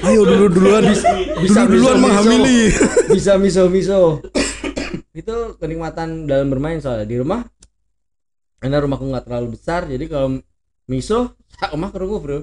Ayo 0.03 0.21
dulu 0.27 0.47
duluan. 0.51 0.83
Bisa 1.39 1.65
dulu 1.65 1.87
duluan 1.87 1.97
menghamili. 2.03 2.73
bisa 3.13 3.39
miso 3.39 3.69
miso 3.71 4.21
itu 5.15 5.35
kenikmatan 5.59 6.27
dalam 6.27 6.51
bermain 6.51 6.79
soalnya. 6.83 7.07
Di 7.07 7.17
rumah 7.19 7.47
karena 8.59 8.77
rumahku 8.79 9.05
nggak 9.07 9.25
terlalu 9.25 9.55
besar 9.55 9.87
jadi 9.87 10.05
kalau 10.05 10.29
miso 10.85 11.33
sak 11.55 11.73
rumah 11.73 11.91
kerungu 11.91 12.17
bro 12.19 12.39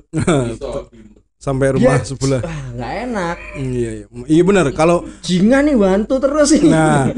Sampai 1.35 1.77
rumah 1.77 1.99
Ya, 1.99 2.01
sebelah. 2.01 2.41
ah 2.41 2.73
nggak 2.73 2.93
enak 3.05 3.37
Hmm, 3.53 3.69
Iya, 3.69 3.91
iya. 3.93 4.05
Iya 4.25 4.43
benar. 4.43 4.65
Kalau 4.71 5.05
jinga 5.21 5.61
nih 5.61 5.77
bantu 5.77 6.17
terus 6.17 6.49
ini 6.51 6.71
nah 6.71 7.11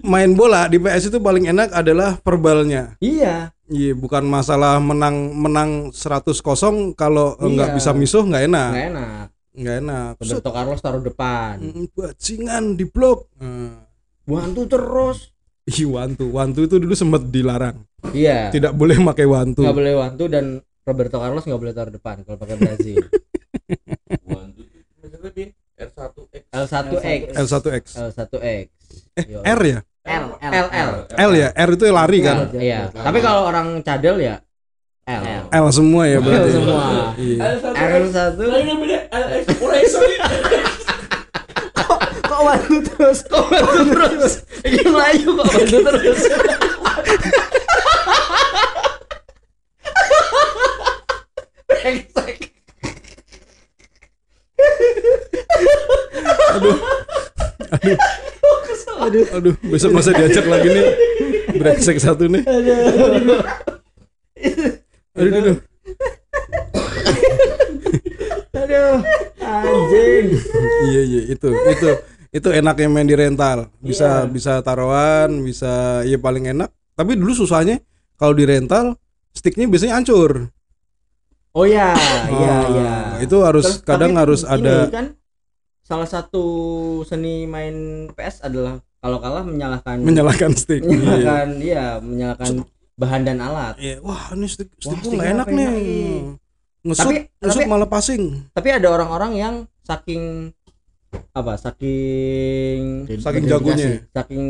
main 0.00 0.32
bola 0.32 0.66
di 0.66 0.78
PS 0.78 1.12
itu 1.12 1.18
paling 1.18 1.44
enak 1.46 1.68
adalah 1.70 2.16
verbalnya. 2.16 2.96
iya 2.98 3.50
Iya, 3.64 3.92
bukan 3.92 4.24
masalah 4.24 4.76
menang 4.78 5.32
menang 5.34 5.70
100 5.90 6.32
kosong 6.38 6.94
kalau 6.94 7.34
Iya. 7.36 7.44
nggak 7.50 7.70
bisa 7.74 7.90
misuh 7.92 8.24
nggak 8.24 8.44
enak. 8.46 8.70
nggak 8.70 8.86
enak 8.88 9.26
Nggak 9.52 9.76
enak. 9.82 10.12
Roberto 10.18 10.50
Carlos 10.50 10.80
taruh 10.80 11.02
depan 11.02 11.54
mm, 11.60 11.84
bajingan 11.92 12.64
di 12.74 12.84
blok. 12.84 13.28
Nah, 13.36 13.84
bantu 14.24 14.64
terus 14.66 15.33
Iya 15.64 15.86
wantu. 15.88 16.24
Wantu 16.28 16.60
itu 16.68 16.76
dulu 16.76 16.92
sempat 16.92 17.24
dilarang. 17.28 17.80
Iya. 18.12 18.52
Tidak 18.52 18.76
boleh 18.76 19.00
pakai 19.00 19.24
wantu. 19.24 19.64
Tidak 19.64 19.76
boleh 19.76 19.94
wantu 19.96 20.24
dan 20.28 20.60
Roberto 20.84 21.16
Carlos 21.16 21.44
nggak 21.48 21.60
boleh 21.60 21.72
taruh 21.72 21.92
depan 21.92 22.20
kalau 22.24 22.36
pakai 22.36 22.56
Brazil. 22.60 23.00
wantu 24.32 24.64
R1X. 25.84 26.42
L1X. 26.54 27.22
L1X. 27.34 27.84
L1X. 27.96 28.66
Eh, 29.16 29.42
R 29.42 29.60
ya? 29.64 29.80
L 30.04 30.24
L 30.36 30.66
L. 30.68 30.90
L 31.16 31.32
ya, 31.32 31.48
R 31.56 31.70
itu 31.72 31.84
lari 31.88 32.18
kan? 32.20 32.52
Iya. 32.52 32.92
Tapi 32.92 33.18
kalau 33.24 33.48
orang 33.48 33.80
cadel 33.80 34.20
ya 34.20 34.36
L. 35.08 35.48
L 35.48 35.66
semua 35.72 36.04
ya 36.04 36.20
berarti. 36.20 36.60
Iya. 37.18 37.40
L 37.40 37.56
semua. 37.58 37.88
L1. 37.88 38.12
L1. 39.08 39.48
L1 39.48 40.73
kok 42.34 42.42
wantu 42.42 42.76
terus. 42.82 43.18
Kok 43.30 43.44
bantu 43.46 43.82
terus. 43.94 44.34
ini 44.66 44.82
Melayu 44.90 45.28
kok 45.38 45.46
bantu 45.54 45.78
terus. 45.86 46.20
Brengsek. 51.70 52.38
Aduh, 59.04 59.26
aduh, 59.36 59.54
besok 59.68 59.90
masa 59.94 60.10
diajak 60.16 60.46
lagi 60.48 60.68
nih. 60.74 60.86
Brengsek 61.54 62.02
satu 62.02 62.26
nih. 62.26 62.42
Aduh, 62.42 62.74
aduh, 65.14 65.30
aduh. 65.38 65.56
aduh. 68.58 68.98
Anjing. 69.44 70.26
Iya, 70.84 71.02
iya, 71.04 71.20
itu, 71.30 71.48
itu, 71.52 71.90
itu 72.34 72.48
enaknya 72.50 72.88
main 72.88 73.06
di 73.06 73.14
rental. 73.14 73.70
Bisa, 73.78 74.26
bisa 74.26 74.58
taruhan, 74.60 75.40
bisa, 75.40 76.02
ya 76.02 76.18
paling 76.18 76.50
enak. 76.50 76.66
Tapi 76.92 77.14
dulu 77.14 77.30
susahnya 77.32 77.78
kalau 78.14 78.32
di 78.32 78.42
rental 78.42 78.98
sticknya 79.30 79.66
biasanya 79.66 79.94
hancur. 79.96 80.50
oh 81.52 81.62
ya 81.62 81.94
iya 82.28 82.56
iya 82.68 82.94
Itu 83.22 83.46
harus 83.46 83.78
Terus, 83.78 83.86
kadang 83.86 84.18
harus 84.18 84.42
ini 84.42 84.50
ada. 84.58 84.90
kan 84.90 85.06
salah 85.80 86.02
satu 86.04 86.42
seni 87.04 87.46
main 87.46 87.74
PS 88.10 88.42
adalah 88.42 88.82
kalau 88.98 89.22
kalah 89.22 89.46
menyalahkan 89.46 90.02
menyalakan 90.02 90.50
stick. 90.52 90.82
Iya. 90.84 90.90
menyalahkan 90.90 91.48
iya 91.62 91.84
menyalahkan 91.98 92.50
bahan 92.94 93.22
dan 93.22 93.38
alat 93.38 93.74
Iya, 93.78 94.02
wah 94.02 94.34
ini 94.34 94.46
stick 94.46 94.66
stick 94.74 94.98
Wah, 95.14 95.22
enak 95.22 95.46
nih. 95.46 95.62
enak 95.62 95.78
ini? 95.78 95.98
Ngesut, 96.84 97.06
Tapi- 97.06 97.22
ngesut 97.38 97.60
tapi- 97.60 97.70
malah 97.70 97.86
passing. 97.86 98.22
tapi 98.50 98.68
ada 98.70 98.88
orang-orang 98.90 99.32
yang 99.34 99.54
saking 99.82 100.50
apa 101.30 101.52
saking 101.54 103.08
Saking 103.16 103.44
jagonya. 103.44 103.88
saking 104.08 104.44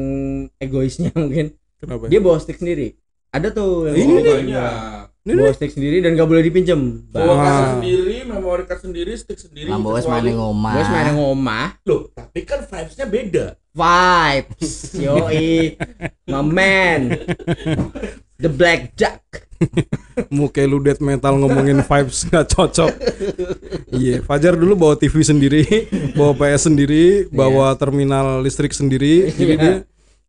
egoisnya 0.57 1.11
mungkin. 1.17 1.55
Kenapa? 1.77 2.07
dia 2.07 2.19
bawa 2.19 2.37
stick 2.37 2.57
sendiri. 2.57 2.97
Ada 3.29 3.51
tuh 3.51 3.89
yang 3.89 3.99
Ini 3.99 4.15
bawa- 4.23 5.09
nih. 5.21 5.35
bawa 5.35 5.53
stick 5.53 5.71
sendiri 5.71 5.99
dan 5.99 6.15
gak 6.15 6.25
boleh 6.25 6.41
dipinjem. 6.41 6.81
Bawa 7.09 7.35
kaset 7.37 7.67
sendiri 7.77 8.17
memory 8.23 8.65
card 8.65 8.81
sendiri 8.81 9.13
stick 9.15 9.37
sendiri 9.37 9.69
wes 9.69 10.05
kecuali- 10.05 10.31
main 10.31 10.37
ngomah 10.37 10.73
main 10.73 11.07
yang 11.07 11.19
ngomah 11.19 11.67
loh 11.83 12.03
tapi 12.11 12.41
kan 12.43 12.63
vibesnya 12.63 13.05
beda. 13.05 13.47
Vibes 13.71 14.73
yoi. 14.95 15.75
My 16.31 16.41
man. 16.41 17.01
The 18.35 18.49
black 18.49 18.95
jack 18.95 19.44
Muka 20.37 20.63
lu 20.65 20.79
death 20.83 21.01
metal 21.03 21.37
ngomongin 21.39 21.81
vibes 21.85 22.27
nggak 22.29 22.47
cocok. 22.55 22.93
Iya, 23.95 24.23
Fajar 24.25 24.55
dulu 24.55 24.75
bawa 24.75 24.95
TV 24.99 25.23
sendiri, 25.31 25.63
bawa 26.15 26.33
PS 26.35 26.71
sendiri, 26.71 27.27
bawa 27.31 27.75
terminal 27.79 28.41
listrik 28.43 28.75
sendiri. 28.75 29.29
Jadi 29.39 29.55
dia 29.59 29.75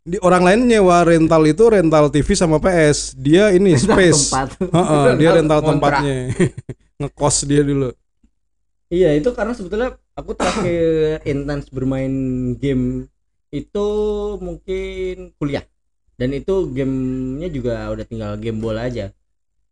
di 0.06 0.22
orang 0.22 0.46
lain 0.46 0.60
nyewa 0.70 1.02
rental 1.02 1.42
itu 1.50 1.64
rental 1.66 2.14
TV 2.14 2.28
sama 2.38 2.62
PS. 2.62 3.18
Dia 3.18 3.50
ini 3.54 3.74
space. 3.74 4.30
tempat 4.30 4.50
Heeh, 4.62 5.06
dia 5.18 5.30
rental 5.34 5.60
Kontrak. 5.66 6.02
tempatnya. 6.02 6.18
Ngekos 7.02 7.36
dia 7.50 7.62
dulu. 7.66 7.90
Iya 8.86 9.18
itu 9.18 9.34
karena 9.34 9.58
sebetulnya 9.58 9.98
aku 10.14 10.38
terakhir 10.38 11.20
intens 11.26 11.74
bermain 11.74 12.14
game 12.62 13.10
itu 13.50 13.88
mungkin 14.38 15.34
kuliah 15.42 15.66
dan 16.16 16.30
itu 16.32 16.54
gamenya 16.70 17.48
juga 17.48 17.92
udah 17.92 18.06
tinggal 18.06 18.32
game 18.38 18.60
bola 18.60 18.88
aja 18.88 19.12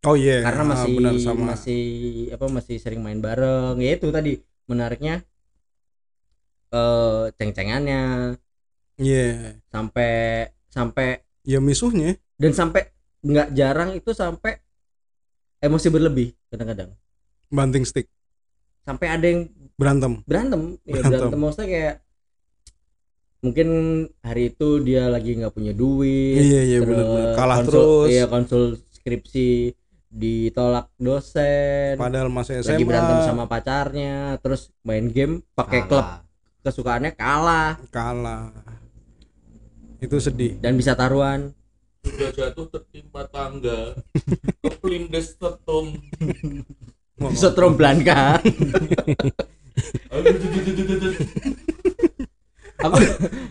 Oh 0.04 0.20
iya. 0.20 0.44
karena 0.44 0.64
ah, 0.64 0.70
masih 0.76 0.94
benar 1.00 1.16
sama. 1.18 1.44
masih 1.56 1.82
apa 2.30 2.46
masih 2.52 2.76
sering 2.76 3.00
main 3.00 3.18
bareng 3.18 3.80
ya 3.80 3.96
itu 3.96 4.12
tadi 4.12 4.36
menariknya 4.68 5.24
eh 6.74 7.24
ceng-cengannya 7.38 8.36
Iya. 8.94 9.58
sampai 9.70 10.12
sampai 10.70 11.22
Ya 11.44 11.60
misuhnya. 11.60 12.16
dan 12.36 12.52
sampai 12.52 12.88
nggak 13.22 13.48
jarang 13.54 13.96
itu 13.96 14.12
sampai 14.12 14.60
emosi 15.60 15.88
berlebih 15.88 16.36
kadang-kadang 16.50 16.92
Banting 17.48 17.84
stick. 17.84 18.08
sampai 18.84 19.08
ada 19.08 19.24
yang 19.24 19.48
Berantem. 19.80 20.20
berantem 20.28 20.76
ya 20.84 21.00
Berantem. 21.00 21.20
berantem 21.32 21.40
maksudnya 21.40 21.68
kayak 21.68 21.96
mungkin 23.44 23.68
hari 24.20 24.50
itu 24.50 24.80
dia 24.80 25.06
lagi 25.06 25.36
nggak 25.36 25.52
punya 25.52 25.72
duit 25.72 26.40
Iya, 26.40 26.62
iya, 26.66 26.78
benar-benar. 26.80 27.36
Kalah 27.36 27.58
konsul- 27.60 27.68
terus. 27.70 28.08
iya 28.10 28.26
konsul 28.26 28.64
skripsi 28.94 29.50
ditolak 30.08 30.88
dosen 30.96 31.98
Padahal 31.98 32.30
masih 32.30 32.62
SMA. 32.62 32.72
lagi 32.72 32.84
berantem 32.84 33.18
sama 33.24 33.44
pacarnya 33.44 34.14
terus 34.40 34.72
main 34.80 35.06
game 35.06 35.44
pakai 35.52 35.84
klub 35.84 36.08
kesukaannya 36.62 37.12
kalah 37.12 37.76
kalah. 37.90 38.48
Itu 40.00 40.18
sedih. 40.18 40.56
dan 40.58 40.76
bisa 40.76 40.94
taruhan 40.94 41.52
sudah 42.02 42.32
jatuh 42.32 42.68
tertimpa 42.70 43.24
tangga 43.26 43.96
keplindes 44.62 45.36
tetum 45.36 45.96
setrum 47.40 47.74
Blanka 47.74 48.40
aku 52.80 52.98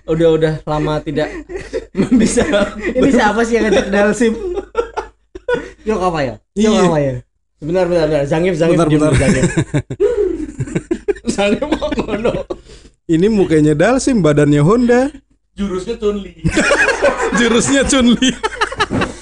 udah 0.09 0.29
udah 0.33 0.53
lama 0.63 0.99
tidak 0.99 1.29
bisa 2.21 2.43
ini 2.89 3.09
siapa 3.09 3.41
sih 3.43 3.57
yang 3.57 3.69
ngajak 3.69 3.87
Dalsim 3.89 4.33
Yok 5.83 6.01
apa 6.01 6.19
ya 6.21 6.35
Yok 6.55 6.73
Iya. 6.73 6.83
apa 6.85 6.99
ya 6.99 7.15
Sebentar, 7.57 7.87
bentar, 7.87 8.07
bentar. 8.07 8.25
Zangif, 8.27 8.55
Zangif, 8.59 8.75
Bentar, 8.75 8.91
bentar. 8.91 9.13
Zangif. 9.15 9.45
Zangif 11.35 11.63
mau 11.63 11.95
ngono. 11.95 12.33
Ini 13.07 13.27
mukanya 13.29 13.71
Dalsim, 13.73 14.19
badannya 14.19 14.59
Honda, 14.59 15.15
jurusnya 15.55 15.95
Chun 15.95 16.19
Li 16.19 16.43
jurusnya 17.39 17.87
Chunli. 17.87 18.35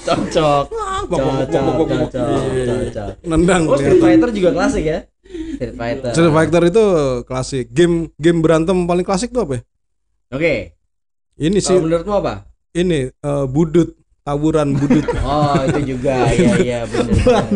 Cocok. 0.01 0.65
Cocok, 1.05 1.21
cocok, 1.45 1.85
Iya. 1.85 2.65
cocok. 2.65 3.09
nendang 3.25 3.69
Oh, 3.69 3.77
Street. 3.77 4.01
Fighter 4.01 4.29
juga 4.33 4.49
klasik 4.51 4.83
ya? 4.85 4.99
Street 5.21 5.75
Fighter. 5.77 6.11
Street 6.11 6.33
Fighter 6.33 6.61
itu 6.65 6.85
klasik 7.23 7.65
game 7.69 8.09
game 8.17 8.41
berantem 8.41 8.89
paling 8.89 9.05
klasik 9.05 9.29
tuh 9.29 9.45
apa 9.45 9.53
ya? 9.53 9.61
Oke. 10.31 10.73
ini 11.35 11.57
sih 11.59 11.71
Kalau 11.71 11.85
menurutmu 11.85 12.13
apa? 12.17 12.33
ini 12.71 13.11
eh, 13.11 13.45
budut 13.45 13.91
taburan 14.21 14.71
budut 14.71 15.03
Oh, 15.27 15.57
itu 15.65 15.91
juga. 15.91 16.29
Iya, 16.29 16.53
iya, 16.57 16.79
benar. 16.85 17.51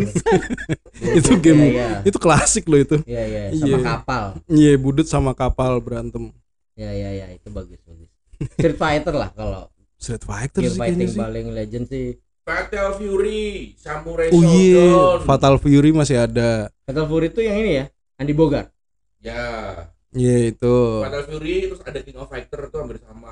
itu 1.17 1.31
game 1.39 1.63
Iya, 1.71 1.89
itu 2.03 2.17
klasik 2.17 2.65
loh 2.65 2.77
itu 2.77 2.97
iya, 3.05 3.23
iya, 3.23 3.41
sama 3.53 3.67
Iya. 3.69 3.77
kapal. 3.81 4.23
iya 4.47 4.71
budut 4.75 5.05
sama 5.05 5.31
kapal 5.31 5.79
berantem 5.79 6.31
Iya, 6.75 6.91
iya, 6.91 7.09
iya, 7.13 7.25
itu 7.31 7.47
bagus, 7.47 7.79
bagus. 7.81 8.09
Street 8.51 8.75
Fighter 8.75 9.13
lah 9.13 9.31
kalau 9.31 9.71
Street 9.95 10.21
Fighter 10.21 10.59
game 10.59 10.69
sih 10.69 10.81
fighting 10.81 11.07
sih 11.07 11.15
paling 11.17 11.45
legend 11.49 11.85
sih. 11.87 12.19
Fatal 12.45 12.93
Fury, 12.93 13.73
Samurai 13.73 14.29
oh 14.29 14.43
iya 14.43 14.85
Shodown. 14.85 15.19
Fatal 15.23 15.55
Fury 15.57 15.89
masih 15.89 16.19
ada 16.19 16.69
Fatal 16.83 17.07
Fury 17.07 17.31
itu 17.31 17.39
yang 17.39 17.57
ini 17.57 17.71
ya, 17.75 17.85
Andy 18.15 18.33
Bogart. 18.33 18.69
Ya, 19.17 19.41
iya 20.15 20.49
itu 20.49 20.75
Fatal 21.03 21.23
Fury 21.25 21.55
terus 21.67 21.81
ada 21.83 21.99
King 21.99 22.17
of 22.17 22.27
Fighter 22.27 22.59
itu 22.63 22.77
hampir 22.77 22.97
sama. 22.97 23.31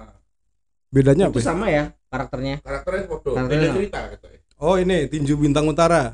bedanya 0.88 1.26
apa 1.26 1.34
itu 1.34 1.42
ya? 1.42 1.48
sama 1.48 1.66
ya 1.68 1.84
karakternya. 2.06 2.56
Karakternya 2.62 3.04
foto, 3.08 3.30
beda 3.34 3.68
cerita 3.72 4.00
gitu 4.12 4.26
ya. 4.28 4.40
oh 4.60 4.76
ini 4.76 4.98
tinju 5.08 5.34
bintang 5.36 5.66
utara 5.66 6.14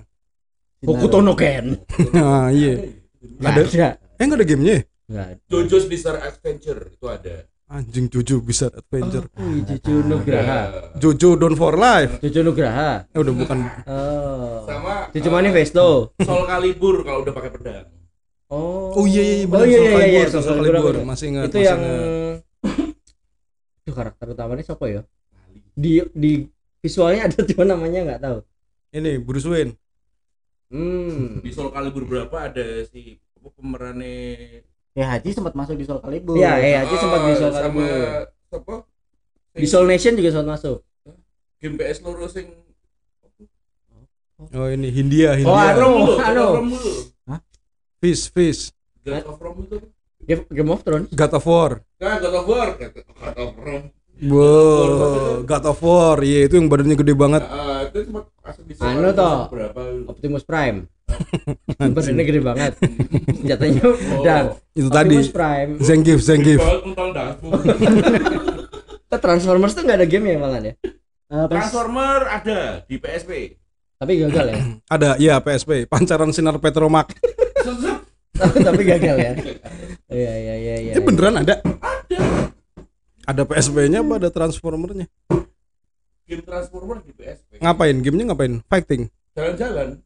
Hokuto 0.79 1.19
no 1.19 1.35
Ken. 1.35 1.75
ah 2.15 2.47
iya 2.47 2.79
Nggak 3.19 3.51
Ada. 3.51 3.61
ada. 3.67 3.89
eh 4.15 4.23
nggak 4.23 4.39
ada 4.39 4.47
gamenya 4.47 4.71
ya? 4.71 4.81
Nggak 5.05 5.25
ada. 5.27 5.41
Jojo's 5.45 5.85
Bizarre 5.85 6.21
Adventure 6.23 6.81
itu 6.87 7.05
ada. 7.05 7.35
anjing 7.67 8.07
Jojo 8.07 8.39
Bizarre 8.39 8.79
Adventure 8.79 9.27
Wih, 9.35 9.61
Cucu 9.61 9.93
Nugraha. 10.01 10.61
Jojo 10.95 11.35
Down 11.35 11.53
for 11.53 11.75
Life 11.75 12.17
Cucu 12.17 12.39
Nugraha. 12.39 13.03
eh 13.05 13.19
udah 13.19 13.33
bukan 13.35 13.59
Oh. 13.85 14.63
Sama 14.63 15.11
Cucu 15.11 15.27
eh, 15.27 15.33
Manifesto. 15.35 16.15
Soul 16.17 16.47
Calibur 16.47 17.03
kalau 17.03 17.21
udah 17.21 17.33
pakai 17.35 17.51
pedang. 17.51 17.85
Oh. 18.49 18.97
oh 18.97 19.05
iya 19.05 19.21
iya 19.21 19.35
iya 19.35 19.45
Oh 19.45 19.49
benar 19.51 19.65
iya 19.65 19.77
Soul 19.77 19.85
iya 19.85 19.93
iya, 20.01 20.21
Calibur, 20.25 20.41
Soul 20.41 20.57
Calibur 20.57 20.95
aku- 20.95 21.05
masih 21.05 21.25
ingat 21.29 21.43
Itu 21.45 21.53
masih 21.53 21.67
yang 21.69 21.81
itu 23.79 23.91
karakter 23.93 24.25
utamanya 24.27 24.63
siapa 24.63 24.85
ya? 24.85 25.01
Di 25.71 25.91
di 26.11 26.31
visualnya 26.79 27.21
ada 27.25 27.39
cuma 27.49 27.63
namanya 27.63 27.99
nggak 28.05 28.21
tahu. 28.21 28.37
ini 28.91 29.11
Bruce 29.17 29.45
Wayne 29.45 29.73
Hmm. 30.69 31.41
Di 31.41 31.49
Soul 31.49 31.69
Calibur 31.69 32.05
berapa 32.05 32.45
ada 32.45 32.61
si 32.85 33.17
pemerannya 33.39 34.61
Ya 34.91 35.05
Haji 35.07 35.29
sempat 35.31 35.53
masuk 35.53 35.73
di 35.73 35.85
Soul 35.85 35.97
Calibur. 35.99 36.33
Iya, 36.35 36.57
iya, 36.57 36.77
Haji 36.83 36.95
sempat 36.95 37.19
di 37.21 37.33
Soul 37.35 37.51
sama 37.51 37.61
Calibur. 37.61 37.89
apa? 38.51 38.75
Di 39.51 39.65
Soul 39.65 39.85
Nation 39.85 40.13
juga 40.13 40.29
sempat 40.29 40.49
masuk. 40.51 40.77
Game 41.57 41.73
PS 41.75 42.01
loro 42.01 42.25
sing 42.25 42.49
oh 44.49 44.67
ini 44.67 44.89
Hindia 44.89 45.33
Oh, 45.33 45.35
Hindia 45.35 45.69
anu. 45.69 45.89
Dulu, 45.91 46.13
anu. 46.19 46.45
Rom 46.55 46.67
dulu. 46.69 46.93
Fish 47.99 48.31
Fish 48.31 48.71
God 49.03 49.25
of 49.27 49.37
Rome 49.37 49.67
itu. 49.67 49.77
Game, 50.23 50.43
Game 50.47 50.69
of 50.69 50.81
Thrones. 50.83 51.07
God 51.11 51.33
of 51.33 51.43
War 51.43 51.71
Kan 51.95 52.19
God 52.19 52.35
of 52.35 52.45
War, 52.45 52.67
God 52.75 53.37
of 53.37 53.51
Rome. 53.55 53.87
Wow, 54.19 55.47
God 55.47 55.63
of 55.63 55.79
War, 55.79 56.19
iya 56.19 56.43
itu 56.43 56.59
yang 56.59 56.67
badannya 56.67 56.99
gede 56.99 57.15
banget. 57.15 57.39
Ah, 57.47 57.87
itu 57.87 58.03
cuma 58.03 58.27
di 58.67 58.75
Soul 58.75 58.99
Anu 58.99 59.15
toh. 59.15 59.47
Optimus 60.11 60.43
Prime. 60.43 60.91
Badannya 61.95 62.23
gede 62.27 62.41
banget. 62.43 62.73
Senjatanya 63.31 63.79
Oh. 63.79 63.95
pedang. 63.95 64.45
Itu 64.75 64.87
tadi. 64.91 65.15
Optimus 65.15 65.31
Prime. 65.31 65.71
Dasmu. 67.15 67.49
Eh, 69.09 69.17
Transformers 69.17 69.73
tuh 69.73 69.81
nggak 69.81 69.97
ada 69.97 70.07
game 70.07 70.25
ya 70.29 70.37
malah 70.37 70.61
ya. 70.61 70.73
Eh, 71.33 71.45
Transformer 71.49 72.29
ada 72.29 72.85
di 72.85 73.01
PSP. 73.01 73.57
Tapi 73.97 74.21
gagal 74.21 74.45
ya. 74.53 74.57
Ada, 74.85 75.09
iya 75.17 75.35
PSP, 75.41 75.89
pancaran 75.89 76.29
sinar 76.29 76.61
Petromak. 76.61 77.09
Tapi 78.39 78.81
gagal 78.87 79.15
ya. 79.19 79.33
Iya 80.09 80.33
iya 80.33 80.55
iya 80.55 80.75
iya. 80.89 80.93
Itu 80.95 81.03
beneran 81.03 81.43
ada? 81.43 81.59
Ada 83.29 83.45
PSP-nya 83.45 84.01
apa 84.01 84.17
ada 84.17 84.29
Transformernya? 84.33 85.05
Game 86.29 86.43
Transformer 86.45 87.01
di 87.05 87.13
PSP. 87.13 87.61
Ngapain? 87.61 87.95
Gamenya 88.01 88.25
ngapain? 88.33 88.53
Fighting. 88.65 89.09
Jalan-jalan. 89.33 90.01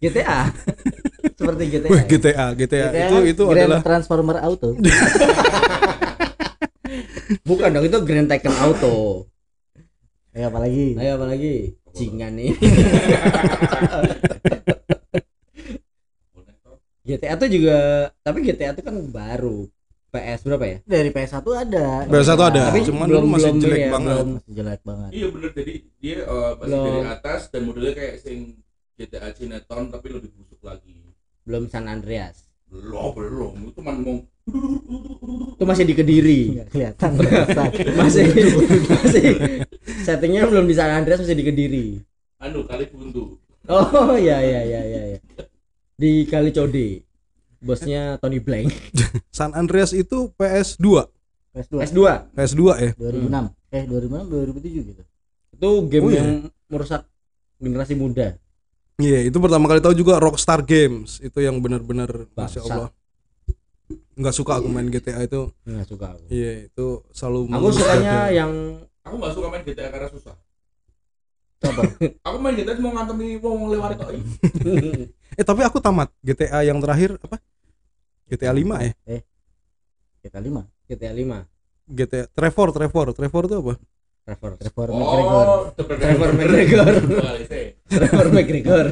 GTA. 0.00 0.52
Seperti 1.40 1.62
GTA. 1.72 1.88
Wih, 1.88 2.00
ya? 2.00 2.04
GTA, 2.08 2.46
GTA, 2.56 2.88
GTA 2.92 3.08
itu 3.08 3.16
itu 3.32 3.42
Grand 3.48 3.56
adalah 3.56 3.80
Transformer 3.80 4.36
Auto. 4.44 4.76
Bukan 7.48 7.68
dong 7.72 7.84
itu 7.86 7.98
Grand 8.04 8.28
Tekken 8.28 8.52
Auto. 8.60 9.24
Ya 10.36 10.52
apalagi? 10.52 11.00
Ayo 11.00 11.16
apalagi 11.16 11.80
jingan 11.96 12.36
nih. 12.36 12.52
GTA 17.10 17.34
tuh 17.34 17.48
juga 17.48 17.78
tapi 18.20 18.38
GTA 18.40 18.70
tuh 18.72 18.84
kan 18.84 18.94
baru 19.10 19.66
PS 20.10 20.42
berapa 20.42 20.64
ya? 20.64 20.76
Dari 20.82 21.10
PS1 21.10 21.46
ada. 21.54 21.86
PS1 22.04 22.34
ada, 22.36 22.62
Tapi 22.66 22.82
cuman 22.82 23.06
belum- 23.06 23.22
dulu 23.22 23.26
masih 23.30 23.46
belum 23.46 23.62
jelek 23.62 23.78
ya, 23.78 23.90
banget. 23.90 24.10
belum- 24.10 24.30
Masih 24.34 24.52
jelek 24.52 24.80
banget. 24.82 25.10
Iya 25.10 25.26
bener 25.30 25.50
jadi 25.52 25.74
dia 25.96 26.16
eh, 26.20 26.50
masih 26.52 26.66
Belum. 26.66 26.84
dari 26.84 27.00
atas 27.08 27.40
dan 27.48 27.60
modelnya 27.62 27.94
kayak 27.94 28.14
sing 28.18 28.38
GTA 28.94 29.28
Cineton 29.30 29.82
tapi 29.88 30.06
lebih 30.10 30.30
busuk 30.34 30.60
lagi. 30.60 30.98
Belum 31.46 31.66
San 31.66 31.86
Andreas. 31.86 32.50
Belum 32.66 33.10
belum 33.10 33.54
itu 33.66 33.70
cuma 33.76 33.92
mau 33.94 34.18
Itu 35.52 35.62
masih 35.62 35.84
di 35.84 35.94
Kediri. 35.94 36.40
Nggak 36.54 36.68
kelihatan. 36.70 37.10
masih 38.02 38.24
masih 38.90 39.26
settingnya 40.02 40.42
belum 40.44 40.66
di 40.66 40.74
San 40.74 40.90
Andreas 40.90 41.22
masih 41.22 41.34
di 41.34 41.46
Kediri. 41.46 41.86
anu 42.36 42.66
kali 42.66 42.88
buntu. 42.88 43.38
Oh 43.68 44.18
iya 44.18 44.42
iya 44.42 44.60
iya 44.64 44.80
iya. 45.06 45.18
Di 46.00 46.24
Kalicode. 46.24 47.04
Bosnya 47.60 48.16
Tony 48.16 48.40
Blank. 48.40 48.72
San 49.36 49.52
Andreas 49.52 49.92
itu 49.92 50.32
PS2, 50.32 51.04
PS2 51.52 51.74
PS2 51.76 52.00
PS2 52.32 52.62
ya. 52.80 52.90
2006. 52.96 53.52
Eh 53.70 53.84
2006 53.84 54.32
2007 54.32 54.88
gitu. 54.88 55.02
itu 55.52 55.68
game 55.92 56.00
Oh, 56.00 56.08
iya. 56.08 56.18
yang 56.24 56.30
merusak 56.72 57.04
generasi 57.60 57.92
muda. 57.92 58.32
Iya, 58.96 59.28
itu 59.28 59.36
pertama 59.36 59.68
kali 59.68 59.84
tahu 59.84 59.92
juga 59.92 60.16
Rockstar 60.16 60.64
Games. 60.64 61.20
Itu 61.20 61.44
yang 61.44 61.60
benar-benar 61.60 62.08
masya 62.32 62.64
Allah. 62.64 62.88
Nggak 64.16 64.34
suka 64.34 64.56
aku 64.56 64.68
main 64.68 64.88
GTA 64.88 65.20
itu. 65.20 65.52
Nggak 65.64 65.84
suka 65.86 66.16
aku. 66.16 66.24
Iya, 66.32 66.64
itu 66.64 66.86
selalu 67.12 67.40
Aku 67.50 67.68
sukanya 67.72 68.16
game. 68.24 68.36
yang 68.36 68.52
Aku 69.00 69.14
nggak 69.16 69.32
suka 69.32 69.46
main 69.48 69.62
GTA 69.62 69.88
karena 69.88 70.08
susah. 70.08 70.36
Apa? 71.60 71.82
Aku 72.24 72.36
main 72.40 72.56
GTA 72.56 72.74
cuma 72.80 72.90
ngantemi 72.96 73.36
wong 73.36 73.68
lewat 73.68 74.00
tok. 74.00 74.16
Eh, 75.36 75.44
tapi 75.44 75.60
aku 75.62 75.76
tamat 75.76 76.08
GTA 76.24 76.64
yang 76.64 76.80
terakhir 76.80 77.20
apa? 77.20 77.36
GTA 78.32 78.56
5 78.56 78.80
ya? 78.80 78.92
Kita 80.24 80.38
5. 80.40 80.64
GTA 80.88 81.12
5 81.12 81.44
GTA 81.90 82.24
Trevor, 82.32 82.68
Trevor, 82.72 83.06
Trevor 83.12 83.42
itu 83.46 83.56
apa? 83.60 83.74
Trevor 84.24 84.50
Trevor 84.56 84.88
McGregor. 84.94 85.46
Oh, 85.46 85.60
Trevor 85.76 86.30
McGregor. 86.36 86.92
Trevor 87.90 88.26
McGregor 88.30 88.86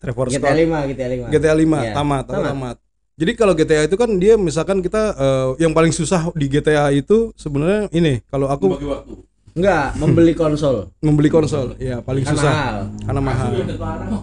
Trevor 0.00 0.26
GTA 0.30 0.38
Scott. 0.38 0.54
5 0.54 0.90
GTA 0.92 1.08
5 1.28 1.32
GTA 1.34 1.54
5 1.54 1.66
Iya, 1.66 1.92
tamat, 1.94 2.24
tamat. 2.30 2.50
tamat. 2.52 2.76
Jadi 3.16 3.32
kalau 3.32 3.52
GTA 3.56 3.88
itu 3.88 3.96
kan 3.96 4.10
dia 4.20 4.36
misalkan 4.36 4.84
kita 4.84 5.02
eh, 5.16 5.48
yang 5.64 5.72
paling 5.72 5.92
susah 5.92 6.28
di 6.36 6.46
GTA 6.52 6.92
itu 6.92 7.32
sebenarnya 7.34 7.88
ini 7.94 8.20
kalau 8.28 8.50
aku 8.50 8.76
bagi 8.76 8.88
waktu. 8.90 9.14
Enggak 9.56 9.96
membeli 9.96 10.36
konsol 10.36 10.92
membeli 11.06 11.32
konsol, 11.32 11.72
ya 11.80 12.04
paling 12.04 12.22
kan 12.28 12.36
susah 12.36 12.52
mahal 12.52 12.76
karena 13.08 13.20
mahal. 13.24 13.50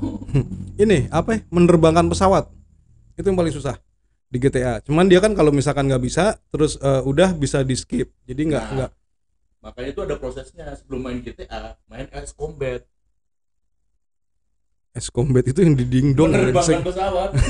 Ini 0.84 1.10
apa 1.10 1.30
ya? 1.38 1.40
Menerbangkan 1.50 2.06
pesawat. 2.10 2.50
Itu 3.18 3.30
yang 3.30 3.38
paling 3.38 3.54
susah 3.54 3.78
di 4.30 4.38
GTA. 4.42 4.82
Cuman 4.82 5.06
dia 5.06 5.22
kan 5.22 5.38
kalau 5.38 5.54
misalkan 5.54 5.86
nggak 5.86 6.02
bisa 6.02 6.38
terus 6.50 6.78
eh, 6.82 7.02
udah 7.06 7.34
bisa 7.34 7.62
di 7.62 7.78
skip. 7.78 8.10
Jadi 8.26 8.42
nggak 8.54 8.66
Nah. 8.66 8.74
nggak 8.78 8.92
Makanya 9.64 9.90
itu 9.96 10.02
ada 10.04 10.16
prosesnya 10.20 10.76
sebelum 10.76 11.08
main 11.08 11.20
GTA, 11.24 11.80
main 11.88 12.12
Ace 12.12 12.36
Combat. 12.36 12.84
S 14.92 15.08
Combat 15.08 15.42
itu 15.48 15.64
yang 15.64 15.74
di 15.74 15.88
dingdong 15.88 16.36
Menerbangkan 16.36 16.84
pesawat. 16.84 17.30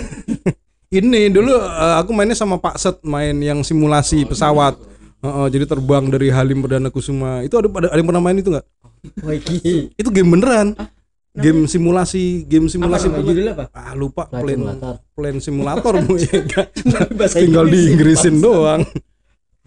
Ini 0.93 1.34
dulu 1.34 1.57
eh, 1.57 1.95
aku 1.97 2.13
mainnya 2.13 2.38
sama 2.38 2.61
Pak 2.61 2.77
Set 2.77 3.01
main 3.01 3.34
yang 3.41 3.65
simulasi 3.65 4.29
pesawat. 4.29 4.77
Heeh, 5.24 5.45
jadi 5.49 5.65
terbang 5.65 6.03
dari 6.05 6.28
Halim 6.28 6.59
Perdana 6.59 6.88
Kusuma. 6.88 7.39
Itu 7.41 7.55
ada 7.55 7.67
ada 7.67 7.88
ada 7.88 7.95
yang 7.95 8.05
pernah 8.05 8.19
main 8.21 8.36
itu 8.36 8.51
nggak? 8.51 8.65
Wih, 9.21 9.39
Itu 9.93 10.09
game 10.09 10.30
beneran. 10.30 10.76
Game 11.34 11.65
simulasi, 11.65 12.45
game 12.45 12.67
apa 12.67 12.74
simulasi 12.78 13.05
nama 13.05 13.15
bener- 13.15 13.26
judulnya 13.26 13.53
apa 13.57 13.65
Ah 13.74 13.93
lupa 13.93 14.30
Flight 14.30 14.38
plan 14.38 14.53
Simulator. 14.53 14.93
plan 15.17 15.36
simulator 15.41 15.93
bu 15.99 16.13
ya 16.21 16.39
bahasa 17.09 17.36
tinggal 17.36 17.65
di 17.65 17.80
Inggrisin 17.89 18.38
doang. 18.38 18.86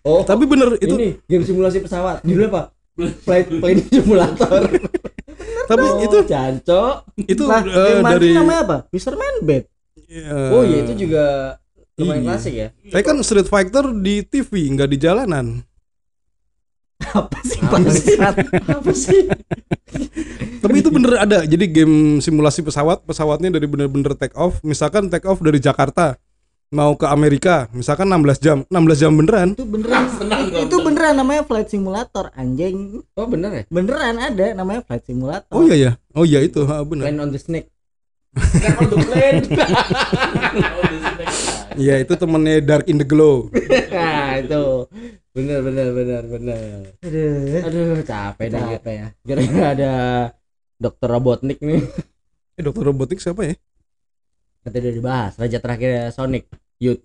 oh 0.00 0.22
Tapi 0.22 0.46
bener 0.46 0.78
itu 0.78 0.94
ini 0.94 1.18
game 1.26 1.42
simulasi 1.42 1.82
pesawat 1.82 2.22
judulnya 2.22 2.48
apa 2.48 2.62
flight 3.18 3.50
plane 3.59 3.82
simulator 3.82 4.62
tapi 5.70 5.82
Oh, 5.82 5.98
itu 5.98 6.16
jancok 6.22 6.94
itu 7.18 7.42
game 7.42 7.98
mancing 7.98 8.14
dari 8.14 8.28
namanya 8.32 8.61
apa? 8.62 8.76
Fisherman 8.86 9.34
Bed. 9.42 9.66
eh, 10.07 10.50
oh 10.54 10.62
iya 10.62 10.86
itu 10.86 10.92
juga 10.96 11.59
lumayan 11.97 12.20
iya. 12.20 12.28
klasik 12.28 12.55
ya 12.55 12.68
Saya 12.92 13.03
kan 13.03 13.16
Street 13.24 13.49
Fighter 13.49 13.84
di 13.97 14.20
TV 14.20 14.68
nggak 14.76 14.88
di 14.92 14.99
jalanan. 15.01 15.47
Apa 16.97 17.38
sih 17.44 17.61
bangsat? 17.61 18.36
Apa 18.72 18.92
sih? 18.92 19.28
Tapi 20.64 20.76
itu 20.80 20.88
bener 20.88 21.20
ada. 21.20 21.44
Jadi 21.44 21.64
game 21.68 22.20
simulasi 22.24 22.64
pesawat, 22.64 23.05
pesawatnya 23.05 23.53
dari 23.53 23.68
bener-bener 23.68 24.16
take 24.16 24.32
off. 24.32 24.61
Misalkan 24.64 25.12
take 25.12 25.28
off 25.28 25.40
dari 25.44 25.61
Jakarta 25.61 26.16
mau 26.72 26.97
ke 26.99 27.05
Amerika, 27.07 27.68
misalkan 27.76 28.09
16 28.09 28.40
jam. 28.40 28.59
16 28.72 28.97
jam 28.97 29.12
beneran. 29.12 29.49
Itu 29.53 29.68
beneran. 29.68 30.05
Senang 30.09 30.40
itu 30.57 30.76
beneran 30.80 31.14
namanya 31.20 31.42
flight 31.44 31.68
simulator 31.68 32.32
anjing. 32.32 33.05
Oh 33.12 33.28
bener 33.28 33.51
ya? 33.53 33.64
Beneran 33.68 34.16
ada 34.16 34.47
namanya 34.57 34.80
flight 34.84 35.05
simulator. 35.05 35.53
Oh 35.53 35.68
iya 35.68 35.76
ya. 35.76 35.90
Oh 36.16 36.24
iya 36.24 36.40
itu, 36.40 36.64
ha, 36.64 36.80
bener. 36.80 37.12
Land 37.12 37.20
on 37.20 37.30
the 37.32 37.40
snake. 37.40 37.68
Step 38.36 38.80
on 38.80 38.88
the 38.88 38.99
plane. 39.05 39.44
Iya, 41.77 41.95
itu 42.03 42.12
temennya 42.16 42.64
Dark 42.64 42.89
in 42.89 42.97
the 42.97 43.07
Glow. 43.07 43.53
nah 43.93 44.41
itu 44.41 44.89
bener 45.37 45.61
bener 45.61 45.89
bener 45.93 46.22
bener. 46.24 46.61
Aduh. 47.05 47.61
Aduh 47.68 47.87
capek 48.03 48.47
dah. 48.53 48.66
Capek 48.81 48.95
ya. 48.97 49.09
Gara-gara 49.22 49.66
ada 49.77 49.93
dokter 50.81 51.09
Robotnik 51.09 51.61
nih. 51.61 51.85
Eh, 52.57 52.62
Dokter 52.64 52.89
Robotik 52.89 53.20
siapa 53.20 53.45
ya? 53.45 53.55
Nanti 54.64 54.77
udah 54.81 54.95
dibahas. 54.97 55.33
Raja 55.37 55.59
terakhir 55.61 56.11
Sonic. 56.11 56.49
Youth. 56.81 57.05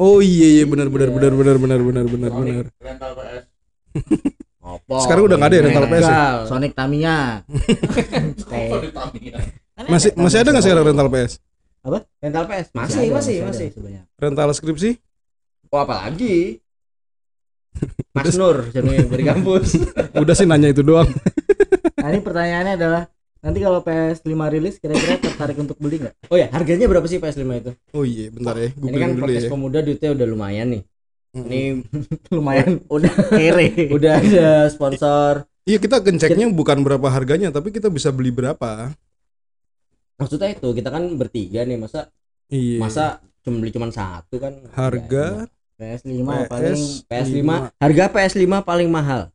Oh 0.00 0.24
iya 0.24 0.62
iya 0.62 0.64
benar 0.64 0.88
benar 0.88 1.12
benar 1.12 1.32
benar 1.36 1.56
benar 1.60 1.80
benar 1.84 2.04
benar 2.08 2.30
Sonic, 2.32 2.54
benar. 2.56 2.64
Rental 2.80 3.12
PS. 3.18 3.42
Apa? 4.60 4.96
Sekarang 5.02 5.22
udah 5.28 5.36
nggak 5.36 5.50
ada 5.50 5.56
ya 5.58 5.62
rental 5.68 5.86
PS 5.90 6.06
ya? 6.06 6.20
Sonic 6.48 6.72
Tamiya. 6.72 7.16
Di 7.50 8.90
Tamiya? 8.94 9.38
Kan 9.76 9.84
Masih 9.92 10.10
masih 10.16 10.38
ada 10.40 10.48
nggak 10.54 10.64
sekarang 10.64 10.84
rental 10.88 11.08
PS? 11.12 11.32
Rental 12.20 12.44
PS. 12.44 12.66
Masih 12.76 13.08
ada, 13.08 13.14
masih 13.16 13.34
ada, 13.40 13.46
masih. 13.48 13.68
sebanyak. 13.72 14.04
Rental 14.20 14.50
skripsi? 14.52 14.90
Oh 15.70 15.80
apalagi? 15.80 16.60
Mas 18.12 18.34
Nur 18.34 18.66
jadi 18.74 19.06
dari 19.06 19.24
kampus. 19.24 19.78
Udah 20.12 20.34
sih 20.34 20.44
nanya 20.44 20.68
itu 20.68 20.82
doang. 20.82 21.08
Nah, 21.96 22.08
ini 22.10 22.20
pertanyaannya 22.20 22.74
adalah 22.76 23.02
nanti 23.40 23.58
kalau 23.62 23.80
PS5 23.80 24.28
rilis 24.52 24.76
kira-kira 24.76 25.16
tertarik 25.16 25.56
untuk 25.56 25.78
beli 25.80 26.02
nggak? 26.04 26.14
Oh 26.28 26.36
ya, 26.36 26.50
harganya 26.52 26.84
berapa 26.90 27.06
sih 27.06 27.16
PS5 27.16 27.40
itu? 27.56 27.72
Oh 27.96 28.04
iya, 28.04 28.28
bentar 28.28 28.58
ya. 28.58 28.68
Gue 28.74 28.90
Ini 28.90 28.96
kan 28.98 29.08
dulu 29.14 29.22
podcast 29.24 29.46
ya. 29.46 29.50
pemuda 29.50 29.78
duitnya 29.80 30.10
udah 30.12 30.26
lumayan 30.28 30.66
nih. 30.76 30.82
Ini 31.30 31.60
Lumayan 32.36 32.70
udah 32.90 33.12
kere. 33.30 33.68
udah 33.94 34.12
ada 34.18 34.48
sponsor. 34.68 35.46
Iya 35.64 35.78
kita 35.78 36.02
ngeceknya 36.02 36.50
bukan 36.50 36.82
berapa 36.82 37.06
harganya, 37.06 37.54
tapi 37.54 37.70
kita 37.70 37.86
bisa 37.88 38.10
beli 38.10 38.34
berapa. 38.34 38.90
Maksudnya 40.20 40.48
itu 40.52 40.68
kita 40.76 40.88
kan 40.92 41.02
bertiga 41.16 41.64
nih, 41.64 41.80
masa 41.80 42.12
Iya. 42.50 42.78
masa 42.82 43.04
cuma 43.40 43.62
beli 43.62 43.72
cuma 43.72 43.88
satu 43.88 44.36
kan? 44.36 44.52
harga 44.76 45.46
PS5 45.80 46.12
PS 46.28 46.48
paling 46.50 46.80
PS5 47.08 47.40
harga 47.80 48.04
PS5 48.12 48.52
paling 48.60 48.88
mahal. 48.92 49.32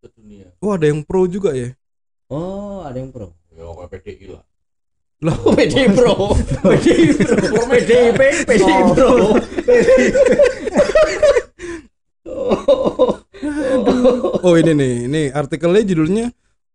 Dunia. 0.00 0.48
Oh 0.64 0.72
ada 0.72 0.88
yang 0.88 1.04
pro 1.04 1.28
juga 1.28 1.52
ya? 1.52 1.76
Oh, 2.32 2.80
ada 2.80 2.96
yang 2.96 3.12
pro. 3.12 3.36
Ya 3.52 3.64
pokoknya 3.68 3.88
PDI 3.92 4.26
lah. 4.32 4.44
Loh, 5.24 5.36
Oh, 5.48 5.52
PDI 5.56 5.88
Pro. 5.92 6.14
PDI 6.64 7.06
Pro. 7.16 8.28
PDI 8.44 8.80
Pro. 8.92 9.12
Oh. 12.24 13.20
oh 14.40 14.54
ini 14.56 14.72
nih, 14.72 14.94
ini 15.08 15.22
artikelnya 15.30 15.82
judulnya 15.84 16.26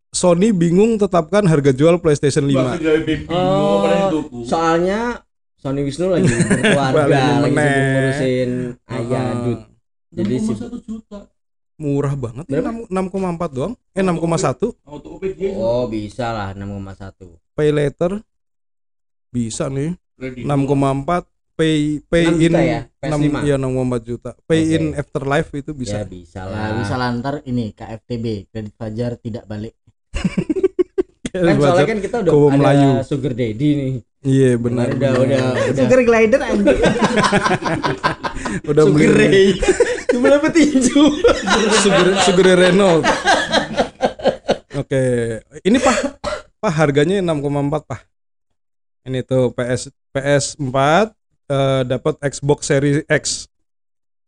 Sony 0.09 0.49
bingung 0.49 0.97
tetapkan 0.97 1.45
harga 1.45 1.69
jual 1.69 1.97
PlayStation 1.97 2.43
5. 2.43 2.51
Bahkan 2.51 2.79
jadi 2.79 3.01
bingung 3.03 3.29
Oh. 3.29 4.41
Soalnya 4.41 5.21
Sony 5.53 5.83
Wisnu 5.83 6.09
lagi 6.09 6.25
berkeluarga, 6.49 7.05
lagi 7.39 7.53
ngurusin 7.53 8.51
ayah 8.85 9.05
Heeh. 9.21 9.43
Dut. 9.45 9.59
Jadi 10.09 10.23
Jadi 10.25 10.35
si 10.39 10.53
satu 10.55 10.77
juta. 10.79 11.19
Murah 11.75 12.11
banget 12.11 12.43
ya, 12.45 12.59
Berapa? 12.59 12.91
6,4 12.91 13.55
doang. 13.55 13.73
Eh 13.93 14.03
6,1 14.03 14.75
Auto 14.83 15.07
OPD 15.15 15.55
Oh, 15.55 15.87
bisa 15.87 16.27
lah 16.29 16.51
6,1. 16.51 17.39
pay 17.53 17.69
later 17.69 18.19
bisa 19.29 19.69
nih 19.69 19.93
Ready. 20.17 20.43
6,4 20.43 21.23
pay 21.53 21.75
pay 22.03 22.25
6 22.25 22.39
in 22.41 22.51
ya, 22.51 22.81
PS5? 22.99 23.23
6 23.31 23.47
ya 23.47 23.55
6,4 23.55 23.99
juta. 24.01 24.31
Pay 24.41 24.59
Oke. 24.59 24.73
in 24.73 24.83
afterlife 24.93 25.49
itu 25.53 25.71
Ya 25.71 25.77
bisa. 25.77 25.97
bisa 26.03 26.39
Ya, 26.41 26.49
lah. 26.49 26.67
bisa 26.75 26.95
lantar 26.95 27.35
ini 27.45 27.71
KFTB 27.71 28.25
kredit 28.49 28.73
fajar 28.73 29.15
tidak 29.15 29.45
balik. 29.45 29.75
Kan 31.29 31.61
soalnya 31.61 31.85
kan 31.85 31.99
kita 32.01 32.15
udah 32.25 32.31
ada 32.33 32.57
Melayu. 32.57 32.89
Sugar 33.05 33.33
Daddy 33.37 33.69
nih. 33.77 33.93
Iya 34.25 34.51
benar. 34.59 34.91
Udah 34.91 35.11
udah 35.21 35.43
udah. 35.55 35.77
Sugar 35.77 35.99
glider 36.03 36.39
anjing. 36.41 36.79
udah 38.69 38.83
Sugar 38.89 38.93
beli 38.97 39.07
Ray. 39.13 39.47
Cuma 40.09 40.25
dapet 40.33 40.51
tinju. 40.57 41.03
Sugar 41.85 42.07
Sugar 42.25 42.45
Renault. 42.57 43.05
Oke, 44.75 45.01
ini 45.63 45.77
Pak. 45.77 45.97
Pak 46.59 46.73
harganya 46.75 47.23
6,4 47.23 47.87
Pak. 47.87 48.01
Ini 49.07 49.23
tuh 49.23 49.55
PS 49.55 49.93
PS4 50.11 50.77
eh, 51.47 51.81
dapat 51.87 52.13
Xbox 52.25 52.67
Series 52.67 52.99
X. 53.07 53.47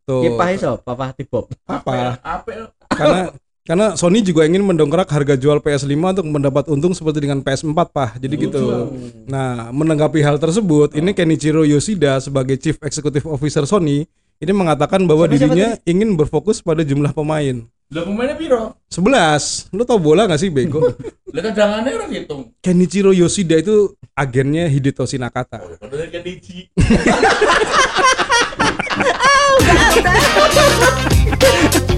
Tuh. 0.08 0.24
Kipas 0.24 0.48
iso, 0.56 0.72
papa 0.82 1.14
tibop. 1.14 1.52
Apa? 1.68 2.18
Apa? 2.22 2.74
Karena 2.90 3.30
karena 3.62 3.94
Sony 3.94 4.26
juga 4.26 4.42
ingin 4.42 4.66
mendongkrak 4.66 5.06
harga 5.06 5.38
jual 5.38 5.62
PS5 5.62 5.94
untuk 5.94 6.26
mendapat 6.26 6.66
untung 6.66 6.98
seperti 6.98 7.22
dengan 7.22 7.46
PS4, 7.46 7.78
Pak. 7.94 8.18
Jadi 8.18 8.50
gitu. 8.50 8.90
Nah, 9.30 9.70
menanggapi 9.70 10.18
hal 10.18 10.42
tersebut, 10.42 10.90
oh. 10.90 10.98
ini 10.98 11.14
Kenichiro 11.14 11.62
Yoshida 11.62 12.18
sebagai 12.18 12.58
Chief 12.58 12.74
Executive 12.82 13.22
Officer 13.30 13.62
Sony 13.62 14.10
ini 14.42 14.50
mengatakan 14.50 15.06
bahwa 15.06 15.30
siapa, 15.30 15.38
dirinya 15.38 15.78
siapa 15.78 15.86
ingin 15.86 16.18
berfokus 16.18 16.58
pada 16.58 16.82
jumlah 16.82 17.14
pemain. 17.14 17.62
Lah 17.94 18.02
pemainnya 18.02 18.34
piro? 18.34 18.74
11. 18.90 19.70
Lu 19.70 19.86
tau 19.86 20.02
bola 20.02 20.26
gak 20.26 20.42
sih 20.42 20.50
bego? 20.50 20.82
Lah 21.34 21.42
cadangannya 21.46 21.94
orang 21.94 22.10
hitung. 22.10 22.50
Kenichiro 22.58 23.14
Yoshida 23.14 23.62
itu 23.62 23.94
agennya 24.18 24.66
Hidetoshi 24.66 25.22
Nakata. 25.22 25.62
Oh, 25.62 25.94
ya, 25.94 26.10
Kenichi. 26.10 26.66